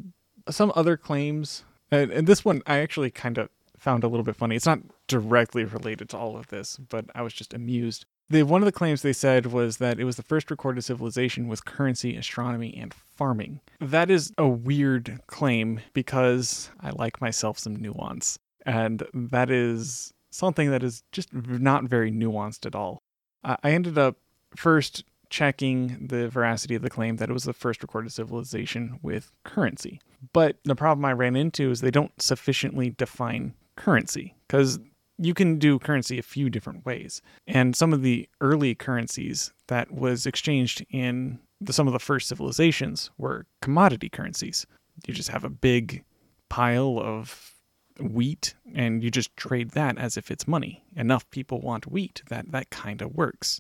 [0.50, 4.36] some other claims, and, and this one I actually kind of found a little bit
[4.36, 4.56] funny.
[4.56, 8.06] It's not directly related to all of this, but I was just amused.
[8.30, 11.48] The, one of the claims they said was that it was the first recorded civilization
[11.48, 13.62] with currency, astronomy, and farming.
[13.80, 18.38] That is a weird claim because I like myself some nuance.
[18.66, 23.02] And that is something that is just not very nuanced at all.
[23.44, 24.18] I ended up
[24.56, 29.32] first checking the veracity of the claim that it was the first recorded civilization with
[29.46, 30.02] currency.
[30.34, 34.80] But the problem I ran into is they don't sufficiently define currency because
[35.18, 37.22] you can do currency a few different ways.
[37.48, 42.28] And some of the early currencies that was exchanged in the, some of the first
[42.28, 44.66] civilizations were commodity currencies.
[45.08, 46.04] You just have a big
[46.50, 47.54] pile of
[48.00, 50.84] wheat and you just trade that as if it's money.
[50.96, 53.60] Enough people want wheat that that kind of works.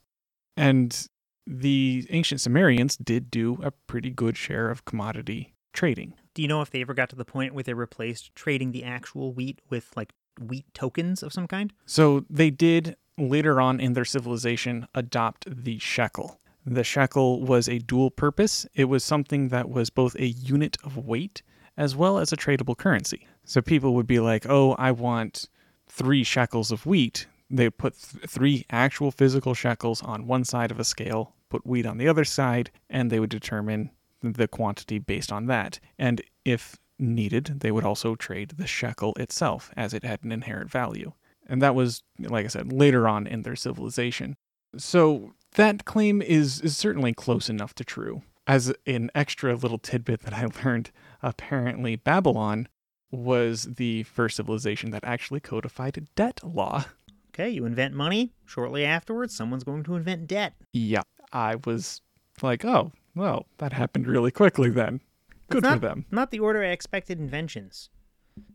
[0.55, 1.07] And
[1.47, 6.15] the ancient Sumerians did do a pretty good share of commodity trading.
[6.33, 8.83] Do you know if they ever got to the point where they replaced trading the
[8.83, 11.71] actual wheat with like wheat tokens of some kind?
[11.85, 16.39] So they did later on in their civilization adopt the shekel.
[16.65, 18.65] The shekel was a dual purpose.
[18.73, 21.43] It was something that was both a unit of weight
[21.77, 23.27] as well as a tradable currency.
[23.45, 25.47] So people would be like, oh, I want
[25.87, 27.27] three shekels of wheat.
[27.49, 31.85] They put th- three actual physical shekels on one side of a scale, put wheat
[31.85, 33.91] on the other side, and they would determine
[34.21, 35.79] the quantity based on that.
[35.97, 40.71] And if needed, they would also trade the shekel itself as it had an inherent
[40.71, 41.13] value.
[41.47, 44.35] And that was, like I said, later on in their civilization.
[44.75, 48.23] So that claim is, is certainly close enough to true.
[48.45, 50.91] As an extra little tidbit that I learned,
[51.21, 52.67] apparently Babylon
[53.11, 56.85] was the first civilization that actually codified debt law.
[57.33, 58.33] Okay, you invent money.
[58.45, 60.53] Shortly afterwards, someone's going to invent debt.
[60.73, 62.01] Yeah, I was
[62.41, 65.01] like, oh, well, that happened really quickly then.
[65.49, 66.05] Good not, for them.
[66.11, 67.89] Not the order I expected inventions.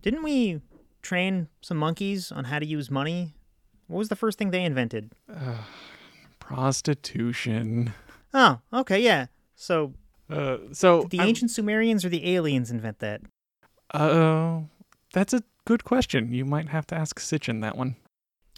[0.02, 0.60] Didn't we
[1.00, 3.34] train some monkeys on how to use money?
[3.86, 5.12] What was the first thing they invented?
[5.28, 5.58] Uh,
[6.38, 7.92] prostitution.
[8.34, 9.26] Oh, okay, yeah.
[9.54, 9.94] So,
[10.30, 13.22] uh, so the I'm, ancient Sumerians or the aliens invent that?
[13.92, 14.60] Uh,
[15.12, 16.32] that's a good question.
[16.32, 17.96] You might have to ask Sitchin that one.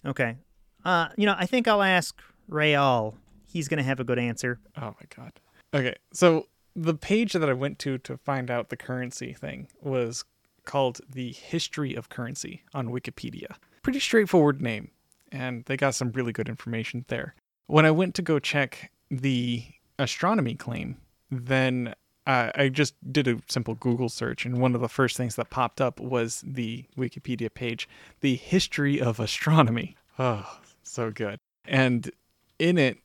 [0.06, 0.36] Okay.
[0.85, 3.16] Uh, you know, I think I'll ask Rael.
[3.47, 4.60] He's going to have a good answer.
[4.76, 5.32] Oh my god.
[5.74, 6.46] Okay, so
[6.76, 10.24] the page that I went to to find out the currency thing was
[10.64, 13.56] called the History of Currency on Wikipedia.
[13.82, 14.92] Pretty straightforward name,
[15.32, 17.34] and they got some really good information there.
[17.66, 19.64] When I went to go check the
[19.98, 20.98] astronomy claim,
[21.30, 21.94] then
[22.26, 25.51] uh, I just did a simple Google search, and one of the first things that
[25.51, 27.88] popped up was the Wikipedia page,
[28.20, 29.96] The History of Astronomy.
[30.18, 31.38] Oh, so good.
[31.66, 32.10] And
[32.59, 32.98] in it,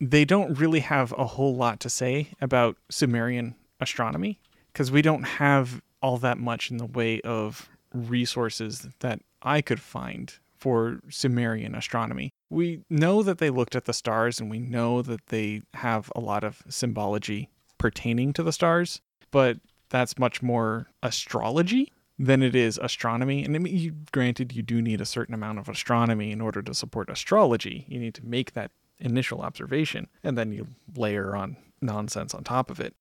[0.00, 4.40] they don't really have a whole lot to say about Sumerian astronomy
[4.72, 9.80] because we don't have all that much in the way of resources that I could
[9.80, 12.32] find for Sumerian astronomy.
[12.50, 16.20] We know that they looked at the stars and we know that they have a
[16.20, 19.00] lot of symbology pertaining to the stars,
[19.30, 19.58] but
[19.90, 23.44] that's much more astrology than it is astronomy.
[23.44, 26.62] And I mean, you, granted, you do need a certain amount of astronomy in order
[26.62, 27.84] to support astrology.
[27.88, 30.66] You need to make that initial observation, and then you
[30.96, 32.94] layer on nonsense on top of it.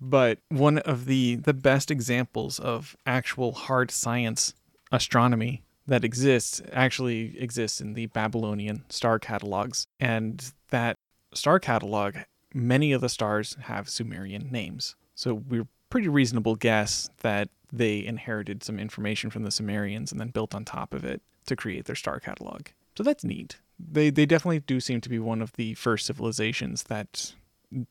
[0.00, 4.54] But one of the the best examples of actual hard science
[4.92, 9.86] astronomy that exists actually exists in the Babylonian star catalogs.
[10.00, 10.96] And that
[11.34, 12.16] star catalog,
[12.54, 14.96] many of the stars have Sumerian names.
[15.14, 20.28] So we're pretty reasonable guess that they inherited some information from the Sumerians and then
[20.28, 22.68] built on top of it to create their star catalog.
[22.96, 23.58] So that's neat.
[23.78, 27.34] They they definitely do seem to be one of the first civilizations that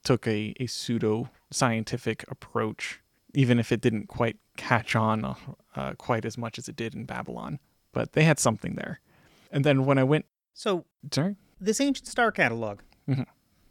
[0.03, 3.01] took a, a pseudo scientific approach,
[3.33, 5.35] even if it didn't quite catch on uh,
[5.75, 7.59] uh, quite as much as it did in Babylon.
[7.91, 9.01] But they had something there.
[9.51, 13.25] And then when I went, So, sorry, this ancient star catalog, Mhm.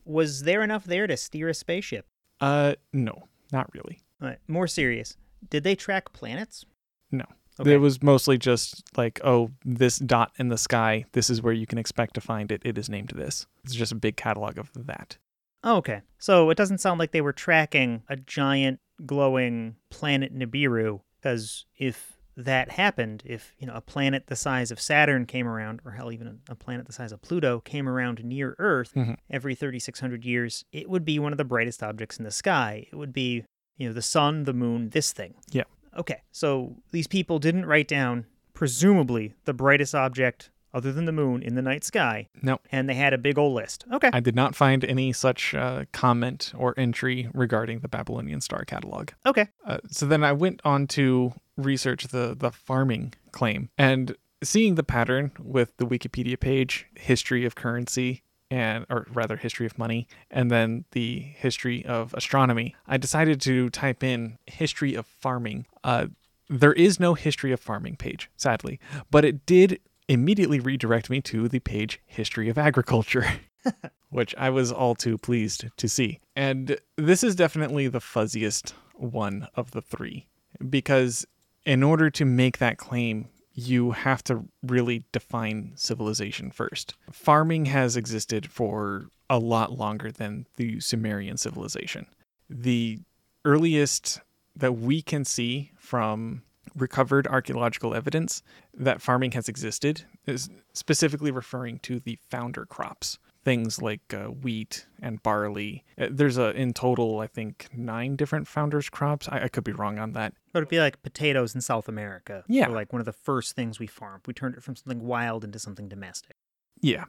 [0.04, 2.06] was there enough there to steer a spaceship?
[2.40, 4.00] uh, no, not really.
[4.20, 5.16] All right, more serious.
[5.48, 6.64] Did they track planets?
[7.10, 7.24] No.
[7.62, 7.74] Okay.
[7.74, 11.66] It was mostly just like, oh, this dot in the sky, this is where you
[11.66, 12.60] can expect to find it.
[12.64, 13.46] It is named this.
[13.64, 15.16] It's just a big catalog of that.
[15.64, 16.02] Oh, okay.
[16.18, 22.16] So it doesn't sound like they were tracking a giant glowing planet Nibiru, because if
[22.36, 26.10] that happened, if you know a planet the size of Saturn came around, or hell,
[26.10, 29.16] even a, planet the size of Pluto came around near Earth Mhm.
[29.30, 32.86] every 3,600 years, it would be one of the brightest objects in the sky.
[32.90, 33.44] It would be
[33.76, 35.34] you know the sun, the moon, this thing.
[35.50, 35.64] Yeah.
[35.96, 36.22] Okay.
[36.30, 41.54] So these people didn't write down presumably the brightest object other than the moon in
[41.54, 43.84] the night sky, No, and they had a big old list.
[43.92, 44.08] Okay.
[44.12, 49.10] I did not find any such uh, comment or entry regarding the Babylonian star catalog.
[49.26, 49.48] okay.
[49.66, 54.82] Uh, so then I went on to research the the farming claim and seeing the
[54.82, 58.22] pattern with the Wikipedia page, history of currency
[58.52, 62.76] and or rather history of money and then the history of astronomy.
[62.86, 65.64] I decided to type in history of farming.
[65.82, 66.08] Uh,
[66.50, 68.78] there is no history of farming page, sadly,
[69.10, 73.26] but it did immediately redirect me to the page history of agriculture.
[74.10, 76.18] which I was all too pleased to see.
[76.34, 80.26] And this is definitely the fuzziest one of the three
[80.68, 81.24] because
[81.64, 86.94] in order to make that claim, you have to really define civilization first.
[87.10, 92.06] Farming has existed for a lot longer than the Sumerian civilization.
[92.48, 93.00] The
[93.44, 94.20] earliest
[94.56, 96.42] that we can see from
[96.74, 98.42] recovered archaeological evidence
[98.74, 104.86] that farming has existed is specifically referring to the founder crops things like uh, wheat
[105.00, 109.48] and barley Uh, there's a in total i think nine different founders crops I, I
[109.48, 112.44] could be wrong on that But it'd be like potatoes in South America.
[112.46, 112.68] Yeah.
[112.68, 114.26] Like one of the first things we farmed.
[114.26, 116.36] We turned it from something wild into something domestic.
[116.80, 117.04] Yeah.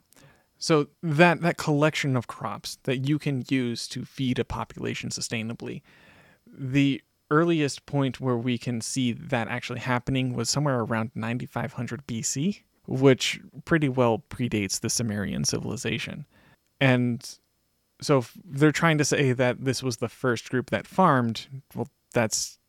[0.57, 5.81] So that that collection of crops that you can use to feed a population sustainably,
[6.47, 12.61] the earliest point where we can see that actually happening was somewhere around 9500 BC,
[12.87, 16.25] which pretty well predates the Sumerian civilization.
[16.81, 17.37] And
[18.01, 22.59] so they're trying to say that this was the first group that farmed, well that's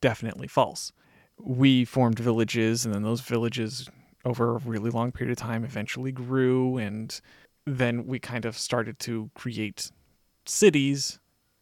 [0.00, 0.92] definitely false.
[1.38, 3.88] We formed villages and then those villages
[4.24, 7.20] over a really long period of time eventually grew and
[7.66, 9.90] then we kind of started to create
[10.46, 11.20] cities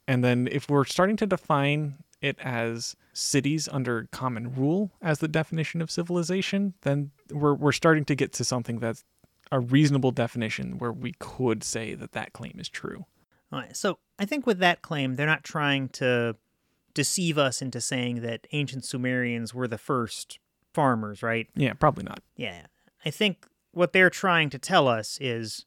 [0.09, 5.29] and then if we're starting to define it as cities under common rule as the
[5.29, 9.05] definition of civilization then we're we're starting to get to something that's
[9.53, 13.05] a reasonable definition where we could say that that claim is true
[13.53, 13.77] All right.
[13.77, 16.37] So I think with that claim, they're not trying to
[16.95, 20.39] deceive us into saying that ancient Sumerians were the first
[20.75, 21.49] farmers, right?
[21.55, 22.67] yeah probably not Yeah.
[23.05, 25.65] I think what they're trying to tell us is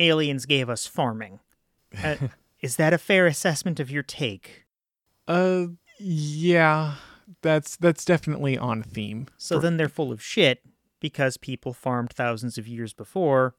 [0.00, 1.38] aliens gave us farming.
[2.02, 2.16] Uh,
[2.60, 4.63] is that a fair assessment of your take?
[5.28, 5.66] Uh
[5.98, 6.94] yeah
[7.42, 10.62] that's that's definitely on theme So then they're full of shit
[11.00, 13.54] because people farmed thousands of years before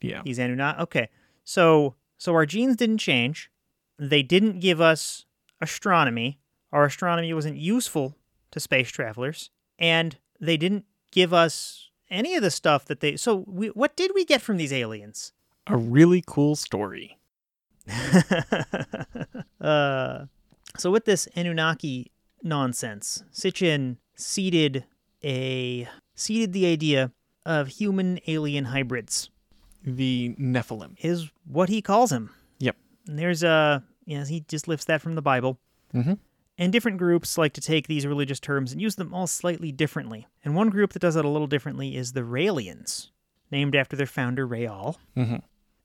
[0.00, 0.82] yeah these Anunnaki.
[0.82, 1.08] Okay,
[1.44, 3.50] so so our genes didn't change.
[3.98, 5.24] They didn't give us
[5.60, 6.38] astronomy.
[6.72, 8.16] Our astronomy wasn't useful
[8.50, 13.16] to space travelers, and they didn't give us any of the stuff that they.
[13.16, 15.32] So we, what did we get from these aliens?
[15.70, 17.18] a really cool story
[19.60, 20.24] uh,
[20.78, 22.10] so with this Anunnaki
[22.42, 24.84] nonsense, Sitchin seeded
[25.24, 27.12] a seeded the idea
[27.44, 29.30] of human alien hybrids.
[29.84, 32.30] the nephilim Is what he calls them.
[32.58, 32.76] Yep.
[33.06, 35.58] And there's a yeah, he just lifts that from the Bible.
[35.94, 36.14] mm-hmm.
[36.60, 40.26] And different groups like to take these religious terms and use them all slightly differently.
[40.44, 43.10] And one group that does it a little differently is the Raelians,
[43.52, 44.98] named after their founder Rael.
[45.16, 45.36] Mm-hmm.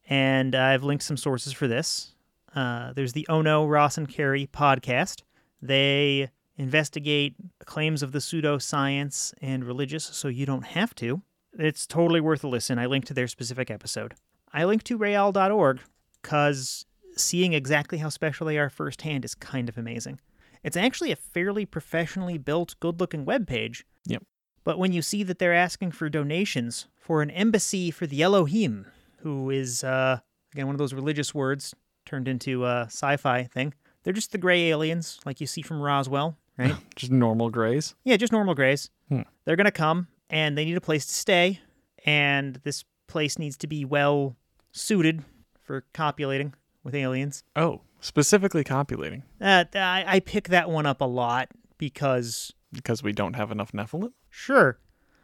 [0.09, 2.15] And I've linked some sources for this.
[2.55, 5.21] Uh, there's the Ono, Ross, and Carey podcast.
[5.61, 7.35] They investigate
[7.65, 11.21] claims of the pseudoscience and religious, so you don't have to.
[11.57, 12.79] It's totally worth a listen.
[12.79, 14.15] I linked to their specific episode.
[14.51, 15.79] I linked to Rael.org
[16.21, 16.85] because
[17.15, 20.19] seeing exactly how special they are firsthand is kind of amazing.
[20.63, 23.83] It's actually a fairly professionally built, good looking webpage.
[24.05, 24.23] Yep.
[24.63, 28.85] But when you see that they're asking for donations for an embassy for the Elohim,
[29.17, 30.19] who is, uh,
[30.53, 31.73] again, one of those religious words
[32.05, 33.73] turned into a sci fi thing,
[34.03, 36.75] they're just the gray aliens like you see from Roswell, right?
[36.95, 37.95] Just normal grays.
[38.03, 38.89] yeah, just normal grays.
[39.09, 39.21] Hmm.
[39.45, 41.59] They're going to come and they need a place to stay,
[42.05, 44.35] and this place needs to be well
[44.71, 45.23] suited
[45.61, 46.53] for copulating
[46.83, 47.43] with aliens.
[47.55, 53.13] Oh, specifically copulating Uh, I, I pick that one up a lot because, because we
[53.13, 54.11] don't have enough Nephilim.
[54.29, 54.79] sure,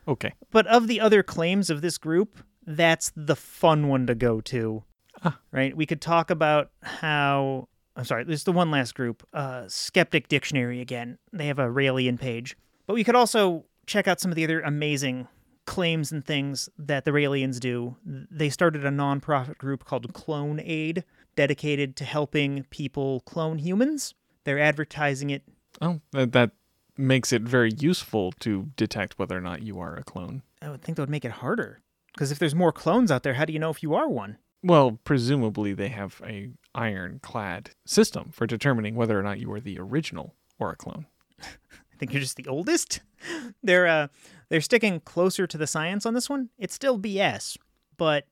[0.08, 0.34] Okay.
[0.52, 4.84] but of the other claims of this group, that's the fun one to go to.
[5.24, 5.38] Ah.
[5.52, 5.76] Right?
[5.76, 7.68] We could talk about how.
[7.96, 11.18] I'm sorry, this is the one last group, uh, Skeptic Dictionary again.
[11.34, 12.56] They have a Raelian page.
[12.88, 15.28] But we could also check out some of the other amazing
[15.66, 17.98] claims and things that the Raelians do.
[18.06, 21.04] They started a nonprofit group called Clonaid,
[21.36, 24.14] dedicated to helping people clone humans.
[24.46, 25.44] They're advertising it
[25.82, 26.52] Oh, that, that
[26.98, 30.44] makes it very useful to detect whether or not you are a clone.
[30.62, 31.82] I would think that would make it harder.
[32.14, 34.38] Because if there's more clones out there, how do you know if you are one?
[34.62, 39.80] Well, presumably they have a ironclad system for determining whether or not you are the
[39.80, 41.06] original or a clone.
[41.42, 43.02] I think you're just the oldest.
[43.64, 44.08] they're uh,
[44.50, 46.50] they're sticking closer to the science on this one.
[46.58, 47.58] It's still BS,
[47.98, 48.26] but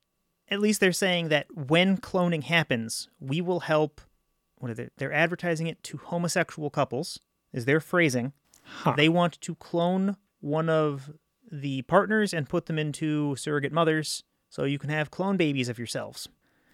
[0.50, 4.02] at least they're saying that when cloning happens, we will help.
[4.58, 4.90] What are they?
[4.98, 7.20] They're advertising it to homosexual couples.
[7.54, 8.34] Is their phrasing?
[8.64, 8.94] Huh.
[8.98, 11.12] They want to clone one of
[11.50, 15.78] the partners and put them into surrogate mothers, so you can have clone babies of
[15.78, 16.30] yourselves.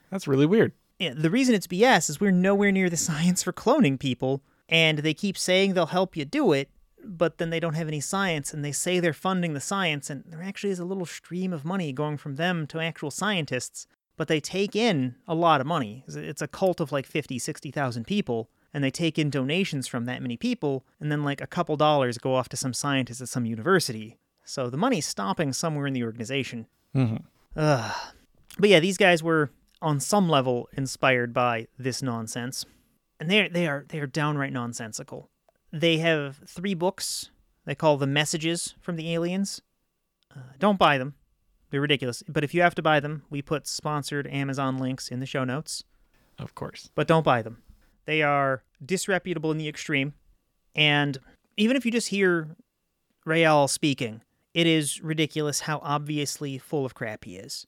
[0.10, 0.74] That's really weird.
[1.00, 5.00] Yeah, the reason it's BS is we're nowhere near the science for cloning people, and
[5.00, 6.70] they keep saying they'll help you do it,
[7.04, 10.24] but then they don't have any science, and they say they're funding the science, and
[10.28, 14.28] there actually is a little stream of money going from them to actual scientists, but
[14.28, 16.04] they take in a lot of money.
[16.08, 20.22] It's a cult of like 50, 60,000 people, and they take in donations from that
[20.22, 23.46] many people, and then like a couple dollars go off to some scientist at some
[23.46, 24.18] university.
[24.46, 26.68] So the money's stopping somewhere in the organization.
[26.94, 27.18] hmm
[27.56, 27.96] Ugh.
[28.58, 29.52] But yeah, these guys were
[29.82, 32.66] on some level inspired by this nonsense,
[33.20, 35.30] and they they are they are downright nonsensical.
[35.72, 37.30] They have three books.
[37.66, 39.62] They call the messages from the aliens.
[40.36, 41.16] Uh, don't buy them;
[41.70, 42.24] they're ridiculous.
[42.28, 45.44] But if you have to buy them, we put sponsored Amazon links in the show
[45.44, 45.84] notes.
[46.40, 46.90] Of course.
[46.96, 47.62] But don't buy them.
[48.06, 50.14] They are disreputable in the extreme,
[50.76, 51.18] and
[51.58, 52.56] even if you just hear
[53.26, 54.22] Rael speaking,
[54.54, 57.66] it is ridiculous how obviously full of crap he is.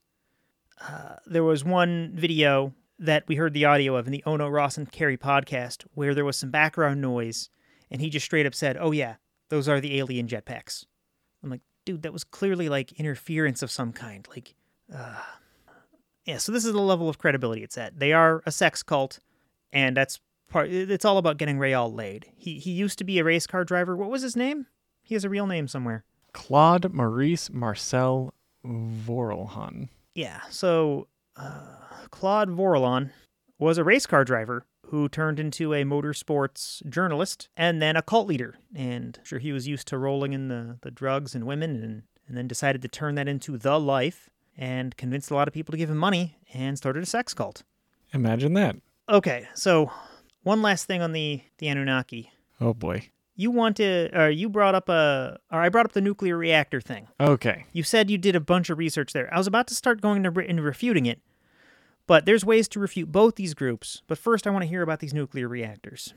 [0.82, 4.78] Uh, there was one video that we heard the audio of in the Ono Ross
[4.78, 7.49] and Carrie podcast where there was some background noise,
[7.90, 9.16] and he just straight up said, "Oh yeah,
[9.49, 10.86] those are the alien jetpacks."
[11.44, 14.28] I'm like, dude, that was clearly like interference of some kind.
[14.30, 14.56] Like,
[14.94, 15.22] uh,
[16.26, 16.38] yeah.
[16.38, 17.99] So this is the level of credibility it's at.
[17.99, 19.20] They are a sex cult,
[19.72, 20.70] and that's part.
[20.70, 22.28] It's all about getting Rael laid.
[22.36, 23.95] He he used to be a race car driver.
[23.95, 24.68] What was his name?
[25.03, 26.03] He has a real name somewhere.
[26.36, 28.34] Claude Maurice Marcel
[28.66, 29.88] Vorilhon.
[30.14, 31.07] Yeah, so
[31.38, 31.62] uh,
[32.12, 33.12] Claude Vorilhon
[33.57, 38.28] was a race car driver who turned into a motorsports journalist and then a cult
[38.28, 38.56] leader.
[38.76, 42.38] And sure, he was used to rolling in the, the drugs and women and, and
[42.38, 45.78] then decided to turn that into the life and convinced a lot of people to
[45.78, 47.64] give him money and started a sex cult.
[48.14, 48.76] Imagine that.
[49.07, 49.90] Okay, so
[50.44, 52.30] one last thing on the, the Anunnaki.
[52.60, 53.10] Oh boy.
[53.36, 56.80] You want to, or you brought up a, or I brought up the nuclear reactor
[56.80, 57.07] thing.
[57.20, 57.66] Okay.
[57.74, 59.34] You said you did a bunch of research there.
[59.34, 61.22] I was about to start going into, into refuting it,
[62.07, 64.02] but there's ways to refute both these groups.
[64.07, 66.14] But first, I want to hear about these nuclear reactors.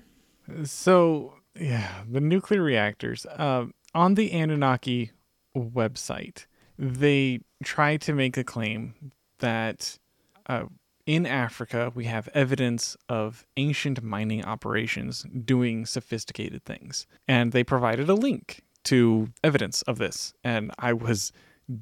[0.65, 3.27] So, yeah, the nuclear reactors.
[3.27, 5.11] Uh, on the Anunnaki
[5.57, 6.47] website,
[6.78, 9.99] they try to make a claim that
[10.47, 10.65] uh,
[11.09, 17.06] in Africa we have evidence of ancient mining operations doing sophisticated things.
[17.26, 20.35] And they provided a link to evidence of this.
[20.44, 21.32] And I was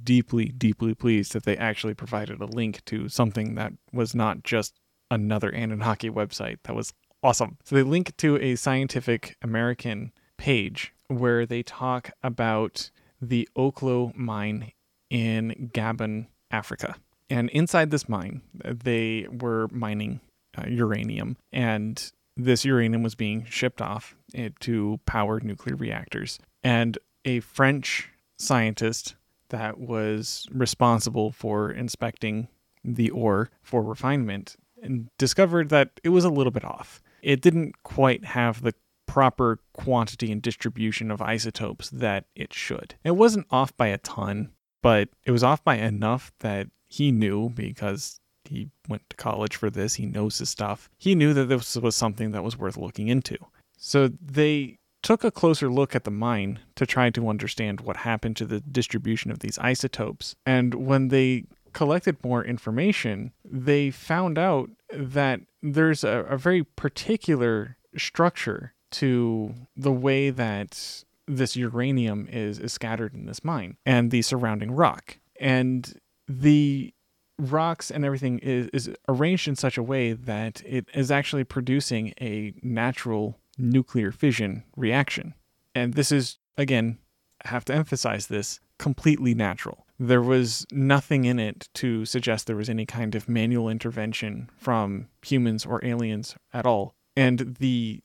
[0.05, 4.79] deeply, deeply pleased that they actually provided a link to something that was not just
[5.11, 6.59] another Anunnaki website.
[6.63, 7.59] That was awesome.
[7.65, 12.91] So they link to a Scientific American page where they talk about
[13.21, 14.71] the Oklo mine
[15.11, 16.95] in Gabon, Africa.
[17.29, 20.21] And inside this mine, they were mining
[20.57, 26.39] uh, uranium, and this uranium was being shipped off eh, to power nuclear reactors.
[26.63, 29.17] And a French scientist
[29.49, 32.49] that was responsible for inspecting
[32.85, 37.03] the ore for refinement and discovered that it was a little bit off.
[37.23, 38.75] It didn't quite have the
[39.07, 42.95] proper quantity and distribution of isotopes that it should.
[43.05, 44.51] It wasn't off by a ton,
[44.83, 49.71] but it was off by enough that he knew because he went to college for
[49.71, 50.89] this, he knows his stuff.
[50.99, 53.37] He knew that this was something that was worth looking into.
[53.77, 58.37] So they took a closer look at the mine to try to understand what happened
[58.37, 60.35] to the distribution of these isotopes.
[60.45, 67.77] And when they collected more information, they found out that there's a, a very particular
[67.97, 74.23] structure to the way that this uranium is, is scattered in this mine and the
[74.23, 75.19] surrounding rock.
[75.39, 76.93] And the
[77.39, 82.15] rocks and everything is, is arranged in such a way that it is actually producing
[82.21, 85.35] a natural nuclear fission reaction.
[85.75, 86.99] And this is, again,
[87.45, 89.87] I have to emphasize this, completely natural.
[89.99, 95.09] There was nothing in it to suggest there was any kind of manual intervention from
[95.23, 96.95] humans or aliens at all.
[97.17, 98.03] And the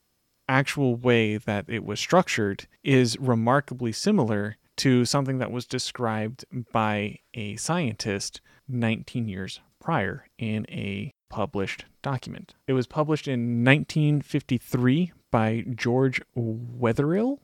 [0.48, 7.20] actual way that it was structured is remarkably similar to something that was described by
[7.34, 12.54] a scientist 19 years prior in a published document.
[12.68, 17.40] It was published in 1953 by George Wetherill,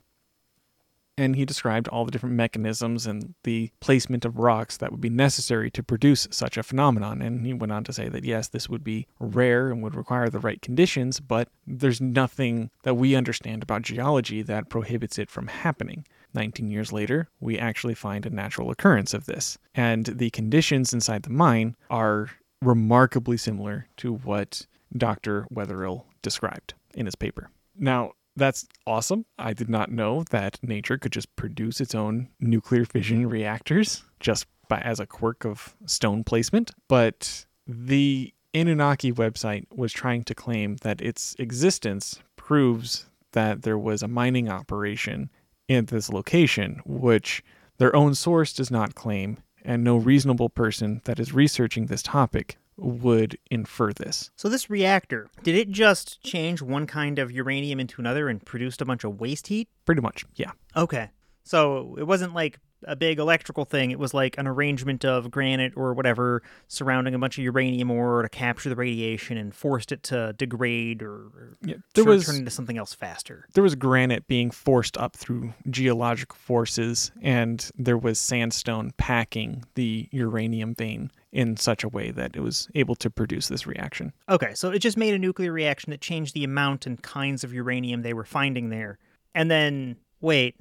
[1.18, 5.10] and he described all the different mechanisms and the placement of rocks that would be
[5.10, 7.24] necessary to produce such a phenomenon.
[7.24, 10.30] And he went on to say that yes, this would be rare and would require
[10.30, 15.48] the right conditions, but there's nothing that we understand about geology that prohibits it from
[15.48, 16.06] happening.
[16.34, 19.58] 19 years later, we actually find a natural occurrence of this.
[19.74, 22.30] And the conditions inside the mine are
[22.62, 25.48] remarkably similar to what Dr.
[25.52, 27.50] Wetherill described in his paper.
[27.78, 29.26] Now, that's awesome.
[29.40, 34.46] I did not know that nature could just produce its own nuclear fission reactors just
[34.68, 40.78] by as a quirk of stone placement, but the Anunnaki website was trying to claim
[40.78, 45.30] that its existence proves that there was a mining operation
[45.68, 47.44] in this location, which
[47.78, 52.58] their own source does not claim, and no reasonable person that is researching this topic
[52.78, 54.30] would infer this.
[54.36, 58.82] So this reactor, did it just change one kind of uranium into another and produced
[58.82, 59.68] a bunch of waste heat?
[59.86, 60.52] Pretty much, yeah.
[60.76, 61.10] Okay.
[61.44, 63.92] So it wasn't like a big electrical thing.
[63.92, 68.22] It was like an arrangement of granite or whatever surrounding a bunch of uranium ore
[68.22, 72.36] to capture the radiation and forced it to degrade or yeah, there turn, was, turn
[72.36, 73.46] into something else faster.
[73.54, 80.08] There was granite being forced up through geologic forces, and there was sandstone packing the
[80.12, 84.14] uranium vein in such a way that it was able to produce this reaction.
[84.30, 87.54] Okay, so it just made a nuclear reaction that changed the amount and kinds of
[87.54, 88.98] uranium they were finding there.
[89.36, 90.56] And then, wait,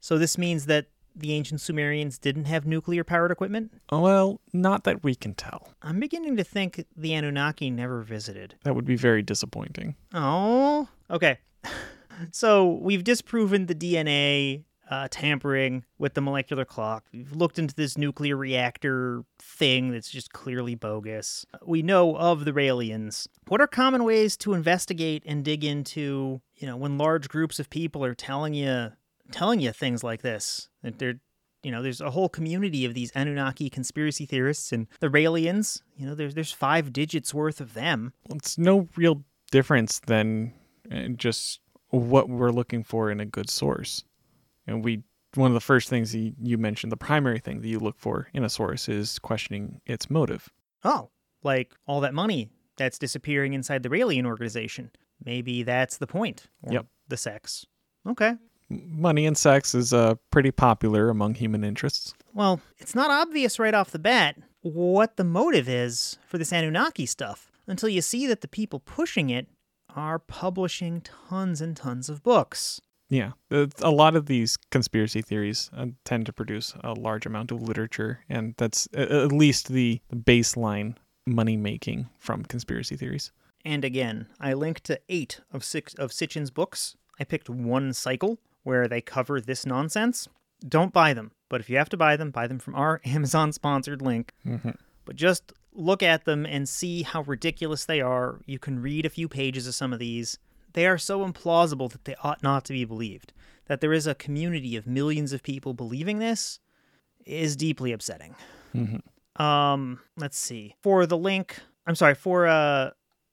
[0.00, 3.72] so this means that the ancient Sumerians didn't have nuclear powered equipment?
[3.90, 5.68] Well, not that we can tell.
[5.82, 8.56] I'm beginning to think the Anunnaki never visited.
[8.64, 9.96] That would be very disappointing.
[10.14, 11.38] Oh, okay.
[12.32, 17.04] so we've disproven the DNA uh, tampering with the molecular clock.
[17.12, 21.46] We've looked into this nuclear reactor thing that's just clearly bogus.
[21.64, 23.28] We know of the Raelians.
[23.46, 27.70] What are common ways to investigate and dig into, you know, when large groups of
[27.70, 28.90] people are telling you
[29.30, 30.68] telling you things like this?
[30.82, 31.20] That they're
[31.62, 35.82] you know, there's a whole community of these Anunnaki conspiracy theorists and the Raelians.
[35.96, 38.12] You know, there's there's five digits worth of them.
[38.30, 40.54] It's no real difference than
[40.90, 44.04] uh, just what we're looking for in a good source.
[44.66, 45.02] And we
[45.34, 48.28] one of the first things you, you mentioned, the primary thing that you look for
[48.32, 50.48] in a source is questioning its motive.
[50.82, 51.10] Oh,
[51.42, 54.90] like all that money that's disappearing inside the Raelian organization.
[55.24, 56.48] Maybe that's the point.
[56.62, 56.86] Or Yep.
[57.08, 57.66] The sex.
[58.08, 58.34] Okay.
[58.70, 62.14] Money and sex is uh, pretty popular among human interests.
[62.32, 67.06] Well, it's not obvious right off the bat what the motive is for this Anunnaki
[67.06, 69.46] stuff until you see that the people pushing it
[69.96, 72.80] are publishing tons and tons of books.
[73.08, 77.60] Yeah, a lot of these conspiracy theories uh, tend to produce a large amount of
[77.60, 80.94] literature, and that's at least the baseline
[81.26, 83.32] money making from conspiracy theories.
[83.64, 86.96] And again, I linked to eight of six of Sitchin's books.
[87.18, 90.28] I picked one cycle where they cover this nonsense.
[90.66, 93.52] Don't buy them, but if you have to buy them, buy them from our Amazon
[93.52, 94.32] sponsored link.
[95.04, 98.40] But just look at them and see how ridiculous they are.
[98.46, 100.38] You can read a few pages of some of these.
[100.74, 103.32] They are so implausible that they ought not to be believed.
[103.66, 106.60] That there is a community of millions of people believing this
[107.24, 108.34] is deeply upsetting.
[109.36, 110.74] Um, let's see.
[110.82, 112.90] For the link, I'm sorry, for uh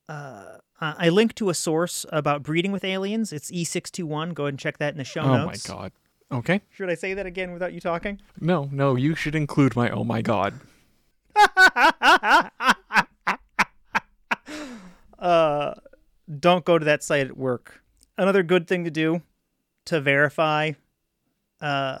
[0.08, 3.32] uh, I linked to a source about breeding with aliens.
[3.32, 4.32] It's E621.
[4.34, 5.68] Go ahead and check that in the show notes.
[5.68, 5.92] Oh my god.
[6.30, 6.60] Okay.
[6.70, 8.20] Should I say that again without you talking?
[8.40, 10.54] No, no, you should include my oh my god.
[15.18, 15.74] uh,
[16.38, 17.82] don't go to that site at work.
[18.16, 19.22] Another good thing to do
[19.86, 20.72] to verify
[21.60, 21.98] uh,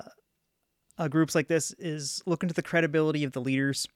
[0.98, 3.88] uh, groups like this is look into the credibility of the leaders.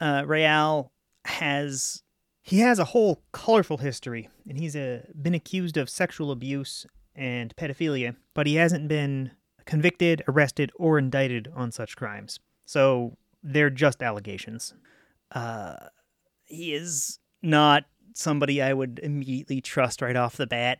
[0.00, 0.90] Uh, Rael
[1.24, 2.02] has
[2.48, 7.54] he has a whole colorful history, and he's uh, been accused of sexual abuse and
[7.56, 9.32] pedophilia, but he hasn't been
[9.66, 12.40] convicted, arrested, or indicted on such crimes.
[12.64, 14.72] So they're just allegations.
[15.30, 15.76] Uh,
[16.46, 17.84] he is not
[18.14, 20.78] somebody I would immediately trust right off the bat.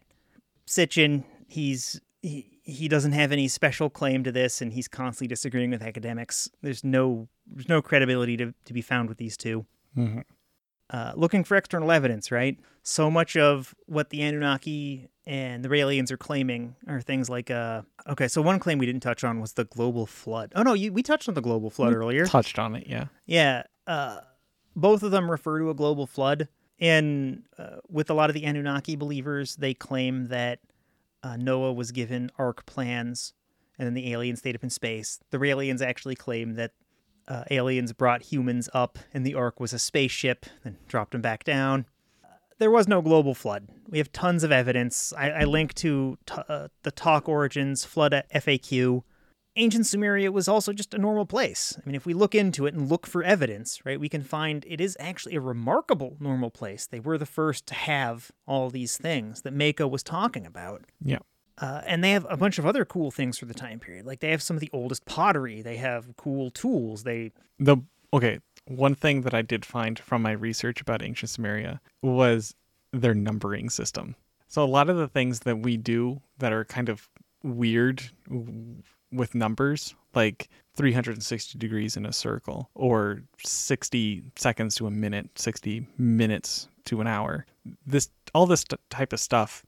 [0.66, 5.70] Sitchin, he's he, he doesn't have any special claim to this, and he's constantly disagreeing
[5.70, 6.49] with academics.
[6.62, 9.66] There's no there's no credibility to, to be found with these 2
[9.97, 10.20] Mm-hmm.
[10.90, 12.59] Uh, looking for external evidence, right?
[12.82, 17.82] So much of what the Anunnaki and the Raelians are claiming are things like, uh,
[18.09, 20.52] okay, so one claim we didn't touch on was the global flood.
[20.56, 22.24] Oh no, you, we touched on the global flood earlier.
[22.24, 23.06] Touched on it, yeah.
[23.27, 24.20] Yeah, uh,
[24.74, 26.48] both of them refer to a global flood.
[26.81, 30.60] And uh, with a lot of the Anunnaki believers, they claim that
[31.23, 33.35] uh, Noah was given ark plans
[33.78, 35.20] and then the aliens stayed up in space.
[35.31, 36.73] The Raelians actually claim that
[37.28, 41.44] uh, aliens brought humans up and the ark was a spaceship and dropped them back
[41.44, 41.86] down.
[42.59, 43.68] There was no global flood.
[43.88, 45.12] We have tons of evidence.
[45.16, 49.05] I, I link to t- uh, the Talk Origins Flood at FAQ
[49.59, 51.76] ancient Sumeria was also just a normal place.
[51.76, 54.64] I mean, if we look into it and look for evidence, right, we can find
[54.66, 56.86] it is actually a remarkable normal place.
[56.86, 60.84] They were the first to have all these things that Mako was talking about.
[61.05, 61.18] Yeah.
[61.60, 64.06] Uh, and they have a bunch of other cool things for the time period.
[64.06, 65.60] Like they have some of the oldest pottery.
[65.62, 67.02] They have cool tools.
[67.02, 67.78] They The
[68.12, 72.55] okay, one thing that I did find from my research about ancient Sumeria was
[72.93, 74.14] their numbering system.
[74.47, 77.09] So a lot of the things that we do that are kind of
[77.43, 78.02] weird
[79.12, 85.86] with numbers, like 360 degrees in a circle or 60 seconds to a minute, 60
[85.98, 87.47] minutes to an hour.
[87.86, 89.64] This all this type of stuff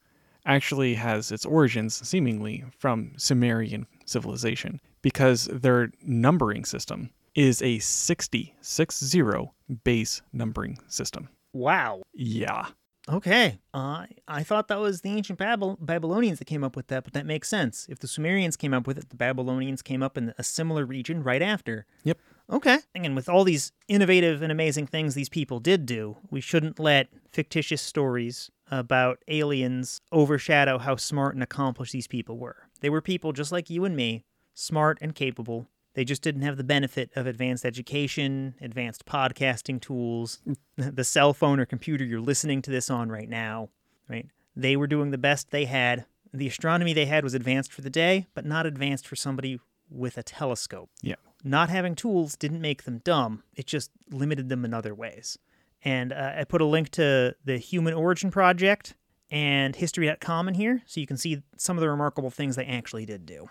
[0.54, 8.54] actually has its origins seemingly from Sumerian civilization because their numbering system is a 60
[8.60, 9.50] 60
[9.84, 11.28] base numbering system.
[11.52, 12.02] wow.
[12.12, 12.66] Yeah.
[13.08, 13.58] Okay.
[13.74, 17.12] Uh, I thought that was the ancient Babel- Babylonians that came up with that, but
[17.14, 17.86] that makes sense.
[17.88, 21.22] If the Sumerians came up with it, the Babylonians came up in a similar region
[21.22, 21.86] right after.
[22.04, 22.18] Yep.
[22.52, 22.78] Okay.
[22.94, 27.08] And with all these innovative and amazing things these people did do, we shouldn't let
[27.32, 32.68] fictitious stories about aliens overshadow how smart and accomplished these people were.
[32.80, 34.24] They were people just like you and me,
[34.54, 35.68] smart and capable.
[35.94, 40.40] They just didn't have the benefit of advanced education, advanced podcasting tools,
[40.76, 43.70] the cell phone or computer you're listening to this on right now,
[44.08, 44.26] right?
[44.54, 46.04] They were doing the best they had.
[46.32, 49.58] The astronomy they had was advanced for the day, but not advanced for somebody
[49.90, 50.90] with a telescope.
[51.02, 51.16] Yeah.
[51.42, 55.38] Not having tools didn't make them dumb, it just limited them in other ways.
[55.84, 58.94] And uh, I put a link to the Human Origin Project
[59.30, 63.06] and History.com in here so you can see some of the remarkable things they actually
[63.06, 63.48] did do.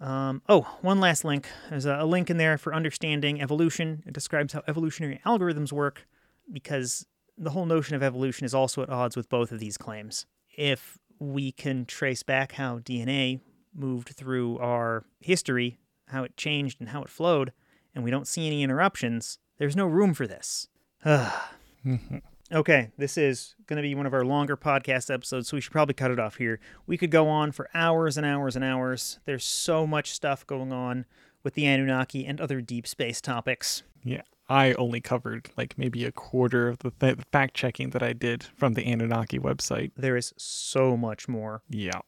[0.00, 1.48] Um, oh, one last link.
[1.70, 4.02] There's a, a link in there for understanding evolution.
[4.06, 6.06] It describes how evolutionary algorithms work
[6.52, 7.06] because
[7.38, 10.26] the whole notion of evolution is also at odds with both of these claims.
[10.56, 13.40] If we can trace back how DNA
[13.74, 15.78] moved through our history,
[16.08, 17.52] how it changed and how it flowed,
[17.94, 20.68] and we don't see any interruptions, there's no room for this.
[21.84, 22.18] Mm-hmm.
[22.52, 25.72] Okay, this is going to be one of our longer podcast episodes, so we should
[25.72, 26.60] probably cut it off here.
[26.86, 29.18] We could go on for hours and hours and hours.
[29.24, 31.06] There's so much stuff going on
[31.42, 33.82] with the Anunnaki and other deep space topics.
[34.02, 34.22] Yeah.
[34.48, 38.42] I only covered like maybe a quarter of the th- fact checking that I did
[38.42, 39.92] from the Anunnaki website.
[39.96, 41.62] There is so much more.
[41.70, 42.00] Yeah.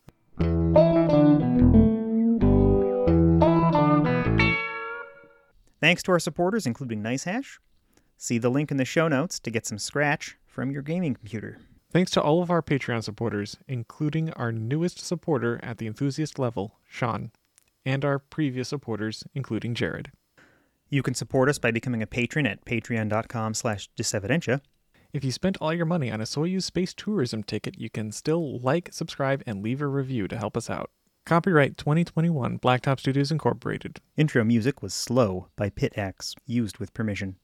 [5.80, 7.58] Thanks to our supporters, including NiceHash.
[8.18, 11.58] See the link in the show notes to get some scratch from your gaming computer.
[11.92, 16.76] Thanks to all of our Patreon supporters, including our newest supporter at the enthusiast level,
[16.88, 17.30] Sean,
[17.84, 20.12] and our previous supporters, including Jared.
[20.88, 24.60] You can support us by becoming a patron at patreon.com slash disevidentia.
[25.12, 28.60] If you spent all your money on a Soyuz space tourism ticket, you can still
[28.60, 30.90] like, subscribe, and leave a review to help us out.
[31.26, 34.00] Copyright 2021 Blacktop Studios Incorporated.
[34.16, 37.34] Intro music was Slow by Pit X, used with permission.